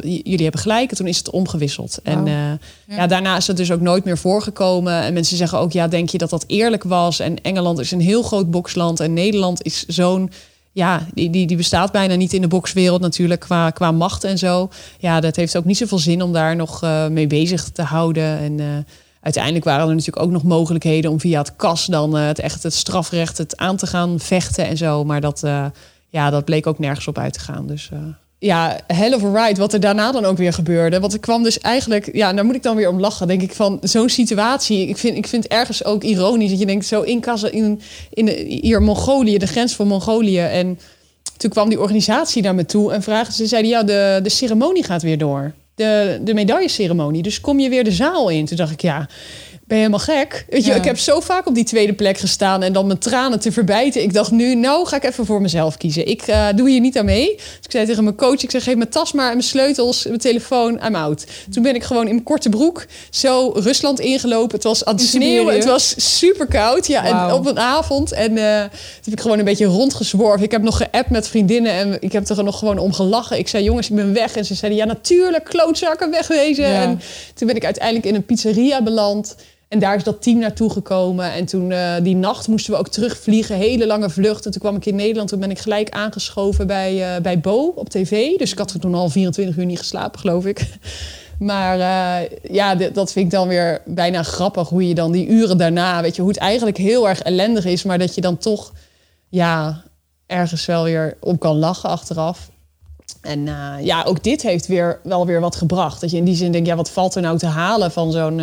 jullie 0.01 0.43
hebben 0.43 0.61
gelijk. 0.61 0.89
En 0.89 0.97
toen 0.97 1.07
is 1.07 1.17
het 1.17 1.29
omgewisseld. 1.29 1.99
En 2.03 2.25
ja. 2.25 2.57
ja. 2.87 3.07
daarna 3.07 3.37
is 3.37 3.47
het 3.47 3.57
dus 3.57 3.71
ook 3.71 3.81
nooit 3.81 4.03
meer 4.03 4.17
voorgekomen. 4.17 5.01
En 5.01 5.13
mensen 5.13 5.37
zeggen 5.37 5.59
ook: 5.59 5.71
ja, 5.71 5.87
denk 5.87 6.09
je 6.09 6.17
dat 6.17 6.29
dat 6.29 6.43
eerlijk 6.47 6.83
was? 6.83 7.19
En 7.19 7.41
Engeland 7.41 7.79
is 7.79 7.91
een 7.91 8.01
heel 8.01 8.23
groot 8.23 8.51
boksland. 8.51 8.99
En 8.99 9.13
Nederland 9.13 9.63
is 9.63 9.85
zo'n 9.85 10.31
ja, 10.71 11.05
die, 11.13 11.29
die, 11.29 11.47
die 11.47 11.57
bestaat 11.57 11.91
bijna 11.91 12.15
niet 12.15 12.33
in 12.33 12.41
de 12.41 12.47
bokswereld 12.47 13.01
natuurlijk 13.01 13.39
qua, 13.39 13.69
qua 13.69 13.91
macht 13.91 14.23
en 14.23 14.37
zo. 14.37 14.69
Ja, 14.99 15.19
dat 15.19 15.35
heeft 15.35 15.57
ook 15.57 15.65
niet 15.65 15.77
zoveel 15.77 15.99
zin 15.99 16.21
om 16.21 16.33
daar 16.33 16.55
nog 16.55 16.83
uh, 16.83 17.07
mee 17.07 17.27
bezig 17.27 17.69
te 17.69 17.81
houden. 17.81 18.39
En 18.39 18.85
uiteindelijk 19.21 19.65
waren 19.65 19.87
er 19.87 19.95
natuurlijk 19.95 20.25
ook 20.25 20.31
nog 20.31 20.43
mogelijkheden 20.43 21.11
om 21.11 21.19
via 21.19 21.39
het 21.39 21.55
kas 21.55 21.85
dan 21.85 22.15
het 22.15 22.39
echt 22.39 22.63
het 22.63 22.73
strafrecht 22.73 23.37
het 23.37 23.57
aan 23.57 23.77
te 23.77 23.87
gaan 23.87 24.19
vechten 24.19 24.65
en 24.65 24.77
zo. 24.77 25.03
Maar 25.03 25.21
dat, 25.21 25.43
ja, 26.09 26.29
dat 26.29 26.45
bleek 26.45 26.67
ook 26.67 26.79
nergens 26.79 27.07
op 27.07 27.17
uit 27.17 27.33
te 27.33 27.39
gaan. 27.39 27.67
Dus 27.67 27.89
ja, 28.39 28.79
hell 28.87 29.13
of 29.13 29.23
a 29.23 29.45
ride, 29.45 29.59
wat 29.59 29.73
er 29.73 29.79
daarna 29.79 30.11
dan 30.11 30.25
ook 30.25 30.37
weer 30.37 30.53
gebeurde. 30.53 30.99
Want 30.99 31.13
ik 31.13 31.21
kwam 31.21 31.43
dus 31.43 31.59
eigenlijk, 31.59 32.09
ja, 32.13 32.33
daar 32.33 32.45
moet 32.45 32.55
ik 32.55 32.63
dan 32.63 32.75
weer 32.75 32.89
om 32.89 32.99
lachen. 32.99 33.27
Denk 33.27 33.41
ik 33.41 33.53
van 33.53 33.79
zo'n 33.81 34.09
situatie. 34.09 34.87
Ik 34.87 34.97
vind, 34.97 35.17
ik 35.17 35.27
vind 35.27 35.47
ergens 35.47 35.85
ook 35.85 36.03
ironisch 36.03 36.49
dat 36.49 36.59
je 36.59 36.65
denkt, 36.65 36.85
zo 36.85 37.01
in 37.01 37.19
Kaza, 37.19 37.49
in, 37.51 37.81
in 38.09 38.27
hier 38.47 38.81
Mongolië, 38.81 39.37
de 39.37 39.47
grens 39.47 39.75
van 39.75 39.87
Mongolië. 39.87 40.39
En 40.39 40.79
toen 41.37 41.49
kwam 41.49 41.69
die 41.69 41.79
organisatie 41.79 42.41
naar 42.41 42.55
me 42.55 42.65
toe 42.65 42.91
en 42.91 43.03
vragen 43.03 43.33
ze, 43.33 43.45
zeiden 43.45 43.71
ja, 43.71 43.83
de, 43.83 44.19
de 44.23 44.29
ceremonie 44.29 44.83
gaat 44.83 45.01
weer 45.01 45.17
door. 45.17 45.53
De, 45.75 46.19
de 46.21 46.33
medailleceremonie. 46.33 47.21
Dus 47.21 47.41
kom 47.41 47.59
je 47.59 47.69
weer 47.69 47.83
de 47.83 47.91
zaal 47.91 48.29
in? 48.29 48.45
Toen 48.45 48.57
dacht 48.57 48.71
ik, 48.71 48.81
ja 48.81 49.07
ben 49.67 49.77
je 49.77 49.83
helemaal 49.83 50.15
gek? 50.15 50.45
Weet 50.49 50.65
je, 50.65 50.73
ik 50.73 50.83
heb 50.83 50.97
zo 50.97 51.19
vaak 51.19 51.47
op 51.47 51.55
die 51.55 51.63
tweede 51.63 51.93
plek 51.93 52.17
gestaan 52.17 52.63
en 52.63 52.73
dan 52.73 52.87
mijn 52.87 52.99
tranen 52.99 53.39
te 53.39 53.51
verbijten. 53.51 54.01
Ik 54.01 54.13
dacht 54.13 54.31
nu, 54.31 54.55
nou 54.55 54.87
ga 54.87 54.95
ik 54.95 55.03
even 55.03 55.25
voor 55.25 55.41
mezelf 55.41 55.77
kiezen. 55.77 56.07
Ik 56.07 56.27
uh, 56.27 56.47
doe 56.55 56.69
hier 56.69 56.79
niet 56.79 56.97
aan 56.97 57.05
mee. 57.05 57.35
Dus 57.35 57.45
ik 57.61 57.71
zei 57.71 57.85
tegen 57.85 58.03
mijn 58.03 58.15
coach, 58.15 58.43
ik 58.43 58.51
zeg, 58.51 58.63
geef 58.63 58.75
mijn 58.75 58.89
tas 58.89 59.11
maar 59.11 59.27
en 59.27 59.33
mijn 59.33 59.47
sleutels, 59.47 60.05
mijn 60.05 60.19
telefoon, 60.19 60.79
I'm 60.85 60.95
out. 60.95 61.25
Toen 61.51 61.63
ben 61.63 61.75
ik 61.75 61.83
gewoon 61.83 62.07
in 62.07 62.11
mijn 62.11 62.23
korte 62.23 62.49
broek 62.49 62.85
zo 63.09 63.51
Rusland 63.55 63.99
ingelopen. 63.99 64.55
Het 64.55 64.63
was 64.63 64.85
aan 64.85 64.95
het 64.95 65.03
sneeuwen, 65.03 65.55
het 65.55 65.65
was 65.65 66.19
super 66.19 66.47
koud. 66.47 66.87
Ja, 66.87 67.05
en 67.05 67.33
op 67.33 67.45
een 67.45 67.59
avond. 67.59 68.11
En 68.11 68.31
uh, 68.31 68.61
toen 68.61 68.69
heb 69.03 69.13
ik 69.13 69.21
gewoon 69.21 69.39
een 69.39 69.45
beetje 69.45 69.65
rondgezworven. 69.65 70.43
Ik 70.43 70.51
heb 70.51 70.61
nog 70.61 70.77
geappt 70.77 71.09
met 71.09 71.27
vriendinnen 71.27 71.71
en 71.71 71.97
ik 71.99 72.11
heb 72.11 72.29
er 72.29 72.43
nog 72.43 72.59
gewoon 72.59 72.77
om 72.77 72.93
gelachen. 72.93 73.37
Ik 73.37 73.47
zei, 73.47 73.63
jongens, 73.63 73.89
ik 73.89 73.95
ben 73.95 74.13
weg. 74.13 74.35
En 74.35 74.45
ze 74.45 74.55
zeiden, 74.55 74.79
ja 74.79 74.85
natuurlijk, 74.85 75.43
klootzakken, 75.43 76.11
wegwezen. 76.11 76.65
En 76.65 77.01
toen 77.33 77.47
ben 77.47 77.55
ik 77.55 77.65
uiteindelijk 77.65 78.05
in 78.05 78.15
een 78.15 78.25
pizzeria 78.25 78.83
beland. 78.83 79.35
En 79.67 79.79
daar 79.79 79.95
is 79.95 80.03
dat 80.03 80.21
team 80.21 80.39
naartoe 80.39 80.69
gekomen. 80.69 81.31
En 81.33 81.45
toen 81.45 81.69
uh, 81.69 81.93
die 82.01 82.15
nacht 82.15 82.47
moesten 82.47 82.73
we 82.73 82.79
ook 82.79 82.87
terugvliegen. 82.87 83.55
Hele 83.55 83.87
lange 83.87 84.09
vlucht. 84.09 84.45
En 84.45 84.51
toen 84.51 84.61
kwam 84.61 84.75
ik 84.75 84.85
in 84.85 84.95
Nederland. 84.95 85.29
Toen 85.29 85.39
ben 85.39 85.51
ik 85.51 85.59
gelijk 85.59 85.89
aangeschoven 85.89 86.67
bij, 86.67 87.15
uh, 87.15 87.21
bij 87.21 87.39
Bo 87.39 87.73
op 87.75 87.89
tv. 87.89 88.37
Dus 88.37 88.51
ik 88.51 88.57
had 88.57 88.81
toen 88.81 88.95
al 88.95 89.09
24 89.09 89.57
uur 89.57 89.65
niet 89.65 89.77
geslapen, 89.77 90.19
geloof 90.19 90.45
ik. 90.45 90.65
Maar 91.39 91.77
uh, 91.77 92.29
ja, 92.51 92.75
dat 92.75 93.11
vind 93.11 93.25
ik 93.25 93.31
dan 93.31 93.47
weer 93.47 93.81
bijna 93.85 94.23
grappig. 94.23 94.69
Hoe 94.69 94.87
je 94.87 94.95
dan 94.95 95.11
die 95.11 95.27
uren 95.27 95.57
daarna, 95.57 96.01
weet 96.01 96.15
je, 96.15 96.21
hoe 96.21 96.31
het 96.31 96.39
eigenlijk 96.39 96.77
heel 96.77 97.09
erg 97.09 97.21
ellendig 97.21 97.65
is. 97.65 97.83
Maar 97.83 97.97
dat 97.97 98.15
je 98.15 98.21
dan 98.21 98.37
toch, 98.37 98.73
ja, 99.29 99.83
ergens 100.25 100.65
wel 100.65 100.83
weer 100.83 101.17
op 101.19 101.39
kan 101.39 101.55
lachen 101.55 101.89
achteraf. 101.89 102.49
En 103.21 103.45
ja, 103.81 104.03
ook 104.03 104.23
dit 104.23 104.41
heeft 104.41 104.67
weer, 104.67 104.99
wel 105.03 105.25
weer 105.25 105.39
wat 105.39 105.55
gebracht. 105.55 106.01
Dat 106.01 106.11
je 106.11 106.17
in 106.17 106.23
die 106.23 106.35
zin 106.35 106.51
denkt, 106.51 106.67
ja, 106.67 106.75
wat 106.75 106.91
valt 106.91 107.15
er 107.15 107.21
nou 107.21 107.37
te 107.37 107.45
halen 107.45 107.91
van 107.91 108.11
zo'n 108.11 108.41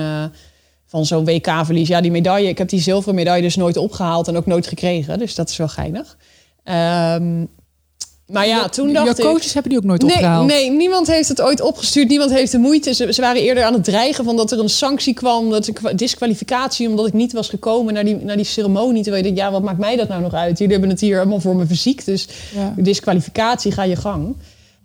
van 0.95 1.07
zo'n 1.07 1.25
WK-verlies. 1.25 1.89
Ja, 1.89 2.01
die 2.01 2.11
medaille, 2.11 2.49
ik 2.49 2.59
heb 2.59 2.69
die 2.69 2.81
zilveren 2.81 3.15
medaille 3.15 3.43
dus 3.43 3.57
nooit 3.57 3.77
opgehaald 3.77 4.29
en 4.29 4.37
ook 4.37 4.47
nooit 4.47 4.67
gekregen. 4.67 5.19
Dus 5.19 5.35
dat 5.35 5.49
is 5.51 5.57
wel 5.57 5.69
geinig. 5.69 6.17
Um, 6.65 7.49
Maar 8.27 8.47
ja, 8.47 8.69
toen 8.69 8.93
dacht 8.93 9.07
Jouw 9.07 9.27
ik... 9.27 9.33
coaches 9.33 9.53
hebben 9.53 9.71
die 9.71 9.81
ook 9.81 9.87
nooit 9.87 10.03
Nee, 10.03 10.13
opgehaald. 10.15 10.47
nee, 10.47 10.71
niemand 10.71 11.07
heeft 11.07 11.29
het 11.29 11.41
ooit 11.43 11.61
opgestuurd. 11.61 12.09
Niemand 12.09 12.31
heeft 12.31 12.53
de 12.53 12.59
moeite. 12.59 12.95
Ze, 12.95 13.13
ze 13.13 13.21
waren 13.21 13.43
eerder 13.43 13.65
aan 13.65 13.73
het 13.73 13.85
dreigen 13.85 14.25
van 14.25 14.37
dat 14.37 14.53
er 14.53 14.59
een 14.59 14.69
sanctie 14.69 15.15
kwam. 15.15 15.51
Dat 15.51 15.67
een 15.83 15.97
disqualificatie 15.97 16.89
omdat 16.89 17.07
ik 17.07 17.13
niet 17.13 17.33
was 17.33 17.49
gekomen 17.49 17.95
naar 17.95 18.05
die, 18.05 18.17
naar 18.17 18.37
die 18.37 18.45
ceremonie. 18.45 19.03
Terwijl 19.03 19.25
je 19.25 19.33
denkt, 19.33 19.39
ja, 19.47 19.53
wat 19.53 19.63
maakt 19.63 19.79
mij 19.79 19.97
dat 19.97 20.09
nou 20.09 20.23
nog 20.23 20.35
uit? 20.35 20.59
Jullie 20.59 20.73
hebben 20.73 20.91
het 20.91 21.01
hier 21.01 21.19
allemaal 21.19 21.41
voor 21.41 21.57
mijn 21.57 21.69
fysiek. 21.69 22.05
Dus 22.05 22.29
Ja. 22.55 22.75
disqualificatie, 22.77 23.73
ga 23.73 23.83
je 23.83 23.97
gang. 23.97 24.37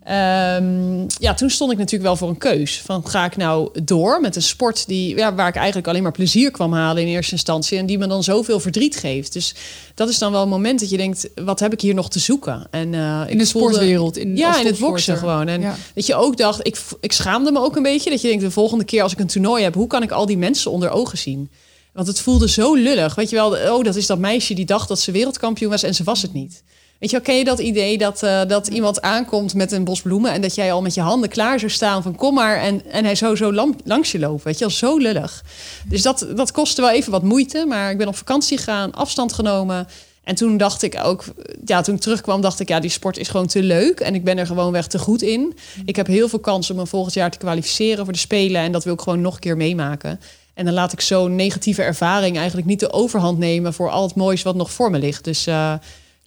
Ehm, 0.10 1.06
ja, 1.20 1.34
toen 1.34 1.50
stond 1.50 1.72
ik 1.72 1.78
natuurlijk 1.78 2.04
wel 2.04 2.16
voor 2.16 2.30
een 2.30 2.38
keus. 2.38 2.82
Van 2.86 3.08
ga 3.08 3.26
ik 3.26 3.38
nou 3.38 3.70
door 3.84 4.22
met 4.22 4.36
een 4.36 4.42
sport 4.42 4.88
die, 4.88 5.16
ja, 5.16 5.36
waar 5.36 5.48
ik 5.48 5.56
eigenlijk 5.56 5.88
alleen 5.88 6.04
maar 6.04 6.12
plezier 6.12 6.52
kwam 6.52 6.74
halen 6.74 7.02
in 7.04 7.08
eerste 7.08 7.32
instantie. 7.32 7.78
En 7.78 7.86
die 7.86 7.98
me 7.98 8.08
dan 8.08 8.24
zoveel 8.24 8.60
verdriet 8.60 8.96
geeft. 8.98 9.34
Dus 9.34 9.56
dat 9.96 10.10
is 10.10 10.18
dan 10.18 10.32
wel 10.32 10.42
een 10.42 10.50
moment 10.50 10.80
dat 10.80 10.90
je 10.90 10.98
denkt, 10.98 11.30
wat 11.36 11.60
heb 11.60 11.74
ik 11.74 11.82
hier 11.82 11.94
nog 11.94 12.10
te 12.10 12.20
zoeken? 12.20 12.68
En, 12.72 12.94
eh, 12.94 13.22
In 13.28 13.38
de 13.38 13.46
voelde- 13.48 13.68
sportwereld. 13.74 14.18
In, 14.18 14.36
ja, 14.38 14.60
in 14.60 14.66
het 14.66 14.80
boksen 14.80 15.18
gewoon. 15.18 15.48
En 15.48 15.62
Ja. 15.62 15.76
dat 15.96 16.06
je 16.06 16.16
ook 16.16 16.38
dacht, 16.38 16.68
ik, 16.68 16.82
ik 17.02 17.12
schaamde 17.12 17.52
me 17.52 17.60
ook 17.60 17.76
een 17.76 17.84
beetje. 17.84 18.10
Dat 18.10 18.22
je 18.22 18.28
denkt, 18.28 18.44
de 18.44 18.52
volgende 18.52 18.84
keer 18.84 19.04
als 19.04 19.12
ik 19.12 19.20
een 19.20 19.28
toernooi 19.28 19.64
heb, 19.64 19.74
hoe 19.74 19.88
kan 19.88 20.04
ik 20.04 20.12
al 20.12 20.26
die 20.26 20.38
mensen 20.38 20.72
onder 20.72 20.90
ogen 20.90 21.18
zien? 21.18 21.50
Want 21.94 22.08
het 22.08 22.20
voelde 22.20 22.50
zo 22.50 22.74
lullig. 22.76 23.16
Weet 23.16 23.30
je 23.30 23.36
wel, 23.36 23.76
oh, 23.76 23.84
dat 23.84 23.96
is 23.96 24.06
dat 24.08 24.20
meisje 24.20 24.54
die 24.54 24.66
dacht 24.66 24.88
dat 24.88 25.00
ze 25.00 25.12
wereldkampioen 25.12 25.70
was 25.72 25.84
en 25.84 25.96
ze 25.96 26.04
was 26.04 26.22
het 26.22 26.34
niet. 26.34 26.64
Weet 27.00 27.10
je 27.10 27.16
wel, 27.16 27.26
ken 27.26 27.38
je 27.38 27.44
dat 27.44 27.60
idee 27.60 27.98
dat, 27.98 28.24
eh, 28.24 28.42
dat 28.48 28.68
iemand 28.68 29.02
aankomt 29.02 29.54
met 29.54 29.72
een 29.72 29.84
bos 29.84 30.02
bloemen 30.02 30.32
en 30.32 30.42
dat 30.42 30.56
jij 30.56 30.74
al 30.74 30.82
met 30.82 30.94
je 30.94 31.02
handen 31.02 31.30
klaar 31.30 31.60
zou 31.60 31.72
staan 31.72 32.04
van 32.04 32.16
kom 32.16 32.34
maar 32.34 32.58
en, 32.58 32.92
en 32.92 33.06
hij 33.06 33.16
zou 33.16 33.36
zo 33.36 33.54
lam- 33.54 33.76
langs 33.84 34.12
je 34.12 34.20
lopen. 34.20 34.44
Weet 34.44 34.58
je 34.58 34.66
wel, 34.66 34.74
zo 34.74 34.98
lullig. 34.98 35.44
Dus 35.88 36.02
dat, 36.02 36.28
dat 36.36 36.52
kostte 36.52 36.82
wel 36.82 36.92
even 36.92 37.12
wat 37.12 37.24
moeite, 37.24 37.66
maar 37.68 37.92
ik 37.92 37.98
ben 37.98 38.08
op 38.08 38.16
vakantie 38.16 38.58
gegaan, 38.58 38.94
afstand 38.94 39.34
genomen. 39.34 39.88
En 40.24 40.36
toen 40.36 40.58
dacht 40.58 40.82
ik 40.84 41.00
ook, 41.04 41.24
ja, 41.66 41.82
toen 41.82 41.96
ik 41.96 42.02
terugkwam, 42.02 42.42
dacht 42.42 42.60
ik, 42.60 42.68
ja, 42.68 42.80
die 42.80 42.90
sport 42.90 43.18
is 43.18 43.28
gewoon 43.28 43.48
te 43.48 43.64
leuk. 43.64 44.00
En 44.00 44.16
ik 44.16 44.24
ben 44.24 44.38
er 44.38 44.46
gewoon 44.46 44.72
weg 44.72 44.88
te 44.88 45.00
goed 45.00 45.22
in. 45.22 45.58
Ik 45.86 45.96
heb 45.96 46.08
heel 46.08 46.30
veel 46.30 46.40
kans 46.40 46.70
om 46.70 46.76
me 46.76 46.86
volgend 46.86 47.14
jaar 47.14 47.32
te 47.32 47.38
kwalificeren 47.38 48.04
voor 48.04 48.14
de 48.14 48.20
Spelen. 48.20 48.62
En 48.62 48.72
dat 48.72 48.84
wil 48.84 48.94
ik 48.94 49.02
gewoon 49.02 49.22
nog 49.22 49.34
een 49.34 49.40
keer 49.40 49.58
meemaken. 49.58 50.20
En 50.54 50.66
dan 50.66 50.74
laat 50.74 50.92
ik 50.94 51.02
zo'n 51.02 51.36
negatieve 51.36 51.82
ervaring 51.82 52.38
eigenlijk 52.38 52.68
niet 52.68 52.80
de 52.80 52.92
overhand 52.92 53.38
nemen 53.38 53.74
voor 53.74 53.90
al 53.90 54.04
het 54.04 54.16
moois 54.16 54.44
wat 54.44 54.56
nog 54.56 54.72
voor 54.72 54.92
me 54.92 55.00
ligt. 55.00 55.24
Dus, 55.24 55.48
eh, 55.48 55.74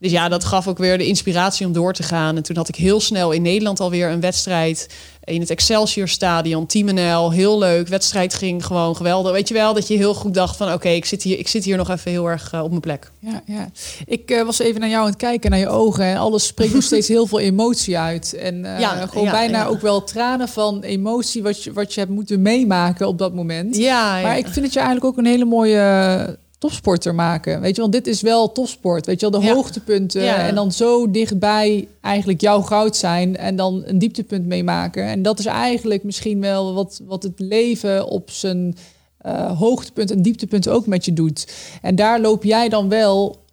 dus 0.02 0.10
ja, 0.10 0.28
dat 0.28 0.44
gaf 0.44 0.68
ook 0.68 0.78
weer 0.78 0.98
de 0.98 1.06
inspiratie 1.06 1.66
om 1.66 1.72
door 1.72 1.92
te 1.92 2.02
gaan. 2.02 2.36
En 2.36 2.42
toen 2.42 2.56
had 2.56 2.68
ik 2.68 2.74
heel 2.74 3.00
snel 3.00 3.30
in 3.30 3.42
Nederland 3.42 3.80
alweer 3.80 4.10
een 4.10 4.20
wedstrijd 4.20 4.88
in 5.24 5.40
het 5.40 5.50
Excelsior 5.50 6.08
Stadion, 6.08 6.66
Team 6.66 6.94
NL, 6.94 7.32
heel 7.32 7.58
leuk. 7.58 7.88
Wedstrijd 7.88 8.34
ging 8.34 8.66
gewoon 8.66 8.96
geweldig. 8.96 9.32
Weet 9.32 9.48
je 9.48 9.54
wel, 9.54 9.74
dat 9.74 9.88
je 9.88 9.96
heel 9.96 10.14
goed 10.14 10.34
dacht 10.34 10.56
van 10.56 10.72
oké, 10.72 10.88
ik 10.88 11.04
zit 11.04 11.22
hier, 11.22 11.38
ik 11.38 11.48
zit 11.48 11.64
hier 11.64 11.76
nog 11.76 11.90
even 11.90 12.10
heel 12.10 12.30
erg 12.30 12.52
eh, 12.52 12.62
op 12.62 12.68
mijn 12.68 12.80
plek. 12.80 13.10
Ja, 13.18 13.42
ja. 13.46 13.68
Ik 14.04 14.30
eh, 14.30 14.44
was 14.44 14.58
even 14.58 14.80
naar 14.80 14.88
jou 14.88 15.02
aan 15.02 15.08
het 15.08 15.18
kijken, 15.18 15.50
naar 15.50 15.58
je 15.58 15.68
ogen. 15.68 16.04
En 16.04 16.16
alles 16.16 16.46
spreekt 16.46 16.74
nog 16.74 16.82
steeds 16.92 17.08
heel 17.08 17.26
veel 17.26 17.40
emotie 17.40 17.98
uit. 17.98 18.34
En 18.34 18.60
Ja, 18.62 19.06
gewoon 19.06 19.24
ja, 19.24 19.30
bijna 19.30 19.58
ja. 19.58 19.66
ook 19.66 19.80
wel 19.80 20.04
tranen 20.04 20.48
van 20.48 20.82
emotie 20.82 21.42
wat 21.42 21.62
je, 21.62 21.72
wat 21.72 21.94
je 21.94 22.00
hebt 22.00 22.12
moeten 22.12 22.42
meemaken 22.42 23.08
op 23.08 23.18
dat 23.18 23.34
moment. 23.34 23.76
Ja, 23.76 24.16
ja. 24.16 24.22
Maar 24.22 24.38
ik 24.38 24.46
vind 24.46 24.64
het 24.64 24.72
je 24.72 24.80
eigenlijk 24.80 25.06
ook 25.06 25.18
een 25.18 25.30
hele 25.30 25.44
mooie 25.44 26.38
topsporter 26.62 27.14
maken. 27.14 27.60
Weet 27.60 27.74
je, 27.74 27.80
want 27.80 27.92
dit 27.92 28.06
is 28.06 28.20
wel 28.20 28.52
topsport. 28.52 29.06
Weet 29.06 29.20
je 29.20 29.30
wel, 29.30 29.40
de 29.40 29.46
Ja. 29.46 29.54
hoogtepunten. 29.54 30.22
Ja. 30.22 30.48
En 30.48 30.54
dan 30.54 30.72
zo 30.72 31.10
dichtbij 31.10 31.88
eigenlijk 32.00 32.40
jouw 32.40 32.60
goud 32.60 32.96
zijn. 32.96 33.36
En 33.36 33.56
dan 33.56 33.82
een 33.86 33.98
dieptepunt 33.98 34.46
meemaken. 34.46 35.04
En 35.04 35.22
dat 35.22 35.38
is 35.38 35.46
eigenlijk 35.46 36.02
misschien 36.04 36.40
wel 36.40 36.74
wat, 36.74 37.00
wat 37.04 37.22
het 37.22 37.40
leven 37.40 38.06
op 38.08 38.30
zijn 38.30 38.76
eh, 39.18 39.58
hoogtepunt 39.58 40.10
en 40.10 40.22
dieptepunt 40.22 40.68
ook 40.68 40.86
met 40.86 41.04
je 41.04 41.12
doet. 41.12 41.52
En 41.82 41.94
daar 41.94 42.20
loop 42.20 42.44
jij 42.44 42.68
dan 42.68 42.88
wel 42.88 43.44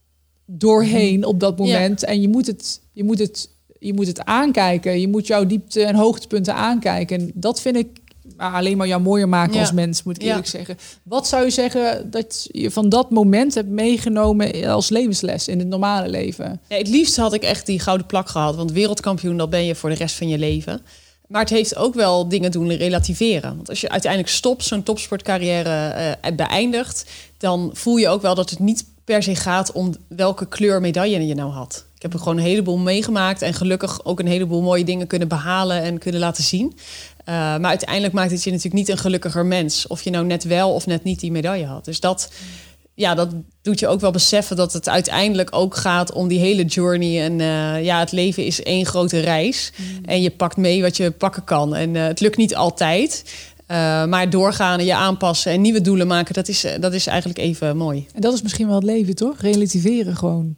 doorheen 0.45 1.25
op 1.25 1.39
dat 1.39 1.57
moment. 1.57 2.03
En 2.03 2.21
je 2.21 2.29
moet 2.29 2.47
het, 2.47 2.81
je 2.93 3.03
moet 3.03 3.19
het, 3.19 3.49
je 3.79 3.93
moet 3.93 4.07
het 4.07 4.25
aankijken. 4.25 4.99
Je 4.99 5.07
moet 5.07 5.27
jouw 5.27 5.45
diepte 5.45 5.83
en 5.83 5.95
hoogtepunten 5.95 6.55
aankijken. 6.55 7.19
En 7.19 7.31
dat 7.33 7.61
vind 7.61 7.75
ik 7.75 7.87
alleen 8.39 8.77
maar 8.77 8.87
jou 8.87 9.01
mooier 9.01 9.29
maken 9.29 9.53
Ja. 9.53 9.59
als 9.59 9.71
mens, 9.71 10.03
moet 10.03 10.15
ik 10.15 10.21
Ja. 10.21 10.27
eerlijk 10.27 10.47
zeggen. 10.47 10.77
Wat 11.03 11.27
zou 11.27 11.43
je 11.43 11.49
zeggen 11.51 12.11
dat 12.11 12.47
je 12.51 12.71
van 12.71 12.89
dat 12.89 13.09
moment 13.09 13.53
hebt 13.53 13.69
meegenomen 13.69 14.65
als 14.65 14.89
levensles 14.89 15.47
in 15.47 15.59
het 15.59 15.67
normale 15.67 16.09
leven? 16.09 16.61
Ja, 16.67 16.77
het 16.77 16.87
liefst 16.87 17.15
had 17.15 17.33
ik 17.33 17.43
echt 17.43 17.65
die 17.65 17.79
gouden 17.79 18.05
plak 18.07 18.29
gehad. 18.29 18.55
Want 18.55 18.71
wereldkampioen, 18.71 19.37
dat 19.37 19.49
ben 19.49 19.65
je 19.65 19.75
voor 19.75 19.89
de 19.89 19.95
rest 19.95 20.15
van 20.15 20.27
je 20.27 20.37
leven. 20.37 20.81
Maar 21.27 21.41
het 21.41 21.49
heeft 21.49 21.75
ook 21.75 21.93
wel 21.93 22.27
dingen 22.29 22.51
doen 22.51 22.71
relativeren. 22.71 23.55
Want 23.55 23.69
als 23.69 23.81
je 23.81 23.89
uiteindelijk 23.89 24.31
stopt, 24.31 24.63
zo'n 24.63 24.83
topsportcarrière 24.83 25.87
eh, 26.21 26.35
beëindigt... 26.35 27.05
dan 27.37 27.69
voel 27.73 27.97
je 27.97 28.07
ook 28.09 28.21
wel 28.21 28.35
dat 28.35 28.49
het 28.49 28.59
niet 28.59 28.85
per 29.03 29.23
se 29.23 29.35
gaat 29.35 29.71
om 29.71 29.93
welke 30.07 30.47
kleur 30.47 30.81
medaille 30.81 31.27
je 31.27 31.35
nou 31.35 31.51
had. 31.51 31.85
Ik 31.95 32.01
heb 32.01 32.13
er 32.13 32.19
gewoon 32.19 32.37
een 32.37 32.43
heleboel 32.43 32.77
meegemaakt... 32.77 33.41
en 33.41 33.53
gelukkig 33.53 34.05
ook 34.05 34.19
een 34.19 34.27
heleboel 34.27 34.61
mooie 34.61 34.83
dingen 34.83 35.07
kunnen 35.07 35.27
behalen 35.27 35.81
en 35.81 35.97
kunnen 35.97 36.21
laten 36.21 36.43
zien. 36.43 36.77
Eh, 37.29 37.35
maar 37.35 37.65
uiteindelijk 37.69 38.13
maakt 38.13 38.31
het 38.31 38.43
je 38.43 38.49
natuurlijk 38.49 38.75
niet 38.75 38.89
een 38.89 38.97
gelukkiger 38.97 39.45
mens... 39.45 39.87
of 39.87 40.01
je 40.01 40.09
nou 40.09 40.25
net 40.25 40.43
wel 40.43 40.73
of 40.73 40.85
net 40.85 41.03
niet 41.03 41.19
die 41.19 41.31
medaille 41.31 41.65
had. 41.65 41.85
Dus 41.85 41.99
dat 41.99 42.31
ja, 42.93 43.15
dat 43.15 43.29
doet 43.61 43.79
je 43.79 43.87
ook 43.87 43.99
wel 43.99 44.11
beseffen 44.11 44.55
dat 44.55 44.73
het 44.73 44.89
uiteindelijk 44.89 45.49
ook 45.51 45.75
gaat 45.75 46.11
om 46.11 46.27
die 46.27 46.39
hele 46.39 46.65
journey. 46.65 47.23
En 47.23 47.41
eh, 47.41 47.83
ja, 47.83 47.99
het 47.99 48.11
leven 48.11 48.45
is 48.45 48.63
één 48.63 48.85
grote 48.85 49.19
reis. 49.19 49.71
En 50.05 50.21
je 50.21 50.29
pakt 50.29 50.57
mee 50.57 50.81
wat 50.81 50.97
je 50.97 51.11
pakken 51.11 51.43
kan. 51.43 51.75
En 51.75 51.95
eh, 51.95 52.03
het 52.03 52.19
lukt 52.19 52.37
niet 52.37 52.55
altijd. 52.55 53.23
Maar 54.07 54.29
doorgaan 54.29 54.79
en 54.79 54.85
je 54.85 54.95
aanpassen 54.95 55.51
en 55.51 55.61
nieuwe 55.61 55.81
doelen 55.81 56.07
maken, 56.07 56.33
dat 56.33 56.47
is, 56.47 56.65
dat 56.79 56.93
is 56.93 57.07
eigenlijk 57.07 57.39
even 57.39 57.77
mooi. 57.77 58.07
En 58.13 58.21
dat 58.21 58.33
is 58.33 58.41
misschien 58.41 58.67
wel 58.67 58.75
het 58.75 58.83
leven, 58.83 59.15
toch? 59.15 59.41
Relativeren 59.41 60.15
gewoon. 60.15 60.55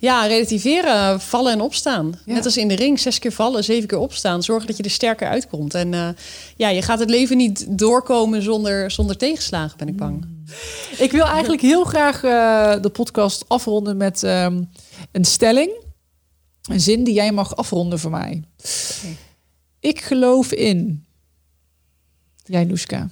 Ja, 0.00 0.26
relativeren, 0.26 1.20
vallen 1.20 1.52
en 1.52 1.60
opstaan. 1.60 2.20
Ja. 2.24 2.34
Net 2.34 2.44
als 2.44 2.56
in 2.56 2.68
de 2.68 2.74
ring, 2.74 3.00
zes 3.00 3.18
keer 3.18 3.32
vallen, 3.32 3.64
zeven 3.64 3.88
keer 3.88 3.98
opstaan. 3.98 4.42
Zorgen 4.42 4.66
dat 4.66 4.76
je 4.76 4.82
er 4.82 4.90
sterker 4.90 5.28
uitkomt. 5.28 5.74
En 5.74 5.94
eh, 5.94 6.08
ja, 6.56 6.68
je 6.68 6.82
gaat 6.82 6.98
het 6.98 7.10
leven 7.10 7.36
niet 7.36 7.78
doorkomen 7.78 8.42
zonder, 8.42 8.90
zonder 8.90 9.16
tegenslagen, 9.16 9.78
ben 9.78 9.88
ik 9.88 9.96
bang. 9.96 10.26
Ik 10.98 11.10
wil 11.10 11.24
eigenlijk 11.24 11.62
heel 11.62 11.84
graag 11.84 12.22
eh, 12.22 12.82
de 12.82 12.90
podcast 12.90 13.44
afronden 13.48 13.96
met 13.96 14.22
ehm, 14.22 14.62
een 15.12 15.24
stelling. 15.24 15.70
Een 16.62 16.80
zin 16.80 17.04
die 17.04 17.14
jij 17.14 17.32
mag 17.32 17.56
afronden 17.56 17.98
voor 17.98 18.10
mij. 18.10 18.42
Ik 19.80 20.00
geloof 20.00 20.52
in. 20.52 21.04
Jij, 22.44 22.64
Noeska. 22.64 23.08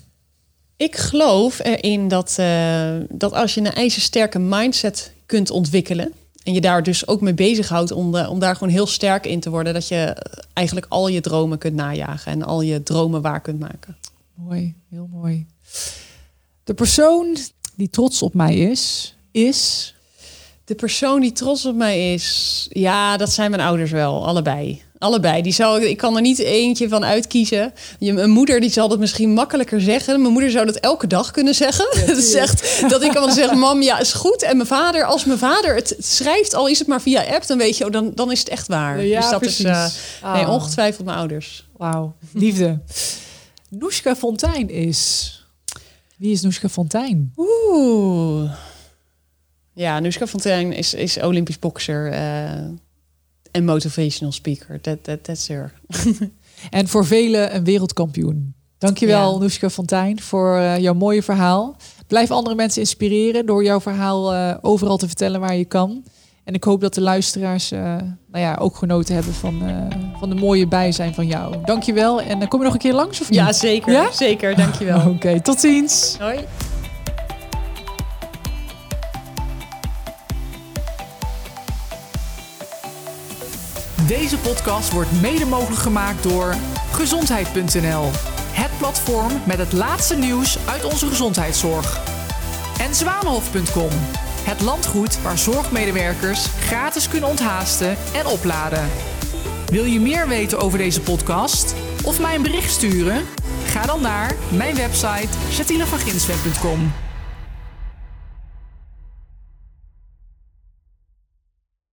Ik 0.76 0.96
geloof 0.96 1.58
erin 1.58 2.08
dat, 2.08 2.34
eh, 2.38 2.96
dat 3.08 3.32
als 3.32 3.54
je 3.54 3.60
een 3.60 3.72
ijzersterke 3.72 4.38
mindset 4.38 5.12
kunt 5.26 5.50
ontwikkelen. 5.50 6.12
En 6.46 6.52
je 6.52 6.60
daar 6.60 6.82
dus 6.82 7.06
ook 7.08 7.20
mee 7.20 7.34
bezighoudt 7.34 7.90
om, 7.90 8.12
de, 8.12 8.28
om 8.28 8.38
daar 8.38 8.56
gewoon 8.56 8.72
heel 8.72 8.86
sterk 8.86 9.26
in 9.26 9.40
te 9.40 9.50
worden. 9.50 9.74
Dat 9.74 9.88
je 9.88 10.16
eigenlijk 10.52 10.86
al 10.88 11.08
je 11.08 11.20
dromen 11.20 11.58
kunt 11.58 11.74
najagen 11.74 12.32
en 12.32 12.42
al 12.42 12.60
je 12.60 12.82
dromen 12.82 13.22
waar 13.22 13.40
kunt 13.40 13.60
maken. 13.60 13.96
Mooi, 14.34 14.74
heel 14.90 15.08
mooi. 15.12 15.46
De 16.64 16.74
persoon 16.74 17.36
die 17.74 17.90
trots 17.90 18.22
op 18.22 18.34
mij 18.34 18.56
is, 18.56 19.14
is. 19.30 19.94
De 20.64 20.74
persoon 20.74 21.20
die 21.20 21.32
trots 21.32 21.66
op 21.66 21.74
mij 21.74 22.12
is, 22.12 22.66
ja, 22.70 23.16
dat 23.16 23.32
zijn 23.32 23.50
mijn 23.50 23.62
ouders 23.62 23.90
wel, 23.90 24.26
allebei. 24.26 24.82
Allebei. 24.98 25.42
Die 25.42 25.52
zou, 25.52 25.84
ik 25.84 25.96
kan 25.96 26.14
er 26.16 26.20
niet 26.22 26.38
eentje 26.38 26.88
van 26.88 27.04
uitkiezen. 27.04 27.72
Je, 27.98 28.12
mijn 28.12 28.30
moeder 28.30 28.60
die 28.60 28.70
zal 28.70 28.88
dat 28.88 28.98
misschien 28.98 29.32
makkelijker 29.32 29.80
zeggen. 29.80 30.20
Mijn 30.20 30.32
moeder 30.32 30.50
zou 30.50 30.66
dat 30.66 30.76
elke 30.76 31.06
dag 31.06 31.30
kunnen 31.30 31.54
zeggen. 31.54 32.06
dat 32.06 32.24
zegt 32.36 32.80
dat 32.88 33.02
ik 33.02 33.10
kan 33.12 33.32
zeggen, 33.32 33.58
mam, 33.58 33.82
ja, 33.82 33.98
is 33.98 34.12
goed. 34.12 34.42
En 34.42 34.56
mijn 34.56 34.68
vader, 34.68 35.04
als 35.04 35.24
mijn 35.24 35.38
vader 35.38 35.74
het 35.74 35.96
schrijft, 35.98 36.54
al 36.54 36.68
is 36.68 36.78
het 36.78 36.88
maar 36.88 37.00
via 37.02 37.22
app, 37.34 37.46
dan 37.46 37.58
weet 37.58 37.76
je, 37.76 37.84
oh, 37.84 37.90
dan, 37.92 38.12
dan 38.14 38.30
is 38.32 38.38
het 38.38 38.48
echt 38.48 38.66
waar. 38.66 39.04
Ja, 39.04 39.20
dus 39.20 39.30
dat 39.30 39.40
precies. 39.40 39.58
is 39.58 39.64
eh, 40.22 40.32
nee, 40.34 40.44
Ah. 40.44 40.52
ongetwijfeld 40.52 41.06
mijn 41.06 41.18
ouders. 41.18 41.66
Wauw, 41.76 42.14
liefde. 42.32 42.78
Noeska 43.70 44.16
Fontijn 44.16 44.70
is. 44.70 45.30
Wie 46.16 46.32
is 46.32 46.40
Noeska 46.42 46.68
Fontijn? 46.68 47.32
Oeh. 47.36 48.50
Ja, 49.74 50.00
Nuska 50.00 50.26
Fontijn 50.26 50.72
is, 50.72 50.94
is 50.94 51.18
Olympisch 51.22 51.58
bokser 51.58 52.12
eh, 52.12 52.62
en 53.56 53.64
motivational 53.64 54.32
speaker. 54.32 54.80
That, 54.80 55.04
that, 55.04 55.24
that's 55.24 55.48
her. 55.48 55.72
En 56.70 56.88
voor 56.88 57.06
velen 57.06 57.54
een 57.54 57.64
wereldkampioen. 57.64 58.54
Dankjewel, 58.78 59.32
Ja. 59.32 59.38
Noeska 59.38 59.70
Fontijn, 59.70 60.20
voor 60.20 60.56
eh, 60.56 60.78
jouw 60.78 60.94
mooie 60.94 61.22
verhaal. 61.22 61.76
Blijf 62.06 62.30
andere 62.30 62.56
mensen 62.56 62.80
inspireren 62.80 63.46
door 63.46 63.64
jouw 63.64 63.80
verhaal 63.80 64.34
eh, 64.34 64.54
overal 64.60 64.96
te 64.96 65.06
vertellen 65.06 65.40
waar 65.40 65.56
je 65.56 65.64
kan. 65.64 66.04
En 66.44 66.54
ik 66.54 66.64
hoop 66.64 66.80
dat 66.80 66.94
de 66.94 67.00
luisteraars 67.00 67.70
eh, 67.70 67.80
nou 68.30 68.44
ja, 68.44 68.54
ook 68.60 68.76
genoten 68.76 69.14
hebben 69.14 69.34
van, 69.34 69.62
van 70.18 70.28
de 70.28 70.34
mooie 70.34 70.66
bijzijn 70.68 71.14
van 71.14 71.26
jou. 71.26 71.56
Dankjewel. 71.64 72.20
En 72.20 72.38
dan 72.38 72.48
kom 72.48 72.58
je 72.58 72.64
nog 72.64 72.74
een 72.74 72.80
keer 72.80 72.94
langs 72.94 73.20
of 73.20 73.30
niet? 73.30 73.38
Ja, 73.38 73.52
zeker. 73.52 73.92
Ja? 73.92 74.12
Zeker, 74.12 74.56
dankjewel. 74.56 75.08
Oké, 75.14 75.40
tot 75.40 75.60
ziens. 75.60 76.16
Hoi. 76.18 76.38
Deze 84.06 84.38
podcast 84.38 84.92
wordt 84.92 85.20
mede 85.20 85.46
mogelijk 85.46 85.80
gemaakt 85.80 86.22
door 86.22 86.54
gezondheid.nl. 86.92 88.10
Het 88.52 88.78
platform 88.78 89.32
met 89.46 89.58
het 89.58 89.72
laatste 89.72 90.16
nieuws 90.16 90.58
uit 90.66 90.84
onze 90.84 91.06
gezondheidszorg. 91.06 92.00
En 92.80 92.94
zwanenhof.com. 92.94 93.90
Het 94.42 94.60
landgoed 94.60 95.22
waar 95.22 95.38
zorgmedewerkers 95.38 96.46
gratis 96.46 97.08
kunnen 97.08 97.28
onthaasten 97.28 97.96
en 98.14 98.26
opladen. 98.26 98.88
Wil 99.66 99.84
je 99.84 100.00
meer 100.00 100.28
weten 100.28 100.58
over 100.58 100.78
deze 100.78 101.00
podcast 101.00 101.74
of 102.04 102.20
mij 102.20 102.34
een 102.34 102.42
bericht 102.42 102.70
sturen? 102.70 103.24
Ga 103.64 103.86
dan 103.86 104.00
naar 104.00 104.34
mijn 104.50 104.76
website 104.76 105.38
chatinevanginsweg.com. 105.50 107.05